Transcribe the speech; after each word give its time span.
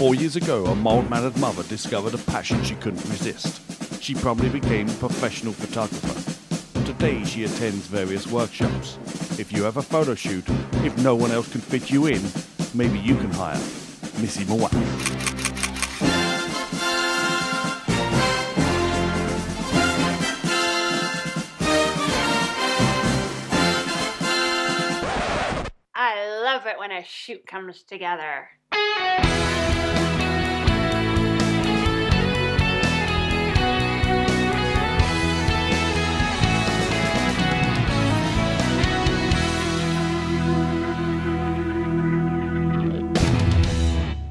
Four 0.00 0.14
years 0.14 0.34
ago, 0.34 0.64
a 0.64 0.74
mild 0.74 1.10
mannered 1.10 1.36
mother 1.36 1.62
discovered 1.64 2.14
a 2.14 2.30
passion 2.30 2.64
she 2.64 2.74
couldn't 2.76 3.04
resist. 3.10 3.60
She 4.02 4.14
promptly 4.14 4.48
became 4.48 4.88
a 4.88 4.94
professional 4.94 5.52
photographer. 5.52 6.86
Today, 6.86 7.22
she 7.24 7.44
attends 7.44 7.86
various 7.86 8.26
workshops. 8.26 8.96
If 9.38 9.52
you 9.52 9.62
have 9.64 9.76
a 9.76 9.82
photo 9.82 10.14
shoot, 10.14 10.48
if 10.86 10.96
no 11.04 11.14
one 11.14 11.32
else 11.32 11.52
can 11.52 11.60
fit 11.60 11.90
you 11.90 12.06
in, 12.06 12.22
maybe 12.72 12.98
you 12.98 13.14
can 13.14 13.30
hire 13.30 13.58
Missy 14.22 14.44
Mwah. 14.44 14.72
I 25.94 26.40
love 26.42 26.64
it 26.64 26.78
when 26.78 26.90
a 26.90 27.04
shoot 27.04 27.46
comes 27.46 27.82
together. 27.82 28.48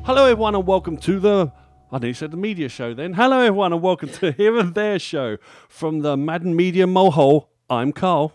Hello, 0.10 0.26
everyone, 0.26 0.56
and 0.56 0.66
welcome 0.66 0.98
to 0.98 1.20
the. 1.20 1.52
I 1.92 2.00
nearly 2.00 2.14
said 2.14 2.32
the 2.32 2.38
media 2.38 2.68
show 2.68 2.96
then. 2.96 3.14
Hello, 3.14 3.42
everyone, 3.42 3.74
and 3.74 3.82
welcome 3.84 4.10
to 4.10 4.32
Here 4.32 4.58
and 4.58 4.74
There 4.74 4.98
show 4.98 5.38
from 5.68 6.00
the 6.00 6.18
Madden 6.18 6.56
Media 6.56 6.88
Mohole. 6.88 7.50
I'm 7.70 7.92
Carl. 7.92 8.34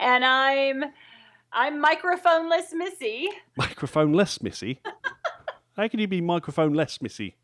And 0.00 0.24
I'm 0.24 0.84
I'm 1.52 1.84
microphoneless 1.84 2.72
Missy. 2.72 3.28
Microphone 3.58 4.14
less, 4.14 4.40
Missy. 4.40 4.80
How 5.76 5.88
can 5.88 6.00
you 6.00 6.08
be 6.08 6.22
microphone 6.22 6.72
less, 6.72 7.02
Missy? 7.02 7.36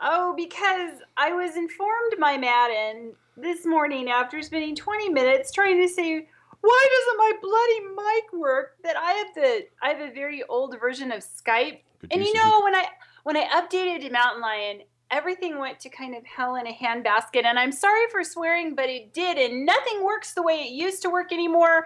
Oh, 0.00 0.32
because 0.36 1.00
I 1.16 1.32
was 1.32 1.56
informed 1.56 2.14
by 2.20 2.36
Madden 2.36 3.14
this 3.36 3.66
morning 3.66 4.08
after 4.08 4.40
spending 4.42 4.76
20 4.76 5.08
minutes 5.08 5.50
trying 5.50 5.80
to 5.80 5.88
say 5.88 6.28
why 6.60 6.88
doesn't 6.90 7.18
my 7.18 7.32
bloody 7.42 7.80
mic 7.94 8.40
work? 8.40 8.76
That 8.84 8.96
I 8.96 9.12
have 9.12 9.34
the 9.34 9.66
I 9.82 9.88
have 9.90 10.00
a 10.00 10.14
very 10.14 10.42
old 10.44 10.78
version 10.80 11.12
of 11.12 11.18
Skype. 11.18 11.80
Good 12.00 12.12
and 12.12 12.24
you 12.24 12.32
know 12.32 12.60
when 12.62 12.74
I 12.74 12.86
when 13.24 13.36
I 13.36 13.44
updated 13.48 14.02
to 14.02 14.10
Mountain 14.10 14.40
Lion, 14.40 14.80
everything 15.10 15.58
went 15.58 15.80
to 15.80 15.90
kind 15.90 16.14
of 16.14 16.24
hell 16.24 16.56
in 16.56 16.66
a 16.66 16.72
handbasket. 16.72 17.44
And 17.44 17.58
I'm 17.58 17.72
sorry 17.72 18.06
for 18.10 18.24
swearing, 18.24 18.74
but 18.74 18.88
it 18.88 19.12
did, 19.12 19.36
and 19.36 19.66
nothing 19.66 20.04
works 20.04 20.32
the 20.32 20.42
way 20.42 20.54
it 20.54 20.70
used 20.70 21.02
to 21.02 21.10
work 21.10 21.32
anymore. 21.32 21.84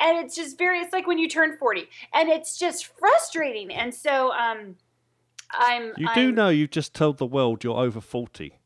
And 0.00 0.24
it's 0.24 0.34
just 0.34 0.56
very 0.56 0.78
it's 0.78 0.92
like 0.92 1.06
when 1.06 1.18
you 1.18 1.28
turn 1.28 1.58
40. 1.58 1.88
And 2.14 2.28
it's 2.30 2.56
just 2.56 2.90
frustrating. 2.98 3.74
And 3.74 3.94
so 3.94 4.32
um 4.32 4.76
I'm 5.58 5.92
You 5.96 6.06
do 6.14 6.20
I'm- 6.20 6.34
know 6.34 6.48
you've 6.48 6.70
just 6.70 6.94
told 6.94 7.18
the 7.18 7.26
world 7.26 7.64
you're 7.64 7.76
over 7.78 8.00
40. 8.00 8.58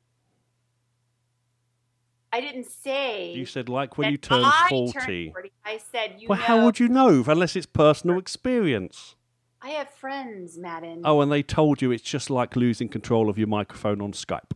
I 2.33 2.41
didn't 2.41 2.67
say 2.67 3.33
You 3.33 3.47
said, 3.47 3.69
like 3.69 3.97
when 3.97 4.11
you 4.11 4.19
turn 4.19 4.45
40. 4.69 4.93
turned 4.93 5.33
40. 5.33 5.53
I 5.65 5.79
said 5.79 6.17
you 6.19 6.29
Well, 6.29 6.39
know 6.39 6.45
how 6.45 6.65
would 6.65 6.79
you 6.79 6.89
know 6.89 7.25
unless 7.27 7.57
it's 7.57 7.67
personal 7.67 8.19
experience? 8.19 9.15
I 9.63 9.71
have 9.71 9.91
friends, 9.91 10.57
Madden. 10.59 11.03
Oh, 11.05 11.21
and 11.21 11.33
they 11.33 11.43
told 11.43 11.81
you 11.83 11.91
it's 11.91 12.03
just 12.03 12.31
like 12.31 12.55
losing 12.55 12.89
control 12.89 13.29
of 13.31 13.39
your 13.39 13.49
microphone 13.49 14.01
on 14.01 14.13
Skype. 14.13 14.53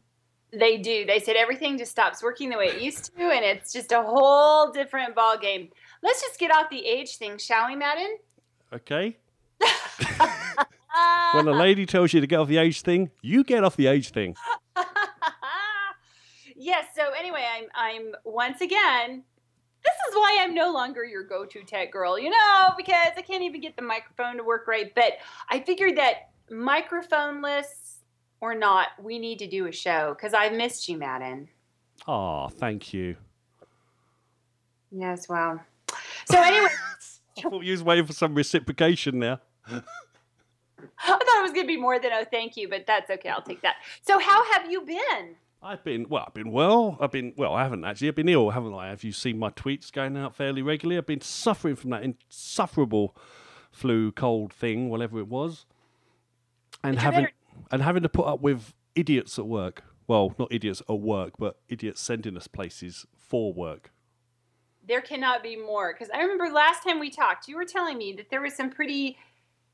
They 0.53 0.77
do. 0.77 1.07
They 1.07 1.19
said 1.19 1.35
everything 1.35 1.79
just 1.79 1.91
stops 1.93 2.23
working 2.23 2.51
the 2.51 2.59
way 2.59 2.67
it 2.67 2.83
used 2.83 3.07
to, 3.17 3.23
and 3.23 3.43
it's 3.45 3.73
just 3.73 3.91
a 3.91 4.03
whole 4.03 4.71
different 4.71 5.15
ball 5.15 5.39
game. 5.39 5.71
Let's 6.03 6.21
just 6.21 6.39
get 6.39 6.55
off 6.55 6.69
the 6.71 6.85
age 6.85 7.17
thing, 7.17 7.39
shall 7.39 7.69
we, 7.69 7.75
Madden? 7.75 8.19
Okay? 8.73 9.17
When 11.35 11.49
a 11.49 11.53
lady 11.53 11.87
tells 11.87 12.13
you 12.13 12.21
to 12.21 12.27
get 12.27 12.39
off 12.39 12.49
the 12.49 12.59
age 12.59 12.83
thing, 12.83 13.11
you 13.23 13.45
get 13.45 13.65
off 13.65 13.77
the 13.77 13.87
age 13.87 14.11
thing. 14.11 14.37
yes. 16.57 16.87
So 16.95 17.03
anyway, 17.19 17.45
I'm 17.57 17.65
I'm 17.75 18.13
once 18.25 18.61
again. 18.61 19.25
This 19.85 19.95
is 20.09 20.15
why 20.15 20.39
I'm 20.41 20.55
no 20.55 20.73
longer 20.73 21.05
your 21.05 21.25
go-to 21.25 21.65
tech 21.65 21.91
girl, 21.91 22.17
you 22.17 22.31
know, 22.31 22.69
because 22.77 23.13
I 23.17 23.23
can't 23.23 23.43
even 23.43 23.61
get 23.61 23.75
the 23.75 23.83
microphone 23.83 24.37
to 24.37 24.45
work 24.45 24.69
right. 24.69 24.95
But 24.95 25.15
I 25.51 25.61
figured 25.61 25.97
that 25.97 26.31
microphoneless 26.53 27.97
or 28.41 28.55
not, 28.55 28.89
we 29.01 29.19
need 29.19 29.39
to 29.39 29.49
do 29.49 29.67
a 29.67 29.73
show 29.73 30.15
because 30.17 30.35
I've 30.35 30.53
missed 30.53 30.89
you, 30.89 30.99
Madden. 30.99 31.49
Ah, 32.07 32.49
thank 32.49 32.93
you. 32.93 33.17
Yes. 34.91 35.29
Well. 35.29 35.61
So 36.27 36.41
anyway. 36.41 36.69
I 37.39 37.41
thought 37.41 37.65
you 37.65 37.73
was 37.73 37.83
waiting 37.83 38.05
for 38.05 38.13
some 38.13 38.35
reciprocation 38.35 39.19
there. 39.19 39.41
I 40.99 41.09
thought 41.09 41.21
it 41.21 41.43
was 41.43 41.53
going 41.53 41.65
to 41.67 41.73
be 41.73 41.81
more 41.81 41.99
than 41.99 42.13
oh, 42.13 42.25
thank 42.31 42.57
you, 42.57 42.69
but 42.69 42.87
that's 42.87 43.11
okay. 43.11 43.29
I'll 43.29 43.43
take 43.43 43.63
that. 43.63 43.77
So, 44.03 44.19
how 44.19 44.45
have 44.53 44.71
you 44.71 44.83
been? 44.83 45.37
I've 45.63 45.85
been 45.85 46.09
well. 46.09 46.25
I've 46.27 46.35
been 46.35 46.51
well. 46.51 46.99
I've 47.01 47.13
been 47.13 47.35
well. 47.37 47.55
I 47.55 47.63
haven't 47.63 47.85
actually. 47.85 48.09
I've 48.09 48.17
been 48.17 48.29
ill, 48.29 48.51
haven't 48.51 48.75
I? 48.75 48.89
Have 48.89 49.05
you 49.05 49.13
seen 49.13 49.39
my 49.39 49.51
tweets 49.51 49.93
going 49.93 50.17
out 50.17 50.35
fairly 50.35 50.61
regularly? 50.63 50.99
I've 50.99 51.07
been 51.07 51.21
suffering 51.21 51.77
from 51.77 51.91
that 51.91 52.03
insufferable 52.03 53.17
flu, 53.71 54.13
cold 54.13 54.53
thing, 54.53 54.89
whatever 54.91 55.19
it 55.19 55.29
was, 55.29 55.67
and 56.83 56.97
But 56.97 57.03
having 57.03 57.21
better- 57.25 57.35
and 57.71 57.83
having 57.83 58.03
to 58.03 58.09
put 58.09 58.27
up 58.27 58.41
with 58.41 58.75
idiots 58.95 59.39
at 59.39 59.47
work. 59.47 59.85
Well, 60.09 60.35
not 60.39 60.53
idiots 60.53 60.83
at 60.89 60.99
work, 60.99 61.35
but 61.39 61.59
idiots 61.69 62.01
sending 62.01 62.37
us 62.37 62.49
places 62.49 63.07
for 63.17 63.53
work. 63.53 63.93
There 64.87 65.01
cannot 65.01 65.45
be 65.45 65.57
more 65.57 65.95
because 65.95 66.11
I 66.13 66.21
remember 66.23 66.53
last 66.53 66.83
time 66.83 66.99
we 66.99 67.09
talked, 67.09 67.47
you 67.47 67.57
were 67.57 67.65
telling 67.65 67.97
me 67.99 68.13
that 68.15 68.31
there 68.31 68.41
was 68.41 68.55
some 68.55 68.69
pretty, 68.69 69.17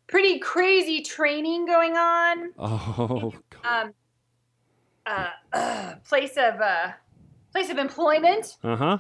pretty 0.08 0.38
crazy 0.40 1.00
training 1.02 1.66
going 1.66 1.96
on. 1.96 2.52
Oh, 2.58 3.32
Um, 3.64 3.92
uh, 5.06 5.28
uh, 5.52 5.94
place 6.04 6.32
of 6.36 6.60
uh, 6.60 6.92
place 7.52 7.70
of 7.70 7.78
employment. 7.78 8.56
uh 8.64 8.76
huh. 8.76 8.98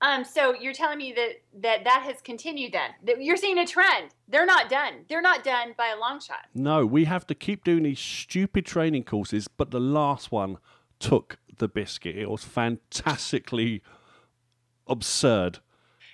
Um, 0.00 0.24
so 0.24 0.54
you're 0.54 0.72
telling 0.74 0.98
me 0.98 1.12
that 1.14 1.30
that 1.62 1.84
that 1.84 2.02
has 2.04 2.20
continued. 2.20 2.72
Then 2.72 2.90
that 3.04 3.22
you're 3.22 3.36
seeing 3.36 3.58
a 3.58 3.66
trend. 3.66 4.10
They're 4.28 4.46
not 4.46 4.68
done. 4.68 5.04
They're 5.08 5.22
not 5.22 5.42
done 5.44 5.74
by 5.78 5.88
a 5.96 5.98
long 5.98 6.20
shot. 6.20 6.46
No, 6.54 6.84
we 6.84 7.04
have 7.06 7.26
to 7.28 7.34
keep 7.34 7.64
doing 7.64 7.84
these 7.84 7.98
stupid 7.98 8.66
training 8.66 9.04
courses, 9.04 9.48
but 9.48 9.70
the 9.70 9.80
last 9.80 10.30
one 10.30 10.58
took 11.00 11.38
the 11.58 11.68
biscuit. 11.68 12.16
It 12.16 12.28
was 12.30 12.44
fantastically 12.44 13.82
absurd. 14.86 15.60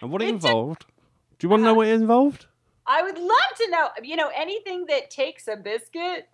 And 0.01 0.11
what 0.11 0.23
it 0.23 0.27
It 0.27 0.29
took- 0.29 0.45
involved? 0.45 0.87
Do 1.39 1.47
you 1.47 1.49
want 1.51 1.61
to 1.61 1.65
know 1.65 1.75
what 1.75 1.89
it 1.89 1.95
involved? 1.95 2.47
I 2.91 3.03
would 3.03 3.19
love 3.19 3.51
to 3.59 3.71
know. 3.71 3.89
You 4.03 4.17
know, 4.17 4.31
anything 4.35 4.87
that 4.87 5.11
takes 5.11 5.47
a 5.49 5.57
biscuit. 5.57 6.29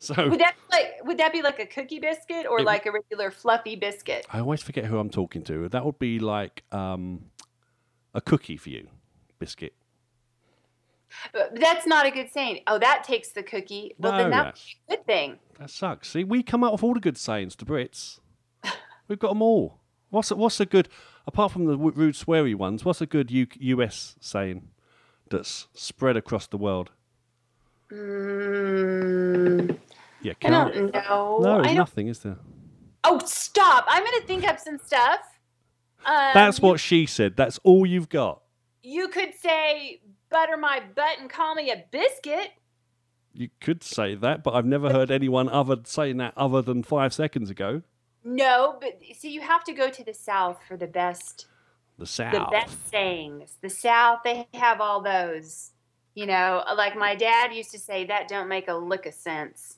So 0.00 0.14
Would 0.28 0.38
that 0.38 0.54
be 0.54 0.76
like 0.76 0.86
would 1.04 1.18
that 1.18 1.32
be 1.32 1.42
like 1.42 1.58
a 1.58 1.66
cookie 1.66 1.98
biscuit 1.98 2.46
or 2.48 2.60
It- 2.60 2.64
like 2.64 2.86
a 2.86 2.92
regular 2.92 3.30
fluffy 3.32 3.74
biscuit? 3.74 4.26
I 4.32 4.38
always 4.38 4.62
forget 4.62 4.84
who 4.84 4.98
I'm 4.98 5.10
talking 5.10 5.42
to. 5.44 5.68
That 5.68 5.84
would 5.84 5.98
be 5.98 6.18
like 6.20 6.62
um, 6.72 7.24
a 8.14 8.20
cookie 8.20 8.56
for 8.56 8.70
you, 8.70 8.86
biscuit. 9.40 9.74
But 11.32 11.58
that's 11.58 11.86
not 11.86 12.06
a 12.06 12.10
good 12.10 12.30
saying. 12.30 12.60
Oh, 12.66 12.78
that 12.78 13.02
takes 13.02 13.30
the 13.30 13.42
cookie. 13.42 13.94
Well, 13.98 14.12
No, 14.12 14.18
then 14.18 14.30
that's 14.30 14.76
a 14.88 14.96
good 14.96 15.06
thing. 15.06 15.38
That 15.58 15.70
sucks. 15.70 16.10
See, 16.10 16.22
we 16.22 16.42
come 16.42 16.62
out 16.62 16.72
with 16.72 16.82
all 16.84 16.94
the 16.94 17.00
good 17.00 17.16
sayings, 17.18 17.56
the 17.56 17.64
Brits. 17.64 18.20
We've 19.08 19.18
got 19.18 19.30
them 19.30 19.42
all. 19.42 19.80
What's 20.10 20.30
a, 20.30 20.36
what's 20.36 20.60
a 20.60 20.66
good, 20.66 20.88
apart 21.26 21.50
from 21.52 21.64
the 21.64 21.76
rude 21.78 22.14
sweary 22.14 22.54
ones, 22.54 22.84
what's 22.84 23.00
a 23.00 23.06
good 23.06 23.30
U- 23.30 23.46
US 23.76 24.16
saying 24.20 24.68
that's 25.30 25.68
spread 25.74 26.16
across 26.16 26.46
the 26.46 26.56
world? 26.58 26.90
Mm, 27.90 29.78
Yeah, 30.22 30.32
I 30.32 30.34
can't. 30.34 30.74
don't 30.74 30.92
know. 30.94 31.38
No, 31.40 31.62
there's 31.62 31.76
nothing, 31.76 32.08
is 32.08 32.20
there? 32.20 32.38
oh, 33.04 33.20
stop! 33.24 33.84
I'm 33.88 34.04
gonna 34.04 34.20
think 34.26 34.46
up 34.46 34.58
some 34.58 34.78
stuff. 34.78 35.20
Um, 36.04 36.30
That's 36.34 36.60
what 36.60 36.80
she 36.80 37.06
said. 37.06 37.36
That's 37.36 37.58
all 37.64 37.86
you've 37.86 38.08
got. 38.08 38.42
you 38.82 39.08
could 39.08 39.34
say. 39.34 40.00
Butter 40.30 40.58
my 40.58 40.82
butt 40.94 41.18
and 41.18 41.30
call 41.30 41.54
me 41.54 41.70
a 41.70 41.84
biscuit. 41.90 42.50
You 43.32 43.48
could 43.62 43.82
say 43.82 44.14
that, 44.14 44.42
but 44.44 44.52
I've 44.52 44.66
never 44.66 44.90
heard 44.92 45.10
anyone 45.10 45.48
other 45.48 45.76
saying 45.84 46.18
that 46.18 46.34
other 46.36 46.60
than 46.60 46.82
five 46.82 47.14
seconds 47.14 47.48
ago. 47.48 47.80
No, 48.24 48.76
but 48.78 49.00
see, 49.16 49.30
you 49.30 49.40
have 49.40 49.64
to 49.64 49.72
go 49.72 49.88
to 49.88 50.04
the 50.04 50.12
South 50.12 50.58
for 50.68 50.76
the 50.76 50.86
best 50.86 51.46
The 51.98 52.06
South. 52.06 52.32
the 52.32 52.46
best 52.50 52.90
sayings. 52.90 53.58
The 53.60 53.70
South, 53.70 54.20
they 54.24 54.46
have 54.54 54.80
all 54.80 55.02
those. 55.02 55.72
You 56.14 56.26
know, 56.26 56.64
like 56.76 56.96
my 56.96 57.14
dad 57.14 57.54
used 57.54 57.70
to 57.72 57.78
say, 57.78 58.04
"That 58.04 58.28
don't 58.28 58.48
make 58.48 58.68
a 58.68 58.74
lick 58.74 59.06
of 59.06 59.14
sense." 59.14 59.76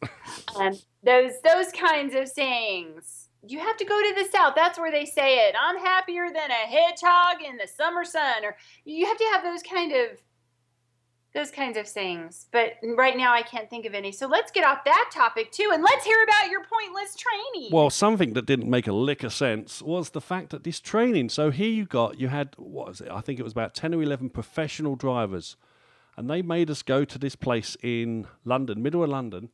um, 0.57 0.79
those 1.03 1.33
those 1.43 1.71
kinds 1.73 2.15
of 2.15 2.29
sayings. 2.29 3.29
You 3.47 3.59
have 3.59 3.77
to 3.79 3.85
go 3.85 3.99
to 3.99 4.23
the 4.23 4.29
South. 4.31 4.53
That's 4.55 4.79
where 4.79 4.91
they 4.91 5.07
say 5.07 5.49
it. 5.49 5.55
I'm 5.59 5.79
happier 5.79 6.27
than 6.27 6.51
a 6.51 6.67
hedgehog 6.67 7.43
in 7.47 7.57
the 7.57 7.67
summer 7.67 8.05
sun. 8.05 8.45
Or 8.45 8.57
you 8.85 9.07
have 9.07 9.17
to 9.17 9.25
have 9.33 9.43
those 9.43 9.63
kind 9.63 9.93
of 9.93 10.19
those 11.35 11.51
kinds 11.51 11.77
of 11.77 11.87
things. 11.87 12.47
But 12.51 12.75
right 12.97 13.17
now, 13.17 13.33
I 13.33 13.43
can't 13.43 13.71
think 13.71 13.87
of 13.87 13.95
any. 13.95 14.13
So 14.13 14.27
let's 14.27 14.51
get 14.51 14.65
off 14.65 14.85
that 14.85 15.11
topic 15.13 15.53
too, 15.53 15.71
and 15.73 15.83
let's 15.83 16.05
hear 16.05 16.23
about 16.23 16.51
your 16.51 16.63
pointless 16.65 17.17
training. 17.17 17.71
Well, 17.73 17.91
something 17.91 18.33
that 18.35 18.47
didn't 18.47 18.69
make 18.69 18.87
a 18.87 18.93
lick 18.93 19.23
of 19.23 19.33
sense 19.33 19.81
was 19.81 20.11
the 20.11 20.21
fact 20.21 20.51
that 20.51 20.65
this 20.65 20.81
training. 20.81 21.29
So 21.29 21.51
here 21.51 21.71
you 21.71 21.85
got, 21.85 22.19
you 22.19 22.29
had, 22.29 22.55
what 22.57 22.89
was 22.89 23.01
it? 23.01 23.09
I 23.11 23.21
think 23.21 23.39
it 23.39 23.45
was 23.45 23.53
about 23.53 23.75
10 23.75 23.95
or 23.95 24.03
11 24.03 24.31
professional 24.31 24.97
drivers. 24.97 25.57
And 26.17 26.29
they 26.29 26.43
made 26.43 26.71
us 26.71 26.83
go 26.83 27.05
to 27.05 27.19
this 27.19 27.37
place 27.37 27.77
in 27.83 28.27
London, 28.45 28.83
middle 28.83 29.03
of 29.03 29.11
London. 29.11 29.51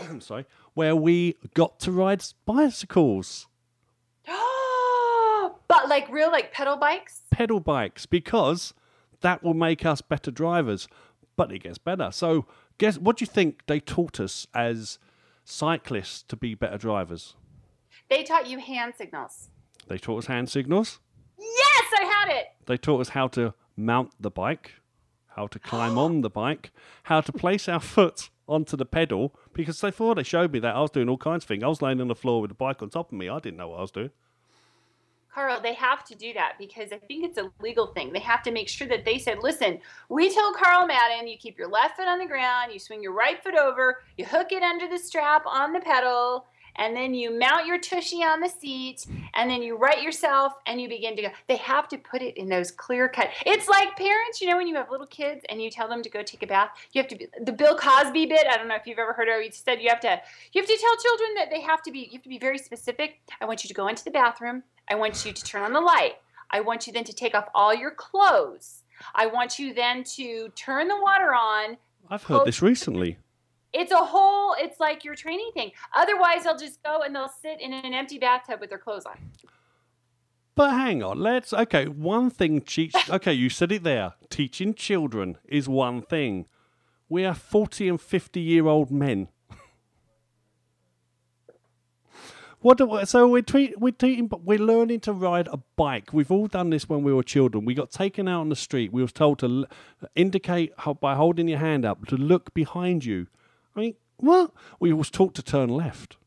I'm 0.00 0.20
sorry, 0.20 0.46
where 0.74 0.94
we 0.94 1.36
got 1.54 1.80
to 1.80 1.92
ride 1.92 2.22
bicycles, 2.46 3.48
but 4.26 5.88
like 5.88 6.08
real 6.10 6.30
like 6.30 6.52
pedal 6.52 6.76
bikes? 6.76 7.22
pedal 7.30 7.60
bikes, 7.60 8.06
because 8.06 8.72
that 9.20 9.42
will 9.42 9.54
make 9.54 9.84
us 9.84 10.00
better 10.00 10.30
drivers. 10.30 10.88
But 11.36 11.52
it 11.52 11.60
gets 11.60 11.78
better. 11.78 12.10
So, 12.12 12.46
guess 12.78 12.98
what 12.98 13.16
do 13.18 13.22
you 13.22 13.26
think 13.26 13.62
they 13.66 13.80
taught 13.80 14.20
us 14.20 14.46
as 14.54 14.98
cyclists 15.44 16.22
to 16.24 16.36
be 16.36 16.54
better 16.54 16.76
drivers? 16.78 17.34
They 18.08 18.24
taught 18.24 18.48
you 18.48 18.58
hand 18.58 18.94
signals. 18.96 19.48
They 19.86 19.98
taught 19.98 20.18
us 20.18 20.26
hand 20.26 20.50
signals. 20.50 20.98
Yes, 21.38 21.84
I 21.98 22.04
had 22.04 22.28
it. 22.36 22.46
They 22.66 22.76
taught 22.76 23.00
us 23.00 23.10
how 23.10 23.28
to 23.28 23.54
mount 23.76 24.12
the 24.20 24.30
bike, 24.30 24.72
how 25.28 25.46
to 25.46 25.58
climb 25.58 25.96
on 25.96 26.20
the 26.20 26.30
bike, 26.30 26.72
how 27.04 27.20
to 27.20 27.32
place 27.32 27.68
our 27.68 27.80
foot 27.80 28.30
onto 28.46 28.76
the 28.76 28.84
pedal. 28.84 29.34
Because 29.52 29.80
they 29.80 29.90
thought 29.90 30.16
they 30.16 30.22
showed 30.22 30.52
me 30.52 30.58
that 30.58 30.76
I 30.76 30.80
was 30.80 30.90
doing 30.90 31.08
all 31.08 31.16
kinds 31.16 31.44
of 31.44 31.48
things. 31.48 31.62
I 31.62 31.68
was 31.68 31.82
laying 31.82 32.00
on 32.00 32.08
the 32.08 32.14
floor 32.14 32.40
with 32.40 32.50
the 32.50 32.54
bike 32.54 32.82
on 32.82 32.90
top 32.90 33.12
of 33.12 33.18
me. 33.18 33.28
I 33.28 33.38
didn't 33.38 33.56
know 33.56 33.68
what 33.68 33.78
I 33.78 33.82
was 33.82 33.90
doing. 33.90 34.10
Carl, 35.32 35.60
they 35.60 35.74
have 35.74 36.04
to 36.06 36.14
do 36.14 36.32
that 36.32 36.54
because 36.58 36.92
I 36.92 36.98
think 36.98 37.24
it's 37.24 37.38
a 37.38 37.50
legal 37.60 37.88
thing. 37.88 38.12
They 38.12 38.20
have 38.20 38.42
to 38.42 38.50
make 38.50 38.68
sure 38.68 38.88
that 38.88 39.04
they 39.04 39.18
said, 39.18 39.38
listen, 39.42 39.78
we 40.08 40.34
told 40.34 40.56
Carl 40.56 40.86
Madden, 40.86 41.28
you 41.28 41.36
keep 41.38 41.58
your 41.58 41.68
left 41.68 41.96
foot 41.96 42.08
on 42.08 42.18
the 42.18 42.26
ground, 42.26 42.72
you 42.72 42.78
swing 42.78 43.02
your 43.02 43.12
right 43.12 43.42
foot 43.42 43.54
over, 43.54 44.02
you 44.16 44.24
hook 44.24 44.50
it 44.50 44.62
under 44.62 44.88
the 44.88 44.98
strap 44.98 45.44
on 45.46 45.72
the 45.72 45.80
pedal, 45.80 46.46
and 46.76 46.96
then 46.96 47.14
you 47.14 47.36
mount 47.36 47.66
your 47.66 47.78
tushy 47.78 48.18
on 48.18 48.40
the 48.40 48.48
seat, 48.48 49.06
and 49.34 49.50
then 49.50 49.62
you 49.62 49.76
right 49.76 50.02
yourself 50.02 50.54
and 50.66 50.80
you 50.80 50.88
begin 50.88 51.16
to 51.16 51.22
go. 51.22 51.28
They 51.48 51.56
have 51.56 51.88
to 51.88 51.98
put 51.98 52.22
it 52.22 52.36
in 52.36 52.48
those 52.48 52.70
clear 52.70 53.08
cut. 53.08 53.28
It's 53.46 53.68
like 53.68 53.96
parents, 53.96 54.40
you 54.40 54.48
know, 54.48 54.56
when 54.56 54.66
you 54.66 54.74
have 54.76 54.90
little 54.90 55.06
kids 55.06 55.44
and 55.48 55.62
you 55.62 55.70
tell 55.70 55.88
them 55.88 56.02
to 56.02 56.10
go 56.10 56.22
take 56.22 56.42
a 56.42 56.46
bath, 56.46 56.70
you 56.92 57.00
have 57.00 57.08
to 57.08 57.16
be 57.16 57.28
the 57.42 57.52
Bill 57.52 57.76
Cosby 57.76 58.26
bit. 58.26 58.46
I 58.50 58.56
don't 58.56 58.68
know 58.68 58.76
if 58.76 58.86
you've 58.86 58.98
ever 58.98 59.12
heard 59.12 59.28
of 59.28 59.36
it. 59.36 59.44
He 59.44 59.50
said 59.52 59.80
you 59.80 59.88
have 59.88 60.00
to 60.00 60.20
you 60.52 60.60
have 60.60 60.68
to 60.68 60.78
tell 60.80 60.96
children 60.96 61.30
that 61.36 61.50
they 61.50 61.60
have 61.60 61.82
to 61.82 61.92
be 61.92 62.00
you 62.00 62.12
have 62.18 62.22
to 62.22 62.28
be 62.28 62.38
very 62.38 62.58
specific. 62.58 63.20
I 63.40 63.44
want 63.44 63.64
you 63.64 63.68
to 63.68 63.74
go 63.74 63.88
into 63.88 64.04
the 64.04 64.10
bathroom. 64.10 64.62
I 64.90 64.96
want 64.96 65.24
you 65.24 65.32
to 65.32 65.44
turn 65.44 65.62
on 65.62 65.72
the 65.72 65.80
light. 65.80 66.14
I 66.50 66.60
want 66.60 66.86
you 66.86 66.92
then 66.92 67.04
to 67.04 67.12
take 67.12 67.34
off 67.34 67.48
all 67.54 67.72
your 67.72 67.92
clothes. 67.92 68.82
I 69.14 69.26
want 69.26 69.58
you 69.58 69.72
then 69.72 70.02
to 70.16 70.48
turn 70.56 70.88
the 70.88 71.00
water 71.00 71.32
on. 71.32 71.76
I've 72.10 72.24
heard 72.24 72.44
this 72.44 72.60
recently. 72.60 73.16
It's 73.72 73.92
a 73.92 74.04
whole, 74.04 74.56
it's 74.58 74.80
like 74.80 75.04
your 75.04 75.14
training 75.14 75.52
thing. 75.54 75.70
Otherwise, 75.94 76.42
they'll 76.42 76.58
just 76.58 76.82
go 76.82 77.02
and 77.02 77.14
they'll 77.14 77.30
sit 77.40 77.60
in 77.60 77.72
an 77.72 77.94
empty 77.94 78.18
bathtub 78.18 78.60
with 78.60 78.68
their 78.68 78.80
clothes 78.80 79.06
on. 79.06 79.16
But 80.56 80.72
hang 80.72 81.04
on, 81.04 81.20
let's. 81.20 81.52
Okay, 81.52 81.86
one 81.86 82.28
thing, 82.30 82.60
teach. 82.60 82.94
Okay, 83.08 83.32
you 83.32 83.48
said 83.48 83.70
it 83.70 83.84
there. 83.84 84.14
Teaching 84.28 84.74
children 84.74 85.38
is 85.48 85.68
one 85.68 86.02
thing. 86.02 86.46
We 87.08 87.24
are 87.24 87.34
40 87.34 87.88
and 87.88 88.00
50 88.00 88.40
year 88.40 88.66
old 88.66 88.90
men. 88.90 89.28
What 92.62 92.76
do, 92.76 93.00
so 93.04 93.26
we're 93.26 93.40
tre- 93.40 93.74
we're 93.78 93.90
teaching, 93.92 94.26
but 94.26 94.44
we're 94.44 94.58
learning 94.58 95.00
to 95.00 95.14
ride 95.14 95.48
a 95.48 95.58
bike. 95.76 96.12
We've 96.12 96.30
all 96.30 96.46
done 96.46 96.68
this 96.68 96.88
when 96.90 97.02
we 97.02 97.12
were 97.12 97.22
children. 97.22 97.64
We 97.64 97.72
got 97.72 97.90
taken 97.90 98.28
out 98.28 98.42
on 98.42 98.50
the 98.50 98.56
street. 98.56 98.92
We 98.92 99.00
was 99.00 99.12
told 99.12 99.38
to 99.38 99.46
l- 99.46 100.08
indicate 100.14 100.72
how, 100.78 100.92
by 100.94 101.14
holding 101.14 101.48
your 101.48 101.58
hand 101.58 101.86
up 101.86 102.06
to 102.08 102.16
look 102.16 102.52
behind 102.52 103.04
you. 103.06 103.28
I 103.74 103.80
mean, 103.80 103.94
what? 104.18 104.50
We 104.78 104.92
was 104.92 105.10
taught 105.10 105.34
to 105.36 105.42
turn 105.42 105.70
left, 105.70 106.18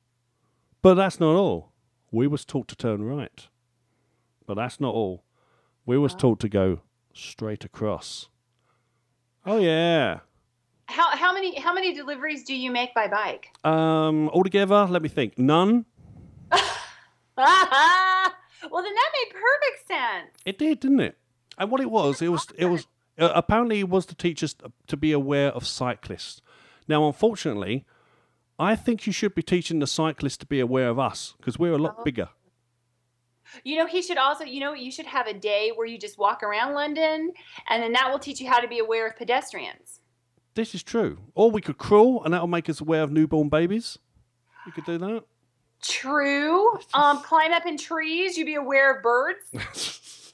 but 0.82 0.96
that's 0.96 1.20
not 1.20 1.36
all. 1.36 1.72
We 2.12 2.26
was 2.26 2.46
taught 2.46 2.68
to 2.70 2.76
turn 2.76 3.04
right, 3.04 3.48
but 4.48 4.56
that's 4.56 4.80
not 4.80 4.96
all. 4.96 5.24
We 5.86 6.00
was 6.00 6.16
taught 6.16 6.40
to 6.40 6.50
go 6.50 6.82
straight 7.14 7.64
across. 7.64 8.30
Oh 9.46 9.60
yeah. 9.60 10.22
How, 10.86 11.16
how 11.16 11.34
many 11.34 11.60
how 11.60 11.74
many 11.74 11.94
deliveries 11.94 12.44
do 12.44 12.56
you 12.56 12.72
make 12.72 12.94
by 12.94 13.08
bike? 13.08 13.50
Um, 13.64 14.30
altogether, 14.30 14.86
let 14.86 15.02
me 15.02 15.10
think. 15.10 15.38
None. 15.38 15.86
well, 17.38 18.84
then 18.84 18.94
that 18.94 19.12
made 19.14 19.32
perfect 19.32 19.88
sense. 19.88 20.32
It 20.46 20.58
did, 20.58 20.80
didn't 20.80 21.00
it? 21.00 21.18
And 21.58 21.70
what 21.72 21.82
it 21.82 21.90
was, 21.92 22.22
it 22.22 22.30
was, 22.30 22.48
it 22.58 22.66
was 22.66 22.88
uh, 23.20 23.32
apparently 23.36 23.80
it 23.80 23.90
was 23.90 24.06
to 24.08 24.16
teach 24.16 24.44
us 24.44 24.56
to 24.88 24.98
be 24.98 25.12
aware 25.12 25.50
of 25.50 25.68
cyclists. 25.68 26.42
Now, 26.88 27.06
unfortunately, 27.08 27.86
I 28.60 28.76
think 28.76 29.06
you 29.06 29.14
should 29.14 29.36
be 29.36 29.44
teaching 29.44 29.80
the 29.80 29.88
cyclists 29.88 30.38
to 30.38 30.46
be 30.46 30.60
aware 30.60 30.90
of 30.90 31.00
us 31.00 31.34
because 31.38 31.58
we're 31.60 31.74
a 31.74 31.78
lot 31.78 31.96
Oh. 32.00 32.04
bigger. 32.04 32.30
You 33.64 33.78
know, 33.78 33.86
he 33.86 34.02
should 34.02 34.18
also, 34.18 34.46
you 34.46 34.60
know, 34.60 34.74
you 34.74 34.92
should 34.92 35.06
have 35.06 35.28
a 35.28 35.34
day 35.34 35.72
where 35.76 35.86
you 35.86 36.00
just 36.00 36.18
walk 36.18 36.42
around 36.42 36.74
London, 36.74 37.32
and 37.70 37.84
then 37.84 37.94
that 37.94 38.10
will 38.12 38.18
teach 38.18 38.40
you 38.42 38.50
how 38.50 38.60
to 38.60 38.68
be 38.68 38.80
aware 38.80 39.06
of 39.08 39.16
pedestrians. 39.16 40.00
This 40.56 40.74
is 40.74 40.82
true. 40.82 41.20
Or 41.36 41.52
we 41.52 41.62
could 41.62 41.78
crawl, 41.78 42.24
and 42.24 42.34
that'll 42.34 42.48
make 42.48 42.68
us 42.68 42.82
aware 42.82 43.04
of 43.04 43.12
newborn 43.12 43.50
babies. 43.50 44.00
We 44.66 44.72
could 44.72 44.86
do 44.86 44.98
that. 44.98 45.24
True. 45.84 46.78
Um, 46.94 47.22
climb 47.24 47.52
up 47.54 47.66
in 47.66 47.78
trees. 47.78 48.38
You 48.38 48.46
be 48.46 48.56
aware 48.56 48.96
of 48.96 49.04
birds. 49.04 50.34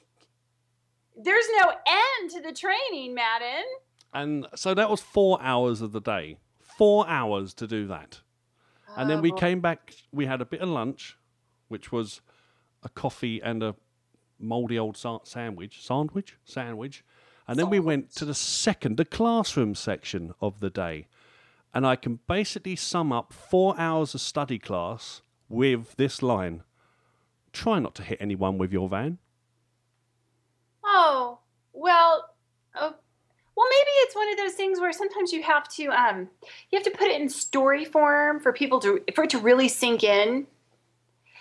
There's 1.22 1.46
no 1.60 1.70
end 1.86 2.30
to 2.30 2.40
the 2.40 2.52
training, 2.52 3.14
Madden. 3.14 3.64
and 4.14 4.46
so 4.54 4.72
that 4.74 4.88
was 4.88 5.00
four 5.00 5.38
hours 5.42 5.80
of 5.82 5.92
the 5.92 6.00
day. 6.00 6.38
Four 6.78 7.06
hours 7.08 7.52
to 7.54 7.66
do 7.66 7.86
that. 7.88 8.20
And 8.96 9.08
then 9.10 9.20
we 9.20 9.30
Oh, 9.30 9.36
came 9.36 9.60
back. 9.60 9.92
We 10.12 10.26
had 10.26 10.40
a 10.40 10.44
bit 10.46 10.60
of 10.62 10.68
lunch, 10.68 11.16
which 11.68 11.92
was 11.92 12.22
a 12.82 12.88
coffee 12.88 13.40
and 13.42 13.62
a 13.62 13.76
mouldy 14.38 14.78
old 14.78 14.96
sa- 14.96 15.20
sandwich, 15.24 15.84
sandwich, 15.86 16.36
sandwich. 16.44 17.04
And 17.46 17.58
then 17.58 17.68
we 17.70 17.78
went 17.80 18.14
to 18.16 18.24
the 18.24 18.34
second, 18.34 18.96
the 18.96 19.04
classroom 19.04 19.74
section 19.74 20.32
of 20.40 20.60
the 20.60 20.70
day. 20.70 21.06
And 21.74 21.86
I 21.86 21.96
can 21.96 22.18
basically 22.26 22.76
sum 22.76 23.12
up 23.12 23.32
four 23.32 23.78
hours 23.78 24.14
of 24.14 24.20
study 24.22 24.58
class 24.58 25.20
with 25.50 25.96
this 25.96 26.22
line: 26.22 26.62
Try 27.52 27.78
not 27.78 27.94
to 27.96 28.02
hit 28.02 28.18
anyone 28.20 28.56
with 28.56 28.72
your 28.72 28.88
van. 28.88 29.18
Oh, 30.84 31.40
well, 31.72 32.30
oh, 32.76 32.94
well, 33.56 33.68
maybe 33.68 33.90
it's 33.98 34.14
one 34.14 34.30
of 34.30 34.38
those 34.38 34.54
things 34.54 34.80
where 34.80 34.92
sometimes 34.92 35.32
you 35.32 35.42
have 35.42 35.68
to, 35.68 35.88
um, 35.88 36.28
you 36.70 36.78
have 36.78 36.84
to 36.84 36.90
put 36.90 37.08
it 37.08 37.20
in 37.20 37.28
story 37.28 37.84
form 37.84 38.40
for 38.40 38.52
people 38.52 38.80
to, 38.80 39.02
for 39.14 39.24
it 39.24 39.30
to 39.30 39.38
really 39.38 39.68
sink 39.68 40.02
in. 40.02 40.46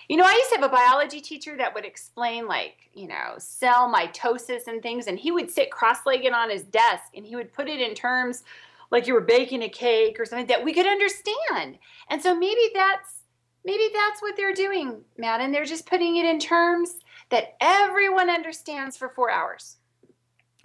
You 0.09 0.17
know, 0.17 0.25
I 0.25 0.33
used 0.33 0.49
to 0.49 0.59
have 0.59 0.69
a 0.69 0.75
biology 0.75 1.21
teacher 1.21 1.55
that 1.57 1.73
would 1.75 1.85
explain, 1.85 2.47
like, 2.47 2.89
you 2.93 3.07
know, 3.07 3.35
cell 3.37 3.93
mitosis 3.93 4.67
and 4.67 4.81
things, 4.81 5.07
and 5.07 5.19
he 5.19 5.31
would 5.31 5.51
sit 5.51 5.69
cross-legged 5.69 6.33
on 6.33 6.49
his 6.49 6.63
desk 6.63 7.03
and 7.15 7.25
he 7.25 7.35
would 7.35 7.53
put 7.53 7.69
it 7.69 7.79
in 7.79 7.93
terms 7.93 8.43
like 8.91 9.05
you 9.05 9.13
were 9.13 9.21
baking 9.21 9.61
a 9.61 9.69
cake 9.69 10.19
or 10.19 10.25
something 10.25 10.47
that 10.47 10.63
we 10.65 10.73
could 10.73 10.87
understand. 10.87 11.77
And 12.09 12.21
so 12.21 12.35
maybe 12.35 12.71
that's 12.73 13.18
maybe 13.65 13.83
that's 13.93 14.21
what 14.21 14.35
they're 14.37 14.53
doing, 14.53 15.01
Matt, 15.17 15.41
and 15.41 15.53
They're 15.53 15.65
just 15.65 15.85
putting 15.85 16.17
it 16.17 16.25
in 16.25 16.39
terms 16.39 16.95
that 17.29 17.55
everyone 17.61 18.29
understands 18.29 18.97
for 18.97 19.09
four 19.09 19.29
hours. 19.31 19.77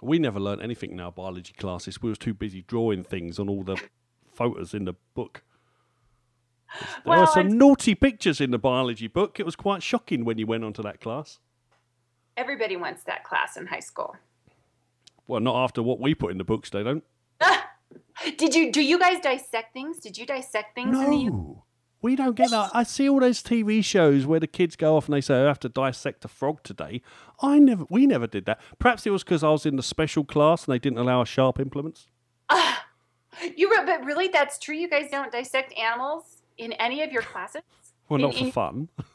We 0.01 0.19
never 0.19 0.39
learned 0.39 0.61
anything 0.61 0.91
in 0.91 0.99
our 0.99 1.11
biology 1.11 1.53
classes. 1.53 2.01
We 2.01 2.09
were 2.09 2.15
too 2.15 2.33
busy 2.33 2.61
drawing 2.61 3.03
things 3.03 3.39
on 3.39 3.49
all 3.49 3.63
the 3.63 3.81
photos 4.33 4.73
in 4.73 4.85
the 4.85 4.93
book. 5.13 5.43
There 6.79 6.87
Well, 7.05 7.21
were 7.21 7.27
some 7.27 7.47
and- 7.47 7.57
naughty 7.57 7.95
pictures 7.95 8.41
in 8.41 8.51
the 8.51 8.57
biology 8.59 9.07
book. 9.07 9.39
It 9.39 9.45
was 9.45 9.55
quite 9.55 9.81
shocking 9.81 10.25
when 10.25 10.37
you 10.37 10.45
went 10.45 10.63
onto 10.63 10.81
that 10.83 10.99
class. 10.99 11.39
Everybody 12.35 12.75
wants 12.75 13.03
that 13.03 13.23
class 13.23 13.55
in 13.55 13.67
high 13.67 13.79
school. 13.79 14.15
Well, 15.27 15.39
not 15.39 15.55
after 15.63 15.81
what 15.81 15.99
we 15.99 16.13
put 16.13 16.31
in 16.31 16.37
the 16.37 16.43
books, 16.43 16.69
they 16.69 16.83
don't. 16.83 17.03
Did 18.37 18.53
you 18.55 18.71
do 18.71 18.81
you 18.81 18.99
guys 18.99 19.19
dissect 19.21 19.73
things? 19.73 19.99
Did 19.99 20.17
you 20.17 20.25
dissect 20.25 20.75
things 20.75 20.97
in 20.97 21.09
the 21.09 21.23
No, 21.25 21.63
we 22.05 22.15
don't 22.15 22.35
get 22.35 22.51
that. 22.51 22.69
I 22.71 22.83
see 22.83 23.09
all 23.09 23.19
those 23.19 23.41
TV 23.41 23.83
shows 23.83 24.27
where 24.27 24.39
the 24.39 24.45
kids 24.47 24.75
go 24.75 24.95
off 24.95 25.05
and 25.07 25.13
they 25.15 25.21
say, 25.21 25.41
"I 25.41 25.45
have 25.47 25.59
to 25.61 25.69
dissect 25.69 26.23
a 26.23 26.27
frog 26.27 26.61
today." 26.63 27.01
I 27.41 27.57
never, 27.57 27.85
we 27.89 28.05
never 28.05 28.27
did 28.27 28.45
that. 28.45 28.61
Perhaps 28.77 29.07
it 29.07 29.09
was 29.09 29.23
because 29.23 29.43
I 29.43 29.49
was 29.49 29.65
in 29.65 29.75
the 29.75 29.81
special 29.83 30.23
class 30.23 30.65
and 30.65 30.73
they 30.73 30.79
didn't 30.79 30.99
allow 30.99 31.21
us 31.23 31.27
sharp 31.29 31.59
implements. 31.59 32.07
You 33.57 33.69
re- 33.69 33.85
but 33.85 34.05
really 34.05 34.29
that's 34.29 34.57
true. 34.57 34.75
You 34.75 34.89
guys 34.89 35.09
don't 35.11 35.29
dissect 35.29 35.77
animals 35.77 36.41
in 36.57 36.71
any 36.73 37.01
of 37.01 37.11
your 37.11 37.21
classes? 37.33 37.63
Well, 38.07 38.19
not 38.19 38.33
In- 38.33 38.37
for 38.39 38.45
in- 38.45 38.51
fun. 38.51 38.89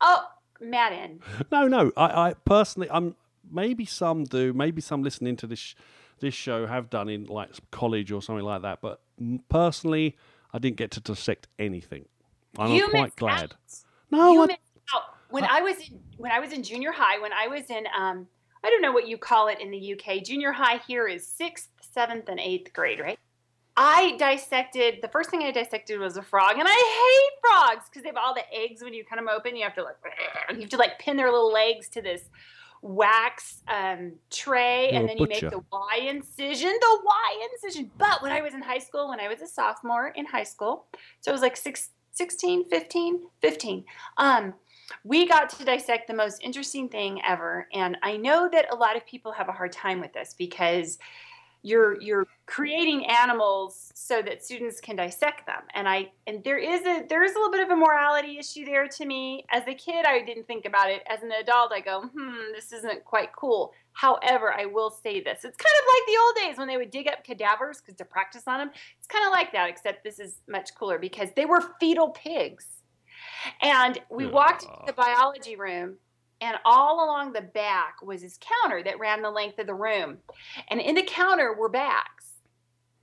Oh, 0.00 0.24
Madden. 0.60 1.20
No, 1.50 1.66
no. 1.66 1.90
I, 1.96 2.28
I 2.28 2.34
personally, 2.44 2.88
I'm 2.90 3.14
maybe 3.50 3.86
some 3.86 4.24
do. 4.24 4.52
Maybe 4.52 4.82
some 4.82 5.02
listening 5.02 5.36
to 5.36 5.46
this 5.46 5.74
this 6.20 6.34
show 6.34 6.66
have 6.66 6.90
done 6.90 7.08
in 7.08 7.24
like 7.24 7.50
college 7.70 8.12
or 8.12 8.20
something 8.20 8.44
like 8.44 8.60
that. 8.62 8.80
But 8.82 9.00
personally, 9.48 10.16
I 10.54 10.58
didn't 10.58 10.76
get 10.76 10.92
to 10.92 11.00
dissect 11.00 11.48
anything. 11.58 12.06
And 12.56 12.72
you 12.72 12.84
I'm 12.84 12.90
quite 12.90 13.16
glad. 13.16 13.42
out. 13.42 13.54
No, 14.12 14.32
you 14.32 14.42
I, 14.44 14.46
missed 14.46 14.60
out. 14.94 15.02
When 15.30 15.44
I 15.44 15.60
was 15.60 15.76
in, 15.78 15.98
when 16.16 16.30
I 16.30 16.38
was 16.38 16.52
in 16.52 16.62
junior 16.62 16.92
high, 16.92 17.18
when 17.20 17.32
I 17.32 17.48
was 17.48 17.68
in 17.68 17.84
um 17.98 18.28
I 18.62 18.70
don't 18.70 18.80
know 18.80 18.92
what 18.92 19.08
you 19.08 19.18
call 19.18 19.48
it 19.48 19.58
in 19.60 19.72
the 19.72 19.94
UK. 19.94 20.22
Junior 20.24 20.52
high 20.52 20.80
here 20.86 21.06
is 21.08 21.26
sixth, 21.26 21.68
seventh, 21.80 22.28
and 22.28 22.38
eighth 22.38 22.72
grade, 22.72 23.00
right? 23.00 23.18
I 23.76 24.16
dissected 24.16 25.00
the 25.02 25.08
first 25.08 25.28
thing 25.30 25.42
I 25.42 25.50
dissected 25.50 25.98
was 25.98 26.16
a 26.16 26.22
frog, 26.22 26.52
and 26.56 26.68
I 26.68 26.70
hate 26.70 27.50
frogs 27.50 27.88
because 27.88 28.04
they 28.04 28.08
have 28.08 28.16
all 28.16 28.32
the 28.32 28.44
eggs 28.54 28.80
when 28.80 28.94
you 28.94 29.04
cut 29.04 29.16
them 29.16 29.28
open. 29.28 29.56
You 29.56 29.64
have 29.64 29.74
to 29.74 29.82
like 29.82 29.96
you 30.54 30.60
have 30.60 30.70
to 30.70 30.76
like 30.76 31.00
pin 31.00 31.16
their 31.16 31.32
little 31.32 31.52
legs 31.52 31.88
to 31.88 32.00
this 32.00 32.30
wax 32.84 33.62
um, 33.66 34.12
tray, 34.30 34.90
and 34.90 35.08
then 35.08 35.16
you 35.16 35.26
make 35.26 35.40
the 35.40 35.64
Y 35.72 36.06
incision, 36.06 36.68
the 36.68 37.00
Y 37.02 37.48
incision. 37.50 37.90
But 37.96 38.22
when 38.22 38.30
I 38.30 38.42
was 38.42 38.52
in 38.52 38.60
high 38.60 38.78
school, 38.78 39.08
when 39.08 39.20
I 39.20 39.28
was 39.28 39.40
a 39.40 39.46
sophomore 39.46 40.08
in 40.08 40.26
high 40.26 40.44
school, 40.44 40.86
so 41.20 41.30
it 41.30 41.32
was 41.32 41.40
like 41.40 41.56
six, 41.56 41.90
16, 42.12 42.68
15, 42.68 43.20
15, 43.40 43.84
um, 44.18 44.52
we 45.02 45.26
got 45.26 45.48
to 45.48 45.64
dissect 45.64 46.08
the 46.08 46.14
most 46.14 46.42
interesting 46.42 46.90
thing 46.90 47.22
ever. 47.26 47.66
And 47.72 47.96
I 48.02 48.18
know 48.18 48.50
that 48.52 48.70
a 48.70 48.76
lot 48.76 48.96
of 48.96 49.06
people 49.06 49.32
have 49.32 49.48
a 49.48 49.52
hard 49.52 49.72
time 49.72 49.98
with 49.98 50.12
this 50.12 50.34
because 50.36 50.98
you're 51.64 52.00
you're 52.00 52.26
creating 52.46 53.06
animals 53.06 53.90
so 53.94 54.20
that 54.20 54.44
students 54.44 54.80
can 54.80 54.96
dissect 54.96 55.46
them. 55.46 55.62
And 55.72 55.88
i 55.88 56.12
and 56.26 56.44
there 56.44 56.58
is 56.58 56.82
a 56.82 57.04
there 57.08 57.24
is 57.24 57.32
a 57.32 57.38
little 57.38 57.50
bit 57.50 57.62
of 57.62 57.70
a 57.70 57.76
morality 57.76 58.38
issue 58.38 58.66
there 58.66 58.86
to 58.86 59.06
me. 59.06 59.44
As 59.50 59.62
a 59.66 59.74
kid 59.74 60.04
i 60.06 60.22
didn't 60.22 60.46
think 60.46 60.66
about 60.66 60.90
it. 60.90 61.02
As 61.08 61.22
an 61.22 61.32
adult 61.32 61.72
i 61.72 61.80
go 61.80 62.02
hmm 62.02 62.52
this 62.54 62.70
isn't 62.72 63.04
quite 63.04 63.32
cool. 63.34 63.72
However 63.92 64.52
i 64.52 64.66
will 64.66 64.90
say 64.90 65.22
this. 65.22 65.44
It's 65.44 65.56
kind 65.56 65.76
of 65.80 65.84
like 65.88 66.06
the 66.06 66.18
old 66.22 66.36
days 66.36 66.58
when 66.58 66.68
they 66.68 66.76
would 66.76 66.90
dig 66.90 67.08
up 67.08 67.24
cadavers 67.24 67.80
because 67.80 67.96
to 67.96 68.04
practice 68.04 68.42
on 68.46 68.58
them 68.58 68.70
it's 68.98 69.08
kind 69.08 69.24
of 69.24 69.32
like 69.32 69.52
that 69.52 69.70
except 69.70 70.04
this 70.04 70.20
is 70.20 70.42
much 70.46 70.74
cooler 70.74 70.98
because 70.98 71.30
they 71.34 71.46
were 71.46 71.62
fetal 71.80 72.10
pigs. 72.10 72.66
And 73.62 73.98
we 74.10 74.26
walked 74.26 74.64
into 74.64 74.74
the 74.86 74.92
biology 74.92 75.56
room 75.56 75.96
and 76.40 76.56
all 76.64 77.04
along 77.04 77.32
the 77.32 77.40
back 77.40 78.02
was 78.02 78.22
this 78.22 78.38
counter 78.38 78.82
that 78.82 78.98
ran 78.98 79.22
the 79.22 79.30
length 79.30 79.58
of 79.58 79.66
the 79.66 79.74
room. 79.74 80.18
And 80.68 80.80
in 80.80 80.94
the 80.94 81.02
counter 81.02 81.54
were 81.54 81.68
bags, 81.68 82.42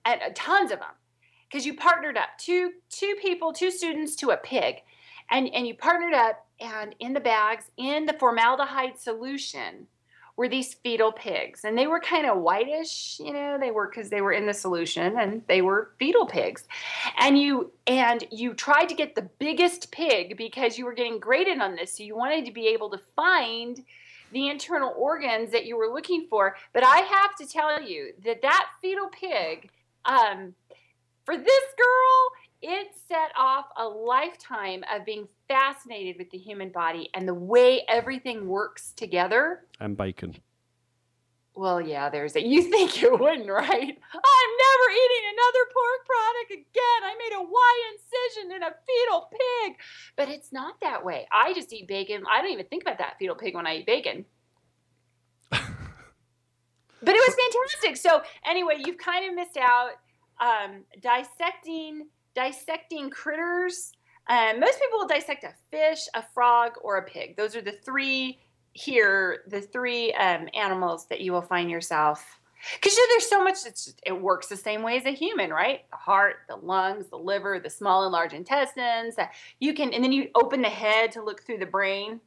and 0.05 0.21
uh, 0.21 0.29
tons 0.35 0.71
of 0.71 0.79
them, 0.79 0.95
because 1.49 1.65
you 1.65 1.75
partnered 1.75 2.17
up 2.17 2.29
two 2.37 2.71
two 2.89 3.15
people, 3.21 3.53
two 3.53 3.71
students 3.71 4.15
to 4.17 4.31
a 4.31 4.37
pig, 4.37 4.77
and 5.29 5.49
and 5.53 5.67
you 5.67 5.75
partnered 5.75 6.13
up, 6.13 6.45
and 6.59 6.95
in 6.99 7.13
the 7.13 7.19
bags, 7.19 7.65
in 7.77 8.05
the 8.05 8.13
formaldehyde 8.19 8.99
solution, 8.99 9.87
were 10.37 10.47
these 10.47 10.73
fetal 10.75 11.11
pigs, 11.11 11.63
and 11.63 11.77
they 11.77 11.87
were 11.87 11.99
kind 11.99 12.25
of 12.25 12.37
whitish, 12.37 13.19
you 13.19 13.33
know, 13.33 13.57
they 13.59 13.71
were 13.71 13.87
because 13.87 14.09
they 14.09 14.21
were 14.21 14.31
in 14.31 14.45
the 14.45 14.53
solution, 14.53 15.19
and 15.19 15.41
they 15.47 15.61
were 15.61 15.91
fetal 15.99 16.25
pigs, 16.25 16.67
and 17.17 17.37
you 17.37 17.71
and 17.87 18.25
you 18.31 18.53
tried 18.53 18.85
to 18.85 18.95
get 18.95 19.15
the 19.15 19.29
biggest 19.39 19.91
pig 19.91 20.37
because 20.37 20.77
you 20.77 20.85
were 20.85 20.93
getting 20.93 21.19
graded 21.19 21.59
on 21.59 21.75
this, 21.75 21.97
so 21.97 22.03
you 22.03 22.15
wanted 22.15 22.45
to 22.45 22.51
be 22.51 22.67
able 22.67 22.89
to 22.89 22.99
find 23.15 23.83
the 24.31 24.49
internal 24.49 24.93
organs 24.97 25.51
that 25.51 25.65
you 25.65 25.77
were 25.77 25.87
looking 25.87 26.25
for. 26.29 26.55
But 26.73 26.83
I 26.85 26.99
have 26.99 27.35
to 27.35 27.45
tell 27.45 27.81
you 27.81 28.13
that 28.23 28.41
that 28.41 28.67
fetal 28.81 29.09
pig, 29.09 29.69
um, 30.05 30.55
for 31.25 31.37
this 31.37 31.63
girl, 31.77 32.31
it 32.61 32.87
set 33.07 33.31
off 33.37 33.65
a 33.77 33.85
lifetime 33.85 34.83
of 34.93 35.05
being 35.05 35.27
fascinated 35.47 36.15
with 36.17 36.29
the 36.29 36.37
human 36.37 36.69
body 36.69 37.09
and 37.13 37.27
the 37.27 37.33
way 37.33 37.83
everything 37.87 38.47
works 38.47 38.91
together. 38.91 39.65
And 39.79 39.97
bacon. 39.97 40.35
Well, 41.53 41.81
yeah, 41.81 42.09
there's 42.09 42.35
a. 42.35 42.45
You 42.45 42.61
think 42.63 43.01
you 43.01 43.11
wouldn't, 43.11 43.49
right? 43.49 43.65
I'm 43.67 43.81
never 43.81 44.87
eating 44.93 45.25
another 45.33 45.63
pork 45.73 46.05
product 46.05 46.51
again. 46.51 47.01
I 47.03 47.15
made 47.17 47.35
a 47.37 47.43
Y 47.43 47.91
incision 47.93 48.55
in 48.55 48.63
a 48.63 48.73
fetal 48.87 49.29
pig. 49.31 49.77
But 50.15 50.29
it's 50.29 50.53
not 50.53 50.75
that 50.81 51.03
way. 51.03 51.27
I 51.31 51.53
just 51.53 51.73
eat 51.73 51.87
bacon. 51.87 52.23
I 52.31 52.41
don't 52.41 52.51
even 52.51 52.65
think 52.67 52.83
about 52.83 52.99
that 52.99 53.15
fetal 53.19 53.35
pig 53.35 53.55
when 53.55 53.67
I 53.67 53.77
eat 53.77 53.85
bacon. 53.85 54.25
but 55.49 55.59
it 55.59 57.27
was 57.27 57.35
fantastic. 57.35 57.97
So 57.97 58.21
anyway, 58.45 58.81
you've 58.85 58.97
kind 58.97 59.27
of 59.27 59.35
missed 59.35 59.57
out 59.57 59.91
um, 60.41 60.83
dissecting 61.01 62.07
dissecting 62.33 63.09
critters. 63.09 63.91
Um, 64.29 64.59
most 64.59 64.79
people 64.79 64.99
will 64.99 65.07
dissect 65.07 65.43
a 65.43 65.53
fish, 65.69 66.07
a 66.13 66.23
frog, 66.33 66.73
or 66.83 66.97
a 66.97 67.03
pig. 67.03 67.35
Those 67.35 67.55
are 67.55 67.61
the 67.61 67.71
three 67.71 68.39
here, 68.73 69.41
the 69.47 69.61
three 69.61 70.13
um, 70.13 70.47
animals 70.53 71.07
that 71.07 71.21
you 71.21 71.33
will 71.33 71.41
find 71.41 71.69
yourself. 71.69 72.39
Because 72.75 72.95
you 72.95 73.07
know, 73.07 73.13
there's 73.13 73.29
so 73.29 73.43
much 73.43 73.63
just, 73.63 73.99
it 74.05 74.21
works 74.21 74.47
the 74.47 74.55
same 74.55 74.83
way 74.83 74.95
as 74.95 75.05
a 75.05 75.11
human, 75.11 75.49
right? 75.49 75.81
The 75.89 75.97
heart, 75.97 76.41
the 76.47 76.55
lungs, 76.55 77.07
the 77.07 77.17
liver, 77.17 77.59
the 77.59 77.71
small 77.71 78.03
and 78.03 78.11
large 78.11 78.33
intestines. 78.33 79.15
You 79.59 79.73
can, 79.73 79.93
and 79.93 80.03
then 80.03 80.11
you 80.11 80.29
open 80.35 80.61
the 80.61 80.69
head 80.69 81.11
to 81.13 81.23
look 81.23 81.43
through 81.43 81.57
the 81.57 81.65
brain. 81.65 82.21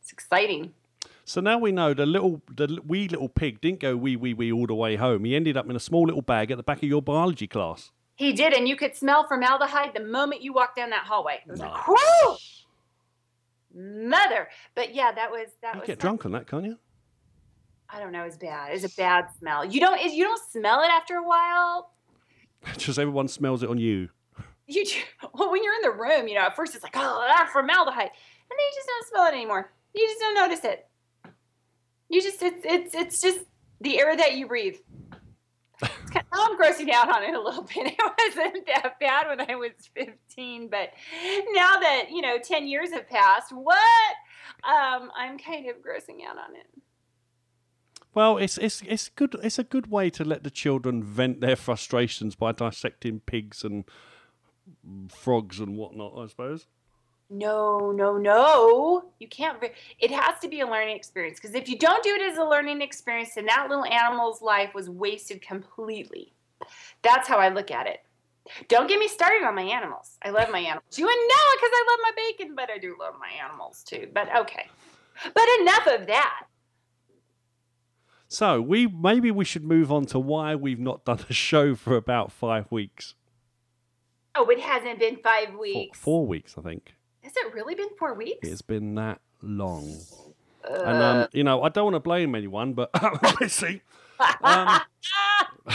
It's 0.00 0.12
exciting. 0.12 0.72
So 1.24 1.40
now 1.40 1.58
we 1.58 1.72
know 1.72 1.94
the 1.94 2.04
little, 2.06 2.42
the 2.54 2.78
wee 2.86 3.08
little 3.08 3.28
pig 3.28 3.60
didn't 3.60 3.80
go 3.80 3.96
wee 3.96 4.16
wee 4.16 4.34
wee 4.34 4.50
all 4.52 4.66
the 4.66 4.74
way 4.74 4.96
home. 4.96 5.24
He 5.24 5.36
ended 5.36 5.56
up 5.56 5.68
in 5.70 5.76
a 5.76 5.80
small 5.80 6.02
little 6.04 6.22
bag 6.22 6.50
at 6.50 6.56
the 6.56 6.62
back 6.62 6.78
of 6.78 6.84
your 6.88 7.02
biology 7.02 7.46
class. 7.46 7.90
He 8.16 8.32
did, 8.32 8.52
and 8.52 8.68
you 8.68 8.76
could 8.76 8.94
smell 8.96 9.26
formaldehyde 9.26 9.92
the 9.94 10.04
moment 10.04 10.42
you 10.42 10.52
walked 10.52 10.76
down 10.76 10.90
that 10.90 11.04
hallway. 11.06 11.40
It 11.46 11.50
was 11.50 11.60
like, 11.60 11.88
whoo, 11.88 12.36
mother. 13.74 14.48
But 14.74 14.94
yeah, 14.94 15.12
that 15.12 15.30
was 15.30 15.48
that 15.62 15.74
You 15.74 15.80
was. 15.80 15.86
get 15.86 15.98
drunk 15.98 16.24
on 16.26 16.32
that, 16.32 16.46
can't 16.46 16.64
you? 16.64 16.78
I 17.88 17.98
don't 18.00 18.12
know. 18.12 18.24
It's 18.24 18.36
bad. 18.36 18.74
It's 18.74 18.84
a 18.84 18.96
bad 18.96 19.26
smell. 19.38 19.64
You 19.64 19.80
don't. 19.80 20.00
You 20.02 20.24
don't 20.24 20.40
smell 20.50 20.82
it 20.82 20.90
after 20.90 21.16
a 21.16 21.22
while. 21.26 21.92
Just 22.78 22.98
everyone 22.98 23.28
smells 23.28 23.62
it 23.62 23.68
on 23.70 23.78
you. 23.78 24.08
You 24.66 24.84
do- 24.84 24.92
well 25.34 25.50
when 25.50 25.62
you're 25.64 25.74
in 25.74 25.82
the 25.82 25.90
room. 25.90 26.28
You 26.28 26.34
know, 26.36 26.42
at 26.42 26.56
first 26.56 26.74
it's 26.74 26.84
like 26.84 26.96
oh 26.96 27.26
ah, 27.28 27.48
formaldehyde, 27.52 28.02
and 28.02 28.10
then 28.50 28.58
you 28.58 28.72
just 28.74 28.86
don't 28.88 29.08
smell 29.08 29.26
it 29.26 29.34
anymore. 29.34 29.72
You 29.94 30.06
just 30.06 30.20
don't 30.20 30.34
notice 30.34 30.64
it. 30.64 30.86
You 32.12 32.20
just 32.20 32.42
it's 32.42 32.64
it's 32.64 32.94
it's 32.94 33.20
just 33.22 33.40
the 33.80 33.98
air 33.98 34.14
that 34.14 34.36
you 34.36 34.46
breathe. 34.46 34.76
Kind 35.80 36.26
now 36.30 36.46
I'm 36.46 36.60
grossing 36.60 36.90
out 36.90 37.08
on 37.08 37.24
it 37.24 37.34
a 37.34 37.40
little 37.40 37.62
bit. 37.74 37.94
It 37.98 37.98
wasn't 37.98 38.66
that 38.66 39.00
bad 39.00 39.28
when 39.28 39.40
I 39.50 39.56
was 39.56 39.72
15, 39.94 40.68
but 40.68 40.90
now 41.52 41.80
that 41.80 42.08
you 42.10 42.20
know 42.20 42.36
10 42.38 42.66
years 42.66 42.92
have 42.92 43.08
passed, 43.08 43.50
what? 43.50 44.14
Um, 44.62 45.10
I'm 45.16 45.38
kind 45.38 45.70
of 45.70 45.76
grossing 45.76 46.22
out 46.28 46.36
on 46.36 46.54
it. 46.54 46.66
Well, 48.14 48.36
it's 48.36 48.58
it's 48.58 48.82
it's 48.86 49.08
good. 49.08 49.34
It's 49.42 49.58
a 49.58 49.64
good 49.64 49.90
way 49.90 50.10
to 50.10 50.22
let 50.22 50.44
the 50.44 50.50
children 50.50 51.02
vent 51.02 51.40
their 51.40 51.56
frustrations 51.56 52.34
by 52.34 52.52
dissecting 52.52 53.20
pigs 53.20 53.64
and 53.64 53.84
frogs 55.08 55.60
and 55.60 55.78
whatnot. 55.78 56.12
I 56.18 56.26
suppose. 56.26 56.66
No, 57.32 57.92
no, 57.92 58.18
no. 58.18 59.04
You 59.18 59.26
can't. 59.26 59.58
re- 59.60 59.72
It 59.98 60.10
has 60.10 60.38
to 60.40 60.48
be 60.48 60.60
a 60.60 60.66
learning 60.66 60.94
experience 60.96 61.40
because 61.40 61.54
if 61.54 61.66
you 61.66 61.78
don't 61.78 62.02
do 62.04 62.10
it 62.14 62.20
as 62.20 62.36
a 62.36 62.44
learning 62.44 62.82
experience, 62.82 63.34
then 63.34 63.46
that 63.46 63.68
little 63.70 63.86
animal's 63.86 64.42
life 64.42 64.74
was 64.74 64.90
wasted 64.90 65.40
completely. 65.40 66.34
That's 67.00 67.26
how 67.26 67.38
I 67.38 67.48
look 67.48 67.70
at 67.70 67.86
it. 67.86 68.00
Don't 68.68 68.86
get 68.86 68.98
me 68.98 69.08
started 69.08 69.44
on 69.46 69.54
my 69.54 69.62
animals. 69.62 70.18
I 70.22 70.28
love 70.30 70.50
my 70.50 70.58
animals. 70.58 70.98
You 70.98 71.06
wouldn't 71.06 71.28
know 71.28 71.34
it 71.52 71.58
because 71.58 71.70
I 71.72 71.86
love 71.90 71.98
my 72.02 72.10
bacon, 72.16 72.54
but 72.54 72.70
I 72.70 72.76
do 72.78 72.96
love 73.00 73.14
my 73.18 73.30
animals 73.42 73.82
too. 73.82 74.08
But 74.12 74.28
okay. 74.36 74.66
But 75.34 75.44
enough 75.60 75.86
of 75.86 76.06
that. 76.08 76.44
So 78.28 78.60
we 78.60 78.86
maybe 78.86 79.30
we 79.30 79.44
should 79.44 79.64
move 79.64 79.90
on 79.92 80.04
to 80.06 80.18
why 80.18 80.54
we've 80.54 80.80
not 80.80 81.04
done 81.04 81.20
a 81.30 81.32
show 81.32 81.74
for 81.74 81.96
about 81.96 82.30
five 82.32 82.70
weeks, 82.70 83.14
Oh, 84.34 84.48
it 84.48 84.60
hasn't 84.60 84.98
been 84.98 85.16
five 85.22 85.48
four, 85.50 85.58
weeks. 85.60 85.98
four 85.98 86.26
weeks, 86.26 86.56
I 86.58 86.62
think. 86.62 86.94
Has 87.22 87.32
it 87.36 87.54
really 87.54 87.74
been 87.74 87.88
four 87.98 88.14
weeks? 88.14 88.46
It's 88.48 88.62
been 88.62 88.94
that 88.96 89.20
long, 89.42 89.96
Uh, 90.68 90.82
and 90.84 91.02
um, 91.02 91.28
you 91.32 91.44
know 91.44 91.62
I 91.62 91.68
don't 91.68 91.84
want 91.84 91.94
to 91.96 92.00
blame 92.00 92.34
anyone, 92.34 92.72
but 92.74 92.90
let's 93.40 93.54
see. 93.54 93.82
Um, 94.42 94.80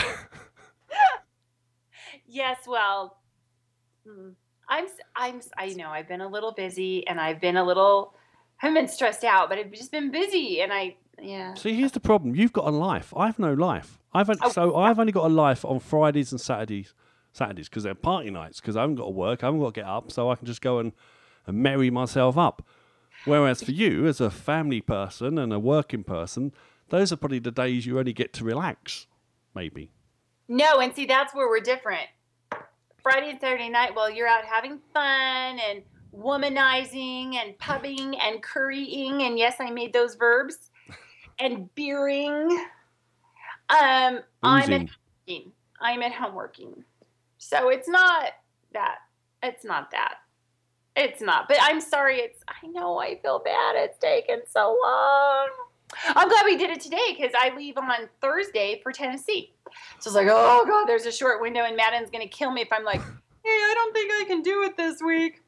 yes, 2.26 2.58
well, 2.66 3.18
mm, 4.06 4.34
I'm, 4.68 4.86
I'm, 5.16 5.40
I 5.56 5.68
know 5.70 5.88
I've 5.90 6.08
been 6.08 6.20
a 6.20 6.28
little 6.28 6.52
busy 6.52 7.06
and 7.06 7.20
I've 7.20 7.40
been 7.40 7.56
a 7.56 7.64
little, 7.64 8.14
I 8.62 8.66
haven't 8.66 8.82
been 8.82 8.88
stressed 8.92 9.24
out, 9.24 9.48
but 9.48 9.58
I've 9.58 9.72
just 9.72 9.90
been 9.92 10.10
busy 10.10 10.60
and 10.60 10.72
I, 10.72 10.96
yeah. 11.20 11.54
See, 11.54 11.74
here's 11.74 11.92
the 11.92 12.00
problem. 12.00 12.34
You've 12.34 12.52
got 12.52 12.66
a 12.66 12.70
life. 12.70 13.12
I've 13.16 13.38
no 13.38 13.52
life. 13.52 13.98
I've 14.12 14.30
Oh. 14.30 14.48
so 14.50 14.76
I've 14.76 14.98
only 14.98 15.12
got 15.12 15.24
a 15.26 15.34
life 15.34 15.64
on 15.64 15.80
Fridays 15.80 16.32
and 16.32 16.40
Saturdays. 16.40 16.94
Saturdays 17.32 17.68
because 17.68 17.82
they're 17.82 17.94
party 17.94 18.30
nights. 18.30 18.60
Because 18.60 18.76
I 18.76 18.80
haven't 18.82 18.96
got 18.96 19.04
to 19.04 19.10
work. 19.10 19.42
I 19.42 19.46
haven't 19.48 19.60
got 19.60 19.74
to 19.74 19.80
get 19.80 19.86
up, 19.86 20.10
so 20.10 20.30
I 20.30 20.36
can 20.36 20.46
just 20.46 20.62
go 20.62 20.78
and, 20.78 20.92
and 21.48 21.62
merry 21.62 21.90
myself 21.90 22.36
up. 22.38 22.62
Whereas 23.24 23.62
for 23.62 23.72
you, 23.72 24.06
as 24.06 24.20
a 24.20 24.30
family 24.30 24.80
person 24.80 25.38
and 25.38 25.52
a 25.52 25.58
working 25.58 26.04
person, 26.04 26.52
those 26.90 27.12
are 27.12 27.16
probably 27.16 27.40
the 27.40 27.50
days 27.50 27.86
you 27.86 27.98
only 27.98 28.12
get 28.12 28.32
to 28.34 28.44
relax. 28.44 29.06
Maybe. 29.54 29.90
No, 30.46 30.78
and 30.78 30.94
see, 30.94 31.06
that's 31.06 31.34
where 31.34 31.48
we're 31.48 31.60
different. 31.60 32.06
Friday 33.02 33.30
and 33.30 33.40
Saturday 33.40 33.68
night, 33.68 33.94
well, 33.94 34.10
you're 34.10 34.28
out 34.28 34.44
having 34.44 34.78
fun 34.92 35.58
and 35.58 35.82
womanizing 36.14 37.34
and 37.34 37.58
pubbing 37.58 38.14
and 38.20 38.42
currying, 38.42 39.22
and 39.22 39.38
yes, 39.38 39.56
I 39.58 39.70
made 39.70 39.92
those 39.92 40.14
verbs, 40.14 40.70
and 41.38 41.74
beering. 41.74 42.50
Um, 43.70 44.20
I'm 44.42 44.72
at 44.72 44.88
working. 45.26 45.52
I'm 45.80 46.02
at 46.02 46.12
home 46.12 46.34
working. 46.34 46.84
So 47.38 47.68
it's 47.68 47.88
not 47.88 48.32
that. 48.72 48.98
It's 49.42 49.64
not 49.64 49.90
that. 49.92 50.16
It's 50.98 51.22
not. 51.22 51.46
But 51.48 51.58
I'm 51.60 51.80
sorry. 51.80 52.18
It's. 52.18 52.42
I 52.48 52.66
know. 52.66 52.98
I 52.98 53.18
feel 53.20 53.38
bad. 53.38 53.76
It's 53.76 53.98
taken 53.98 54.40
so 54.50 54.76
long. 54.82 55.48
I'm 56.08 56.28
glad 56.28 56.44
we 56.44 56.56
did 56.56 56.70
it 56.70 56.80
today 56.80 57.16
because 57.16 57.32
I 57.38 57.54
leave 57.56 57.78
on 57.78 57.88
Thursday 58.20 58.80
for 58.82 58.92
Tennessee. 58.92 59.54
So 60.00 60.08
it's 60.08 60.14
like, 60.14 60.26
oh 60.28 60.64
god, 60.66 60.86
there's 60.86 61.06
a 61.06 61.12
short 61.12 61.40
window, 61.40 61.62
and 61.64 61.76
Madden's 61.76 62.10
gonna 62.10 62.26
kill 62.28 62.50
me 62.50 62.62
if 62.62 62.68
I'm 62.72 62.84
like, 62.84 63.00
hey, 63.00 63.06
I 63.44 63.72
don't 63.74 63.94
think 63.94 64.12
I 64.12 64.24
can 64.26 64.42
do 64.42 64.64
it 64.64 64.76
this 64.76 65.00
week. 65.00 65.40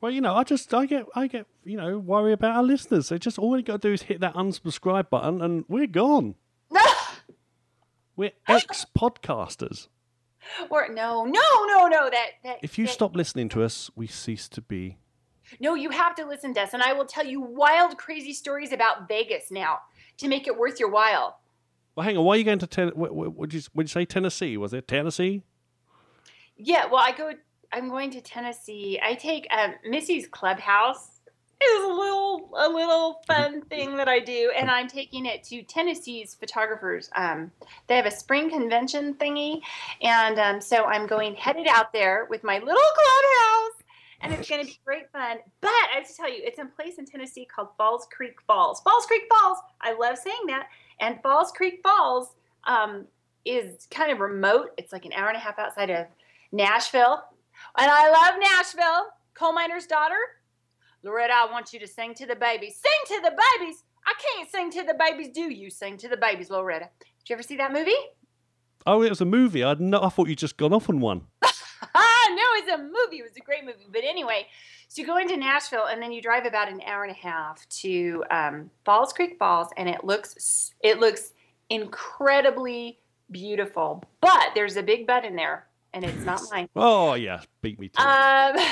Well, 0.00 0.10
you 0.10 0.20
know, 0.20 0.34
I 0.34 0.42
just 0.42 0.74
I 0.74 0.84
get 0.86 1.06
I 1.14 1.28
get 1.28 1.46
you 1.64 1.76
know 1.76 1.98
worry 1.98 2.32
about 2.32 2.56
our 2.56 2.62
listeners. 2.64 3.08
They 3.08 3.18
just 3.18 3.38
all 3.38 3.56
you 3.56 3.62
got 3.62 3.80
to 3.82 3.88
do 3.88 3.94
is 3.94 4.02
hit 4.02 4.20
that 4.20 4.34
unsubscribe 4.34 5.10
button, 5.10 5.40
and 5.40 5.64
we're 5.68 5.86
gone. 5.86 6.34
We're 8.16 8.32
ex 8.46 8.84
podcasters. 8.96 9.88
Or 10.70 10.88
no, 10.88 11.24
no, 11.24 11.40
no, 11.66 11.86
no. 11.88 12.10
That 12.10 12.30
that 12.44 12.58
If 12.62 12.78
you 12.78 12.86
that- 12.86 12.92
stop 12.92 13.16
listening 13.16 13.48
to 13.50 13.62
us, 13.62 13.90
we 13.96 14.06
cease 14.06 14.48
to 14.50 14.60
be. 14.60 14.98
No, 15.60 15.74
you 15.74 15.90
have 15.90 16.14
to 16.14 16.24
listen 16.26 16.54
to 16.54 16.62
us, 16.62 16.72
and 16.72 16.82
I 16.82 16.92
will 16.94 17.04
tell 17.04 17.26
you 17.26 17.40
wild, 17.40 17.98
crazy 17.98 18.32
stories 18.32 18.72
about 18.72 19.06
Vegas 19.08 19.50
now 19.50 19.80
to 20.18 20.28
make 20.28 20.46
it 20.46 20.56
worth 20.56 20.80
your 20.80 20.88
while. 20.90 21.40
Well, 21.94 22.04
hang 22.04 22.16
on. 22.16 22.24
Why 22.24 22.34
are 22.34 22.38
you 22.38 22.44
going 22.44 22.58
to 22.60 22.66
ten? 22.66 22.88
What, 22.90 23.14
what, 23.14 23.50
did 23.50 23.54
you 23.64 23.70
would 23.74 23.84
you 23.84 23.88
say? 23.92 24.04
Tennessee? 24.06 24.56
Was 24.56 24.72
it 24.72 24.88
Tennessee? 24.88 25.42
Yeah, 26.56 26.86
well, 26.86 27.02
I 27.02 27.12
go. 27.12 27.32
I'm 27.72 27.88
going 27.88 28.10
to 28.12 28.20
Tennessee. 28.20 28.98
I 29.02 29.14
take 29.14 29.46
um, 29.50 29.74
Missy's 29.88 30.26
Clubhouse. 30.26 31.11
Is 31.62 31.84
a 31.84 31.88
little 31.88 32.50
a 32.56 32.68
little 32.68 33.22
fun 33.26 33.62
thing 33.62 33.96
that 33.96 34.08
I 34.08 34.18
do, 34.18 34.52
and 34.56 34.70
I'm 34.70 34.88
taking 34.88 35.26
it 35.26 35.42
to 35.44 35.62
Tennessee's 35.62 36.34
photographers. 36.34 37.10
Um, 37.14 37.50
they 37.86 37.96
have 37.96 38.06
a 38.06 38.10
spring 38.10 38.50
convention 38.50 39.14
thingy, 39.14 39.60
and 40.00 40.38
um, 40.38 40.60
so 40.60 40.84
I'm 40.84 41.06
going 41.06 41.34
headed 41.34 41.66
out 41.68 41.92
there 41.92 42.26
with 42.30 42.42
my 42.42 42.58
little 42.58 42.74
clubhouse, 42.74 43.82
and 44.20 44.32
it's 44.32 44.48
going 44.48 44.60
to 44.60 44.66
be 44.66 44.80
great 44.84 45.10
fun. 45.12 45.38
But 45.60 45.68
I 45.68 45.96
have 45.96 46.08
to 46.08 46.16
tell 46.16 46.28
you, 46.28 46.40
it's 46.42 46.58
in 46.58 46.68
place 46.68 46.98
in 46.98 47.06
Tennessee 47.06 47.44
called 47.44 47.68
Falls 47.76 48.06
Creek 48.14 48.40
Falls. 48.46 48.80
Falls 48.80 49.06
Creek 49.06 49.22
Falls. 49.30 49.58
I 49.80 49.94
love 49.94 50.16
saying 50.18 50.46
that. 50.46 50.68
And 51.00 51.20
Falls 51.22 51.52
Creek 51.52 51.80
Falls 51.82 52.36
um, 52.64 53.06
is 53.44 53.86
kind 53.90 54.12
of 54.12 54.20
remote. 54.20 54.70
It's 54.78 54.92
like 54.92 55.04
an 55.04 55.12
hour 55.12 55.28
and 55.28 55.36
a 55.36 55.40
half 55.40 55.58
outside 55.58 55.90
of 55.90 56.06
Nashville. 56.52 57.22
And 57.78 57.90
I 57.90 58.10
love 58.10 58.34
Nashville. 58.40 59.06
Coal 59.34 59.52
miner's 59.52 59.86
daughter. 59.86 60.16
Loretta, 61.02 61.32
I 61.34 61.50
want 61.50 61.72
you 61.72 61.80
to 61.80 61.86
sing 61.86 62.14
to 62.14 62.26
the 62.26 62.36
babies. 62.36 62.76
Sing 62.80 63.16
to 63.16 63.22
the 63.22 63.30
babies. 63.30 63.82
I 64.06 64.14
can't 64.20 64.50
sing 64.50 64.70
to 64.72 64.82
the 64.86 64.94
babies. 64.94 65.28
Do 65.34 65.42
you 65.52 65.70
sing 65.70 65.96
to 65.98 66.08
the 66.08 66.16
babies, 66.16 66.50
Loretta? 66.50 66.88
Did 67.00 67.30
you 67.30 67.34
ever 67.34 67.42
see 67.42 67.56
that 67.56 67.72
movie? 67.72 67.92
Oh, 68.86 69.02
it 69.02 69.08
was 69.10 69.20
a 69.20 69.24
movie. 69.24 69.64
I 69.64 69.74
no, 69.78 70.02
I 70.02 70.08
thought 70.08 70.28
you'd 70.28 70.38
just 70.38 70.56
gone 70.56 70.72
off 70.72 70.88
on 70.88 71.00
one. 71.00 71.22
Ah, 71.94 72.28
no, 72.30 72.42
it's 72.54 72.70
a 72.72 72.78
movie. 72.78 73.18
It 73.18 73.24
was 73.24 73.36
a 73.36 73.40
great 73.40 73.64
movie. 73.64 73.88
But 73.92 74.02
anyway, 74.04 74.46
so 74.86 75.02
you 75.02 75.06
go 75.06 75.18
into 75.18 75.36
Nashville 75.36 75.86
and 75.90 76.00
then 76.00 76.12
you 76.12 76.22
drive 76.22 76.46
about 76.46 76.70
an 76.70 76.80
hour 76.86 77.02
and 77.02 77.10
a 77.10 77.18
half 77.18 77.68
to 77.80 78.24
um, 78.30 78.70
Falls 78.84 79.12
Creek 79.12 79.36
Falls, 79.38 79.68
and 79.76 79.88
it 79.88 80.04
looks 80.04 80.72
it 80.80 81.00
looks 81.00 81.32
incredibly 81.70 83.00
beautiful. 83.30 84.04
But 84.20 84.50
there's 84.54 84.76
a 84.76 84.82
big 84.82 85.06
but 85.06 85.24
in 85.24 85.34
there, 85.34 85.66
and 85.92 86.04
it's 86.04 86.24
not 86.24 86.40
mine. 86.52 86.68
Oh 86.76 87.14
yeah, 87.14 87.40
beat 87.62 87.80
me 87.80 87.88
to 87.88 88.00
it. 88.00 88.06
Um, 88.06 88.66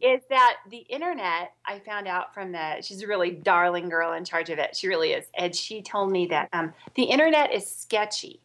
is 0.00 0.22
that 0.30 0.56
the 0.70 0.78
internet? 0.78 1.52
I 1.66 1.78
found 1.80 2.06
out 2.06 2.34
from 2.34 2.52
the. 2.52 2.80
She's 2.82 3.02
a 3.02 3.06
really 3.06 3.30
darling 3.30 3.88
girl 3.88 4.12
in 4.12 4.24
charge 4.24 4.50
of 4.50 4.58
it. 4.58 4.76
She 4.76 4.88
really 4.88 5.12
is, 5.12 5.26
and 5.36 5.54
she 5.54 5.82
told 5.82 6.10
me 6.10 6.26
that 6.26 6.48
um, 6.52 6.72
the 6.94 7.04
internet 7.04 7.52
is 7.52 7.70
sketchy, 7.70 8.40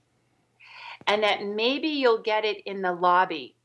and 1.07 1.23
that 1.23 1.43
maybe 1.45 1.87
you'll 1.87 2.21
get 2.21 2.45
it 2.45 2.61
in 2.65 2.81
the 2.81 2.93
lobby. 2.93 3.55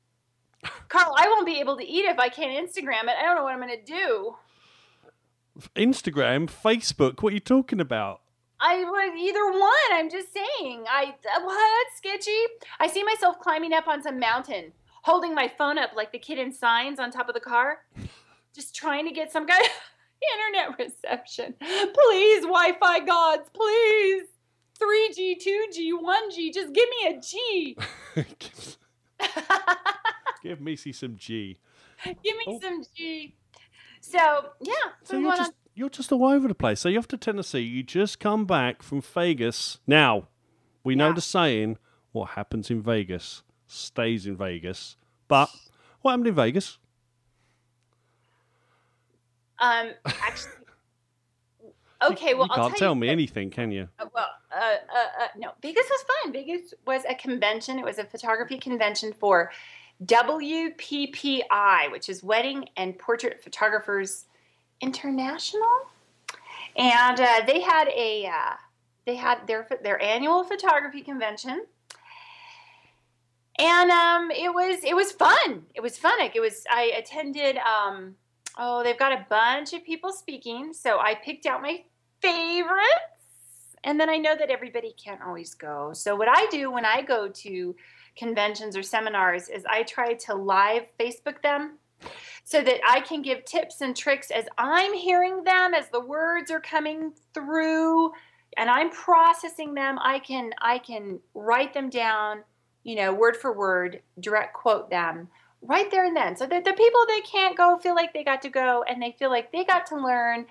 Carl, 0.89 1.15
I 1.17 1.29
won't 1.29 1.47
be 1.47 1.61
able 1.61 1.77
to 1.77 1.85
eat 1.85 2.05
if 2.07 2.19
I 2.19 2.29
can't 2.29 2.69
Instagram 2.69 3.05
it. 3.05 3.17
I 3.19 3.23
don't 3.23 3.37
know 3.37 3.45
what 3.45 3.53
I'm 3.53 3.61
going 3.61 3.79
to 3.79 3.85
do. 3.85 4.37
Instagram, 5.77 6.51
Facebook. 6.51 7.23
What 7.23 7.33
are 7.33 7.35
you 7.35 7.41
talking 7.41 7.81
about? 7.81 8.21
I 8.61 8.83
would 8.83 9.19
either 9.19 9.53
one. 9.53 9.93
I'm 9.93 10.11
just 10.11 10.29
saying. 10.33 10.85
I 10.89 11.15
that's 11.23 11.97
sketchy. 11.97 12.39
I 12.81 12.89
see 12.89 13.05
myself 13.05 13.39
climbing 13.41 13.73
up 13.73 13.87
on 13.89 14.03
some 14.03 14.19
mountain, 14.19 14.73
holding 15.05 15.35
my 15.35 15.47
phone 15.59 15.77
up 15.79 15.91
like 15.95 16.11
the 16.13 16.19
kid 16.19 16.39
in 16.39 16.51
Signs 16.51 16.99
on 16.99 17.11
top 17.11 17.29
of 17.29 17.35
the 17.35 17.41
car, 17.41 17.81
just 18.55 18.75
trying 18.75 19.07
to 19.07 19.13
get 19.13 19.31
some 19.31 19.47
kind 19.47 19.63
of 19.63 19.71
internet 20.57 20.79
reception. 20.79 21.55
Please, 21.61 22.43
Wi-Fi 22.43 23.01
gods, 23.01 23.51
please. 23.53 24.25
3G, 24.81 25.37
2G, 25.47 25.91
1G, 25.93 26.53
just 26.55 26.73
give 26.75 26.89
me 26.89 27.15
a 27.15 27.21
G. 27.21 27.77
give, 28.39 28.77
give 30.43 30.61
Missy 30.61 30.93
some 30.93 31.17
G. 31.17 31.59
give 32.05 32.37
me 32.37 32.45
Oh. 32.49 32.61
some 32.61 32.83
G. 32.97 33.37
So 34.01 34.47
yeah, 34.61 34.73
So 35.05 35.19
you're 35.19 35.37
just 35.37 35.51
on. 35.51 35.55
you're 35.75 35.89
just 35.91 36.13
all 36.13 36.27
over 36.27 36.49
the 36.49 36.55
place. 36.55 36.81
So 36.81 36.89
you're 36.89 36.99
off 36.99 37.09
to 37.09 37.17
Tennessee. 37.17 37.61
You 37.61 37.83
just 37.83 38.19
come 38.21 38.45
back 38.47 38.83
from 38.83 39.01
Vegas. 39.01 39.79
Now, 39.87 40.29
we 40.83 40.95
know 40.97 41.13
the 41.13 41.21
saying: 41.21 41.79
"What 42.13 42.31
happens 42.31 42.71
in 42.71 42.83
Vegas 42.83 43.43
stays 43.75 44.27
in 44.27 44.37
Vegas." 44.37 44.97
But 45.29 45.51
what 46.03 46.13
happened 46.13 46.29
in 46.29 46.35
Vegas? 46.35 46.79
Um, 49.59 49.91
actually. 50.05 50.53
Okay, 52.03 52.35
well, 52.35 52.45
you 52.49 52.53
I'll 52.53 52.69
can't 52.69 52.77
tell, 52.79 52.95
you 52.95 53.01
me 53.01 53.07
that- 53.07 53.13
anything, 53.13 53.49
can 53.49 53.71
you? 53.71 53.89
Uh, 53.99 54.05
Well, 54.15 54.27
uh, 54.53 54.57
uh, 54.59 55.23
uh, 55.23 55.29
no, 55.39 55.53
Vegas 55.63 55.87
was 55.89 56.05
fun. 56.23 56.33
Vegas 56.35 56.75
was 56.87 57.03
a 57.09 57.15
convention. 57.15 57.79
It 57.79 57.85
was 57.85 57.99
a 57.99 58.05
photography 58.05 58.59
convention 58.59 59.15
for 59.15 59.51
WPPI, 60.05 61.91
which 61.93 62.11
is 62.11 62.23
Wedding 62.23 62.69
and 62.77 62.99
Portrait 62.99 63.43
Photographers 63.43 64.27
International, 64.83 65.65
and 66.77 67.21
uh, 67.21 67.41
they 67.47 67.61
had 67.63 67.89
a 67.89 68.27
uh, 68.27 68.55
they 69.07 69.15
had 69.17 69.47
their 69.47 69.67
their 69.83 70.03
annual 70.03 70.45
photography 70.45 71.01
convention, 71.01 71.65
and 73.59 73.91
um, 73.91 74.31
it 74.31 74.53
was 74.53 74.83
it 74.85 74.95
was 74.95 75.13
fun. 75.13 75.63
It 75.75 75.83
was 75.83 75.97
fun. 75.99 76.15
It 76.21 76.41
was. 76.41 76.65
I 76.71 76.93
attended. 76.97 77.57
Um, 77.59 78.17
oh, 78.59 78.83
they've 78.83 78.99
got 78.99 79.13
a 79.13 79.27
bunch 79.29 79.73
of 79.73 79.85
people 79.85 80.13
speaking, 80.13 80.73
so 80.73 80.99
I 80.99 81.15
picked 81.15 81.47
out 81.47 81.63
my 81.63 81.85
favorites. 82.21 83.77
And 83.85 84.01
then 84.01 84.09
I 84.09 84.17
know 84.17 84.35
that 84.35 84.51
everybody 84.51 84.95
can't 85.03 85.21
always 85.21 85.55
go. 85.55 85.93
So 85.93 86.17
what 86.17 86.29
I 86.29 86.47
do 86.47 86.71
when 86.71 86.87
I 86.87 87.03
go 87.03 87.29
to 87.29 87.77
conventions 88.17 88.79
or 88.79 88.83
seminars 88.83 89.51
is 89.51 89.65
I 89.69 89.83
try 89.83 90.15
to 90.15 90.35
live 90.35 90.85
Facebook 90.99 91.43
them 91.43 91.79
so 92.45 92.63
that 92.63 92.81
I 92.89 93.01
can 93.01 93.21
give 93.21 93.45
tips 93.45 93.83
and 93.83 93.95
tricks 93.95 94.31
as 94.31 94.47
I'm 94.57 94.95
hearing 94.95 95.45
them, 95.45 95.75
as 95.75 95.91
the 95.91 96.01
words 96.01 96.51
are 96.51 96.61
coming 96.61 97.13
through 97.35 98.13
and 98.57 98.71
I'm 98.71 98.91
processing 98.91 99.75
them. 99.75 99.99
I 100.01 100.19
can 100.19 100.51
I 100.61 100.79
can 100.79 101.21
write 101.35 101.75
them 101.75 101.91
down, 101.91 102.43
you 102.85 102.95
know, 102.95 103.13
word 103.13 103.37
for 103.37 103.53
word, 103.53 104.01
direct 104.21 104.55
quote 104.55 104.91
them 104.91 105.29
right 105.63 105.91
there 105.91 106.05
and 106.05 106.17
then. 106.17 106.37
So 106.37 106.47
that 106.47 106.65
the 106.65 106.73
people 106.73 107.01
that 107.07 107.23
can't 107.31 107.57
go 107.57 107.79
feel 107.79 107.95
like 107.95 108.13
they 108.13 108.23
got 108.23 108.43
to 108.43 108.51
go 108.51 108.85
and 108.89 109.03
they 109.03 109.17
feel 109.19 109.31
like 109.31 109.51
they 109.51 109.65
got 109.65 109.87
to 109.87 109.97
learn 109.97 110.47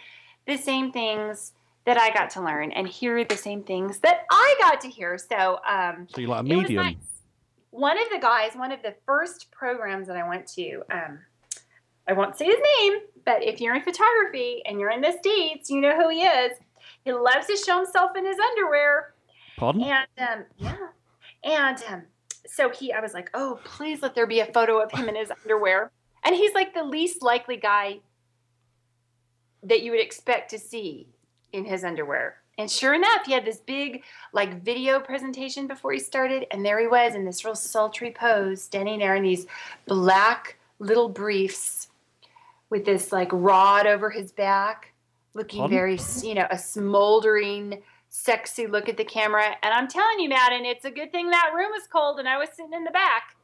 the 0.48 0.58
same 0.58 0.92
things 0.92 1.54
that 1.86 1.98
I 1.98 2.12
got 2.12 2.30
to 2.32 2.42
learn 2.42 2.72
and 2.72 2.88
hear 2.88 3.24
the 3.24 3.38
same 3.38 3.64
things 3.64 4.00
that 4.00 4.26
I 4.32 4.56
got 4.62 4.82
to 4.82 4.90
hear. 4.90 5.18
So 5.18 5.60
um, 5.70 6.08
So 6.14 6.22
you're 6.22 6.30
like 6.30 6.42
a 6.42 6.44
medium. 6.44 6.84
nice. 6.84 6.96
One 7.72 7.98
of 8.00 8.08
the 8.12 8.20
guys, 8.20 8.52
one 8.56 8.72
of 8.72 8.82
the 8.84 8.96
first 9.06 9.52
programs 9.52 10.08
that 10.08 10.16
I 10.16 10.28
went 10.28 10.48
to, 10.54 10.84
um, 10.92 11.20
I 12.08 12.14
won't 12.14 12.38
say 12.38 12.46
his 12.46 12.58
name, 12.80 12.94
but 13.26 13.44
if 13.44 13.60
you're 13.60 13.76
in 13.76 13.82
photography 13.82 14.62
and 14.66 14.80
you're 14.80 14.92
in 14.92 15.02
the 15.02 15.12
States, 15.12 15.70
you 15.70 15.82
know 15.82 15.96
who 15.96 16.10
he 16.10 16.22
is. 16.24 16.58
He 17.04 17.12
loves 17.12 17.48
to 17.48 17.58
show 17.58 17.78
himself 17.78 18.12
in 18.16 18.26
his 18.26 18.38
underwear. 18.40 19.14
Pardon? 19.58 19.84
And 19.84 20.08
um, 20.20 20.46
yeah. 20.58 20.78
And 21.44 21.84
um, 21.90 22.04
so 22.46 22.70
he, 22.70 22.92
I 22.92 23.00
was 23.00 23.14
like, 23.14 23.30
oh, 23.34 23.60
please 23.64 24.02
let 24.02 24.16
there 24.16 24.28
be 24.28 24.40
a 24.40 24.46
photo 24.46 24.80
of 24.80 24.92
him 24.92 25.10
in 25.10 25.16
his 25.16 25.32
underwear. 25.32 25.92
And 26.24 26.36
he's 26.36 26.54
like 26.54 26.74
the 26.74 26.84
least 26.84 27.22
likely 27.22 27.58
guy 27.58 28.00
that 29.64 29.82
you 29.82 29.92
would 29.92 30.02
expect 30.02 30.50
to 30.52 30.60
see 30.60 31.08
in 31.52 31.66
his 31.66 31.84
underwear. 31.84 32.38
And 32.58 32.70
sure 32.70 32.94
enough, 32.94 33.26
he 33.26 33.34
had 33.34 33.46
this 33.46 33.60
big 33.60 34.04
like 34.32 34.62
video 34.62 35.00
presentation 35.00 35.68
before 35.68 35.92
he 35.92 36.00
started, 36.00 36.46
and 36.52 36.66
there 36.66 36.80
he 36.80 36.88
was 36.88 37.16
in 37.16 37.26
this 37.26 37.44
real 37.44 37.56
sultry 37.56 38.12
pose, 38.12 38.62
standing 38.62 39.00
there 39.00 39.16
in 39.16 39.24
these 39.24 39.48
black 39.88 40.58
little 40.80 41.10
briefs 41.10 41.88
with 42.70 42.86
this 42.86 43.12
like 43.12 43.30
rod 43.32 43.88
over 43.88 44.10
his 44.10 44.32
back, 44.32 44.94
looking 45.34 45.62
Pardon? 45.62 45.78
very, 45.78 46.00
you 46.22 46.36
know, 46.36 46.48
a 46.52 46.58
smoldering, 46.58 47.82
sexy 48.14 48.68
look 48.68 48.88
at 48.88 48.96
the 48.96 49.04
camera. 49.04 49.56
And 49.64 49.74
I'm 49.74 49.88
telling 49.88 50.20
you, 50.20 50.30
Madden, 50.30 50.66
it's 50.66 50.86
a 50.86 50.92
good 50.92 51.12
thing 51.12 51.32
that 51.32 51.52
room 51.56 51.72
was 51.72 51.88
cold 51.92 52.20
and 52.20 52.30
I 52.30 52.38
was 52.38 52.50
sitting 52.56 52.74
in 52.74 52.84
the 52.84 52.92
back 52.92 53.36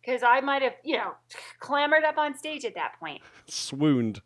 because 0.00 0.24
I 0.24 0.40
might 0.40 0.60
have, 0.60 0.74
you 0.82 0.96
know, 0.96 1.12
clambered 1.60 2.02
up 2.02 2.18
on 2.18 2.36
stage 2.36 2.64
at 2.64 2.74
that 2.74 2.98
point. 2.98 3.22
Swooned. 3.46 4.20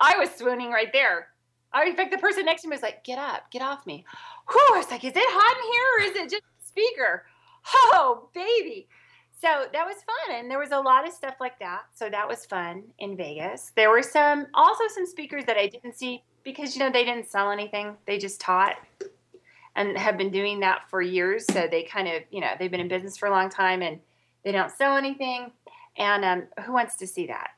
I 0.00 0.18
was 0.18 0.30
swooning 0.30 0.70
right 0.70 0.92
there. 0.92 1.28
I, 1.72 1.86
in 1.86 1.96
fact, 1.96 2.10
the 2.10 2.18
person 2.18 2.44
next 2.44 2.62
to 2.62 2.68
me 2.68 2.74
was 2.74 2.82
like, 2.82 3.02
"Get 3.02 3.18
up, 3.18 3.50
get 3.50 3.62
off 3.62 3.86
me." 3.86 4.04
Whew, 4.50 4.68
I 4.74 4.76
was 4.76 4.90
like, 4.90 5.02
"Is 5.02 5.12
it 5.16 5.22
hot 5.24 5.56
in 5.56 5.72
here, 5.72 5.88
or 5.96 6.10
is 6.10 6.24
it 6.24 6.30
just 6.30 6.42
the 6.42 6.66
speaker?" 6.66 7.24
Oh, 7.74 8.28
baby! 8.34 8.88
So 9.40 9.66
that 9.72 9.86
was 9.86 9.96
fun, 10.04 10.36
and 10.36 10.50
there 10.50 10.58
was 10.58 10.70
a 10.70 10.78
lot 10.78 11.08
of 11.08 11.14
stuff 11.14 11.36
like 11.40 11.58
that. 11.60 11.84
So 11.94 12.10
that 12.10 12.28
was 12.28 12.44
fun 12.44 12.84
in 12.98 13.16
Vegas. 13.16 13.72
There 13.74 13.90
were 13.90 14.02
some, 14.02 14.46
also 14.54 14.84
some 14.94 15.06
speakers 15.06 15.44
that 15.46 15.56
I 15.56 15.66
didn't 15.66 15.96
see 15.96 16.22
because 16.44 16.76
you 16.76 16.80
know 16.80 16.90
they 16.90 17.04
didn't 17.04 17.28
sell 17.28 17.50
anything; 17.50 17.96
they 18.06 18.18
just 18.18 18.40
taught, 18.40 18.76
and 19.76 19.96
have 19.96 20.16
been 20.16 20.30
doing 20.30 20.60
that 20.60 20.88
for 20.88 21.00
years. 21.02 21.44
So 21.46 21.66
they 21.70 21.82
kind 21.82 22.08
of, 22.08 22.22
you 22.30 22.40
know, 22.40 22.50
they've 22.58 22.70
been 22.70 22.80
in 22.80 22.88
business 22.88 23.16
for 23.16 23.26
a 23.26 23.30
long 23.30 23.50
time, 23.50 23.82
and 23.82 24.00
they 24.44 24.52
don't 24.52 24.70
sell 24.70 24.96
anything. 24.96 25.52
And 25.96 26.24
um, 26.24 26.64
who 26.64 26.72
wants 26.72 26.96
to 26.96 27.06
see 27.06 27.26
that? 27.26 27.50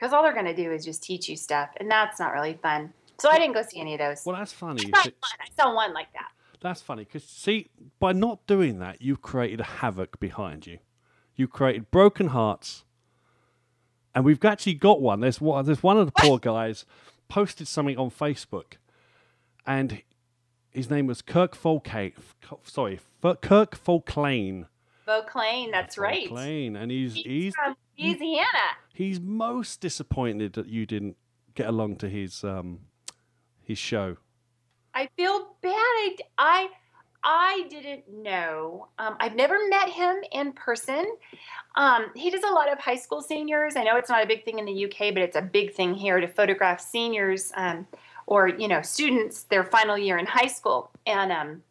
because 0.00 0.12
all 0.14 0.22
they're 0.22 0.32
going 0.32 0.46
to 0.46 0.54
do 0.54 0.72
is 0.72 0.84
just 0.84 1.02
teach 1.02 1.28
you 1.28 1.36
stuff, 1.36 1.68
and 1.76 1.90
that's 1.90 2.18
not 2.18 2.32
really 2.32 2.54
fun. 2.62 2.92
So 3.18 3.28
I 3.28 3.38
didn't 3.38 3.54
go 3.54 3.62
see 3.62 3.80
any 3.80 3.94
of 3.94 3.98
those. 3.98 4.22
Well, 4.24 4.36
that's 4.36 4.52
funny. 4.52 4.90
I 4.94 5.02
saw 5.02 5.10
one. 5.10 5.12
I 5.40 5.62
saw 5.62 5.74
one 5.74 5.92
like 5.92 6.12
that. 6.14 6.28
That's 6.62 6.80
funny 6.80 7.04
because 7.04 7.24
see, 7.24 7.68
by 7.98 8.12
not 8.12 8.46
doing 8.46 8.78
that, 8.78 9.02
you've 9.02 9.20
created 9.20 9.60
a 9.60 9.64
havoc 9.64 10.18
behind 10.18 10.66
you. 10.66 10.78
You 11.36 11.48
created 11.48 11.90
broken 11.90 12.28
hearts, 12.28 12.84
and 14.14 14.24
we've 14.24 14.42
actually 14.44 14.74
got 14.74 15.02
one. 15.02 15.20
There's 15.20 15.40
one. 15.40 15.66
There's 15.66 15.82
one 15.82 15.98
of 15.98 16.06
the 16.06 16.12
poor 16.12 16.38
guys 16.38 16.86
posted 17.30 17.66
something 17.66 17.96
on 17.96 18.10
Facebook, 18.10 18.74
and 19.66 20.02
his 20.70 20.90
name 20.90 21.06
was 21.06 21.22
Kirk 21.22 21.56
Folkane. 21.56 22.12
Sorry, 22.64 23.00
Kirk 23.22 23.76
Folklane. 23.82 24.66
Folklane, 25.08 25.70
that's 25.72 25.96
right. 25.96 26.28
Folklane, 26.28 26.76
and 26.76 26.90
he's 26.90 27.14
He's 27.14 27.24
he's 27.24 27.54
from 27.54 27.74
Louisiana. 27.98 28.46
he's 28.92 29.18
most 29.18 29.80
disappointed 29.80 30.52
that 30.52 30.66
you 30.66 30.84
didn't 30.84 31.16
get 31.54 31.66
along 31.66 31.96
to 31.96 32.08
his 32.08 32.44
um 32.44 32.80
his 33.62 33.78
show. 33.78 34.18
I 34.92 35.08
feel 35.16 35.54
bad. 35.62 35.72
I, 35.72 36.16
I, 36.36 36.68
I 37.22 37.66
didn't 37.68 38.04
know. 38.08 38.88
Um, 38.98 39.16
I've 39.20 39.34
never 39.34 39.58
met 39.68 39.90
him 39.90 40.16
in 40.32 40.52
person. 40.52 41.04
Um, 41.76 42.06
he 42.14 42.30
does 42.30 42.42
a 42.42 42.52
lot 42.52 42.72
of 42.72 42.78
high 42.78 42.96
school 42.96 43.20
seniors. 43.20 43.76
I 43.76 43.84
know 43.84 43.96
it's 43.96 44.08
not 44.08 44.24
a 44.24 44.26
big 44.26 44.44
thing 44.44 44.58
in 44.58 44.64
the 44.64 44.84
UK, 44.86 45.12
but 45.12 45.18
it's 45.18 45.36
a 45.36 45.42
big 45.42 45.74
thing 45.74 45.94
here 45.94 46.20
to 46.20 46.28
photograph 46.28 46.80
seniors 46.80 47.52
um, 47.56 47.86
or 48.26 48.48
you 48.48 48.68
know 48.68 48.80
students 48.80 49.42
their 49.44 49.64
final 49.64 49.98
year 49.98 50.18
in 50.18 50.26
high 50.26 50.46
school, 50.46 50.90
and 51.06 51.30
um, 51.30 51.62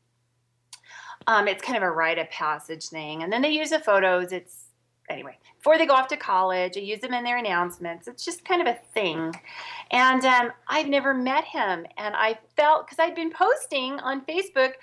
um, 1.28 1.48
it's 1.48 1.64
kind 1.64 1.78
of 1.78 1.84
a 1.84 1.92
rite 1.92 2.20
of 2.20 2.30
passage 2.30 2.88
thing. 2.88 3.24
And 3.24 3.34
then 3.34 3.42
they 3.42 3.50
use 3.50 3.72
the 3.72 3.80
photos. 3.80 4.32
It's 4.32 4.66
anyway 5.10 5.38
before 5.60 5.78
they 5.78 5.86
go 5.86 5.94
off 5.94 6.08
to 6.08 6.18
college. 6.18 6.74
They 6.74 6.82
use 6.82 7.00
them 7.00 7.14
in 7.14 7.24
their 7.24 7.38
announcements. 7.38 8.08
It's 8.08 8.24
just 8.24 8.46
kind 8.46 8.62
of 8.62 8.68
a 8.68 8.80
thing. 8.94 9.34
And 9.92 10.24
um, 10.26 10.52
I've 10.68 10.88
never 10.88 11.14
met 11.14 11.44
him, 11.44 11.86
and 11.98 12.16
I 12.16 12.40
felt 12.56 12.86
because 12.86 13.00
I'd 13.00 13.16
been 13.16 13.32
posting 13.32 14.00
on 14.00 14.26
Facebook. 14.26 14.74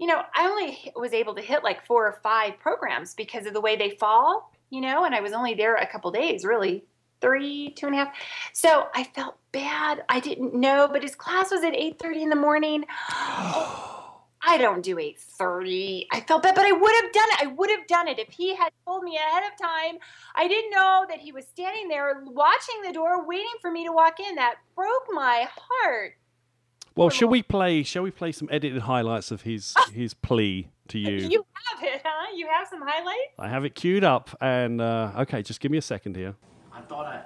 You 0.00 0.06
know, 0.06 0.22
I 0.34 0.48
only 0.48 0.92
was 0.96 1.12
able 1.12 1.34
to 1.34 1.42
hit 1.42 1.62
like 1.62 1.84
four 1.84 2.06
or 2.06 2.18
five 2.22 2.58
programs 2.58 3.12
because 3.12 3.44
of 3.44 3.52
the 3.52 3.60
way 3.60 3.76
they 3.76 3.90
fall. 3.90 4.50
You 4.70 4.80
know, 4.80 5.04
and 5.04 5.14
I 5.14 5.20
was 5.20 5.32
only 5.32 5.54
there 5.54 5.76
a 5.76 5.86
couple 5.86 6.10
days, 6.10 6.44
really 6.44 6.84
three, 7.20 7.74
two 7.76 7.86
and 7.86 7.94
a 7.94 7.98
half. 7.98 8.16
So 8.54 8.88
I 8.94 9.04
felt 9.04 9.36
bad. 9.52 10.02
I 10.08 10.20
didn't 10.20 10.54
know, 10.54 10.88
but 10.90 11.02
his 11.02 11.14
class 11.14 11.50
was 11.50 11.62
at 11.62 11.74
eight 11.74 11.98
thirty 11.98 12.22
in 12.22 12.30
the 12.30 12.36
morning. 12.36 12.84
I 14.42 14.56
don't 14.56 14.82
do 14.82 14.96
8:30. 14.96 16.06
I 16.10 16.20
felt 16.22 16.42
bad, 16.42 16.54
but 16.54 16.64
I 16.64 16.72
would 16.72 16.94
have 17.02 17.12
done 17.12 17.28
it. 17.32 17.42
I 17.42 17.46
would 17.48 17.70
have 17.70 17.86
done 17.86 18.08
it 18.08 18.18
if 18.18 18.30
he 18.30 18.56
had 18.56 18.72
told 18.86 19.02
me 19.04 19.16
ahead 19.16 19.42
of 19.44 19.58
time. 19.58 19.98
I 20.34 20.48
didn't 20.48 20.70
know 20.70 21.04
that 21.10 21.18
he 21.18 21.30
was 21.30 21.46
standing 21.46 21.88
there 21.88 22.22
watching 22.24 22.80
the 22.82 22.92
door 22.92 23.26
waiting 23.26 23.52
for 23.60 23.70
me 23.70 23.84
to 23.84 23.92
walk 23.92 24.18
in. 24.18 24.36
That 24.36 24.54
broke 24.74 25.08
my 25.12 25.46
heart. 25.54 26.14
Well, 26.96 27.08
shall 27.08 27.28
we 27.28 27.42
play? 27.42 27.82
Shall 27.82 28.02
we 28.02 28.10
play 28.10 28.32
some 28.32 28.48
edited 28.50 28.82
highlights 28.82 29.30
of 29.30 29.42
his 29.42 29.74
his 29.92 30.12
plea 30.14 30.68
to 30.88 30.98
you? 31.06 31.16
You 31.28 31.46
have 31.70 31.82
it, 31.84 32.02
huh? 32.04 32.28
You 32.34 32.48
have 32.48 32.68
some 32.68 32.82
highlights? 32.82 33.32
I 33.38 33.48
have 33.48 33.64
it 33.64 33.74
queued 33.74 34.04
up, 34.04 34.30
and 34.40 34.80
uh, 34.80 35.12
okay, 35.20 35.42
just 35.42 35.60
give 35.60 35.70
me 35.70 35.78
a 35.78 35.82
second 35.82 36.16
here. 36.16 36.34
I 36.72 36.80
thought 36.82 37.06
I, 37.06 37.22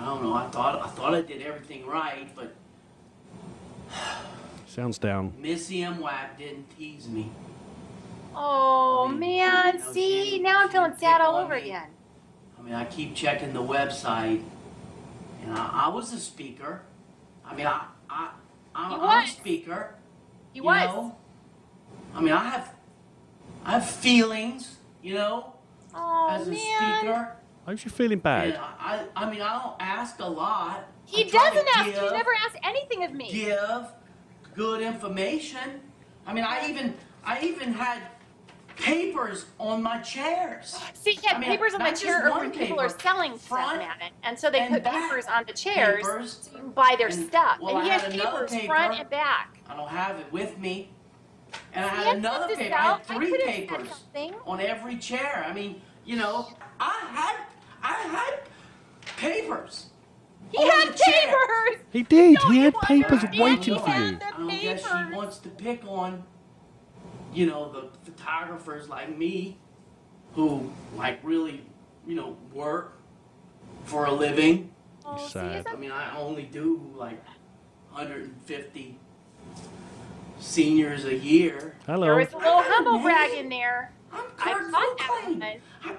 I 0.00 0.04
don't 0.04 0.22
know. 0.22 0.34
I 0.34 0.46
thought 0.48 0.82
I 0.84 0.88
thought 0.88 1.14
I 1.14 1.22
did 1.22 1.42
everything 1.42 1.86
right, 1.86 2.28
but 2.34 2.54
Sounds 4.66 4.98
down. 4.98 5.34
Missy 5.38 5.82
M. 5.82 6.00
Wack 6.00 6.38
didn't 6.38 6.66
tease 6.78 7.06
me. 7.08 7.30
Oh 8.34 9.06
I 9.08 9.10
mean, 9.10 9.20
man, 9.20 9.74
you 9.74 9.92
see, 9.92 10.30
she- 10.30 10.38
now 10.38 10.60
I'm 10.62 10.70
feeling 10.70 10.94
sad 10.98 11.20
all 11.20 11.36
over 11.36 11.54
me. 11.54 11.62
again. 11.62 11.88
I 12.58 12.62
mean, 12.62 12.74
I 12.74 12.84
keep 12.86 13.14
checking 13.14 13.52
the 13.52 13.62
website, 13.62 14.42
and 15.42 15.52
I, 15.52 15.86
I 15.86 15.88
was 15.88 16.12
a 16.14 16.18
speaker. 16.18 16.82
I 17.44 17.54
mean, 17.54 17.66
I, 17.66 17.84
I, 18.08 18.30
I'm, 18.74 18.90
He 18.90 18.96
I'm 19.06 19.24
a 19.24 19.26
speaker. 19.28 19.94
He 20.52 20.58
you 20.58 20.64
was. 20.64 20.84
know? 20.86 21.16
I 22.14 22.20
mean, 22.20 22.32
I 22.32 22.44
have, 22.48 22.74
I 23.64 23.72
have 23.72 23.88
feelings. 23.88 24.76
You 25.02 25.14
know, 25.14 25.52
Oh 25.94 26.28
as 26.30 26.46
a 26.46 26.50
man. 26.52 27.00
speaker. 27.00 27.36
Aren't 27.66 27.84
you 27.84 27.90
feeling 27.90 28.18
bad? 28.20 28.54
I, 28.56 29.04
I, 29.16 29.24
I 29.24 29.30
mean, 29.30 29.40
I 29.40 29.60
don't 29.62 29.76
ask 29.80 30.18
a 30.20 30.26
lot. 30.26 30.86
He 31.06 31.24
I 31.24 31.28
try 31.28 31.48
to 31.50 31.54
doesn't 31.56 31.68
ask. 31.76 31.86
give- 31.86 32.02
He's 32.02 32.12
never 32.12 32.30
asked 32.46 32.56
anything 32.62 33.04
of 33.04 33.12
me. 33.12 33.30
give 33.32 33.86
good 34.54 34.80
information. 34.82 35.80
I 36.26 36.32
mean, 36.34 36.44
I 36.44 36.68
even 36.68 36.94
I 37.24 37.40
even 37.42 37.72
had 37.72 38.00
papers 38.76 39.46
on 39.58 39.82
my 39.82 39.98
chairs. 40.00 40.78
See, 40.94 41.18
yeah, 41.22 41.34
I 41.34 41.38
mean, 41.38 41.50
papers 41.50 41.74
on 41.74 41.80
the 41.80 41.86
not 41.86 41.96
chair 41.96 42.26
are 42.26 42.30
one 42.30 42.40
when 42.40 42.50
people 42.52 42.80
are 42.80 42.88
selling 42.88 43.36
front 43.36 43.80
stuff 43.80 43.90
at 44.02 44.06
it, 44.06 44.12
and 44.22 44.38
so 44.38 44.50
they 44.50 44.60
and 44.60 44.74
put 44.74 44.84
back 44.84 45.08
papers 45.10 45.26
on 45.26 45.44
the 45.46 45.52
chairs 45.52 46.06
papers. 46.06 46.48
so 46.52 46.58
you 46.58 46.64
buy 46.68 46.94
their 46.98 47.08
And, 47.08 47.26
stuff. 47.26 47.58
well, 47.60 47.76
and 47.78 47.84
he 47.86 47.90
I 47.90 47.94
has 47.94 48.02
had 48.02 48.14
another 48.14 48.46
papers 48.46 48.66
front 48.66 48.92
paper. 48.92 49.00
and 49.02 49.10
back. 49.10 49.58
I 49.68 49.76
don't 49.76 49.88
have 49.88 50.18
it 50.18 50.30
with 50.32 50.58
me. 50.58 50.90
And 51.74 51.84
I 51.84 51.88
See, 51.90 51.96
had 51.96 52.06
I'm 52.08 52.16
another 52.18 52.38
supposed 52.54 52.58
to 52.58 52.64
paper. 52.64 52.74
I 52.76 52.82
sell. 52.82 52.92
had 52.96 53.00
I 53.10 53.14
three 53.14 53.30
could've 53.30 53.46
papers 53.46 53.88
something. 53.88 54.34
on 54.46 54.60
every 54.60 54.96
chair. 54.96 55.44
I 55.46 55.52
mean, 55.52 55.80
you 56.04 56.16
know, 56.16 56.48
I 56.80 57.00
had 57.12 57.36
I 57.82 57.92
had 58.08 58.40
papers. 59.16 59.86
He 60.50 60.58
on 60.58 60.70
had 60.70 60.88
the 60.94 60.98
chair. 60.98 61.26
papers. 61.26 61.84
He 61.92 62.02
did. 62.02 62.36
Don't 62.38 62.52
he 62.52 62.58
had 62.60 62.74
papers 62.82 63.22
waiting 63.38 63.78
for 63.78 63.88
you. 63.88 63.94
I 63.94 64.18
don't 64.36 64.48
guess 64.48 64.82
she 64.82 65.14
wants 65.14 65.38
to 65.38 65.48
pick 65.50 65.82
on, 65.86 66.24
you 67.32 67.46
know, 67.46 67.70
the 67.72 68.01
photographers 68.16 68.88
like 68.88 69.16
me, 69.16 69.58
who 70.34 70.72
like 70.96 71.20
really, 71.22 71.62
you 72.06 72.14
know, 72.14 72.36
work 72.52 72.98
for 73.84 74.06
a 74.06 74.12
living. 74.12 74.70
Oh, 75.04 75.16
sad. 75.28 75.66
I 75.66 75.76
mean, 75.76 75.90
I 75.90 76.16
only 76.16 76.44
do 76.44 76.80
like 76.96 77.22
150 77.90 78.98
seniors 80.38 81.04
a 81.04 81.14
year. 81.16 81.76
Hello. 81.86 82.06
There 82.06 82.14
Hello. 82.14 82.24
was 82.24 82.32
a 82.32 82.36
little 82.38 82.62
humble 82.62 82.98
brag 83.00 83.32
in 83.32 83.48
there. 83.48 83.92
I'm 84.12 84.24
I 84.38 84.52
Kurt 84.52 84.70
caught 84.72 84.98
that 84.98 85.08
Folklane. 85.24 85.40
one. 85.40 85.60
I've, 85.84 85.96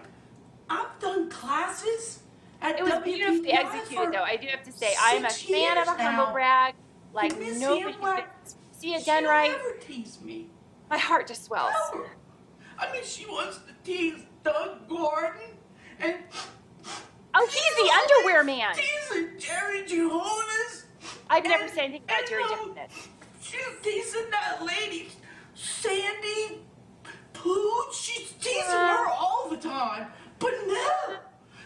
I've 0.70 1.00
done 1.00 1.30
classes 1.30 2.20
at 2.62 2.80
It 2.80 2.84
was 2.84 2.94
WPI 2.94 3.04
beautifully 3.04 3.52
for 3.52 3.60
executed, 3.60 4.14
though. 4.14 4.24
I 4.24 4.38
do 4.38 4.48
have 4.48 4.64
to 4.64 4.72
say, 4.72 4.94
I 5.02 5.14
am 5.16 5.26
a 5.26 5.30
six 5.30 5.50
fan 5.50 5.78
of 5.78 5.88
a 5.88 5.92
humble 5.92 6.26
now. 6.28 6.34
brag. 6.34 6.76
Like 7.14 7.38
Miss 7.38 7.60
nobody's 7.60 7.96
Ian 7.96 8.02
gonna 8.02 8.26
see 8.72 8.94
it 8.94 9.00
She 9.02 9.06
done 9.06 9.26
right. 9.26 9.52
never 9.52 9.74
tease 9.80 10.20
me. 10.22 10.48
My 10.90 10.98
heart 10.98 11.28
just 11.28 11.46
swells. 11.46 11.74
I 12.80 12.92
mean, 12.92 13.04
she 13.04 13.26
wants 13.26 13.58
to 13.60 13.74
tease 13.84 14.24
Doug 14.44 14.88
Gordon 14.88 15.42
and 16.00 16.16
Oh, 17.36 17.48
he's 17.48 17.76
the 17.76 17.92
underwear 18.22 18.44
man. 18.44 18.76
teasing 18.76 19.40
Jerry 19.40 19.84
Ghionis. 19.84 20.84
I've 21.30 21.44
never 21.46 21.68
said 21.68 21.86
anything 21.86 22.04
about 22.04 22.28
Jerry 22.28 22.44
Ghionis. 22.44 23.08
She's 23.42 23.60
teasing 23.82 24.30
that 24.32 24.64
lady, 24.64 25.10
Sandy 25.56 26.60
Pooch. 27.34 27.94
She's 27.96 28.32
teasing 28.34 28.62
Yeah. 28.68 28.98
her 28.98 29.08
all 29.08 29.48
the 29.50 29.58
time. 29.58 30.08
But 30.40 30.54
no, 30.68 31.16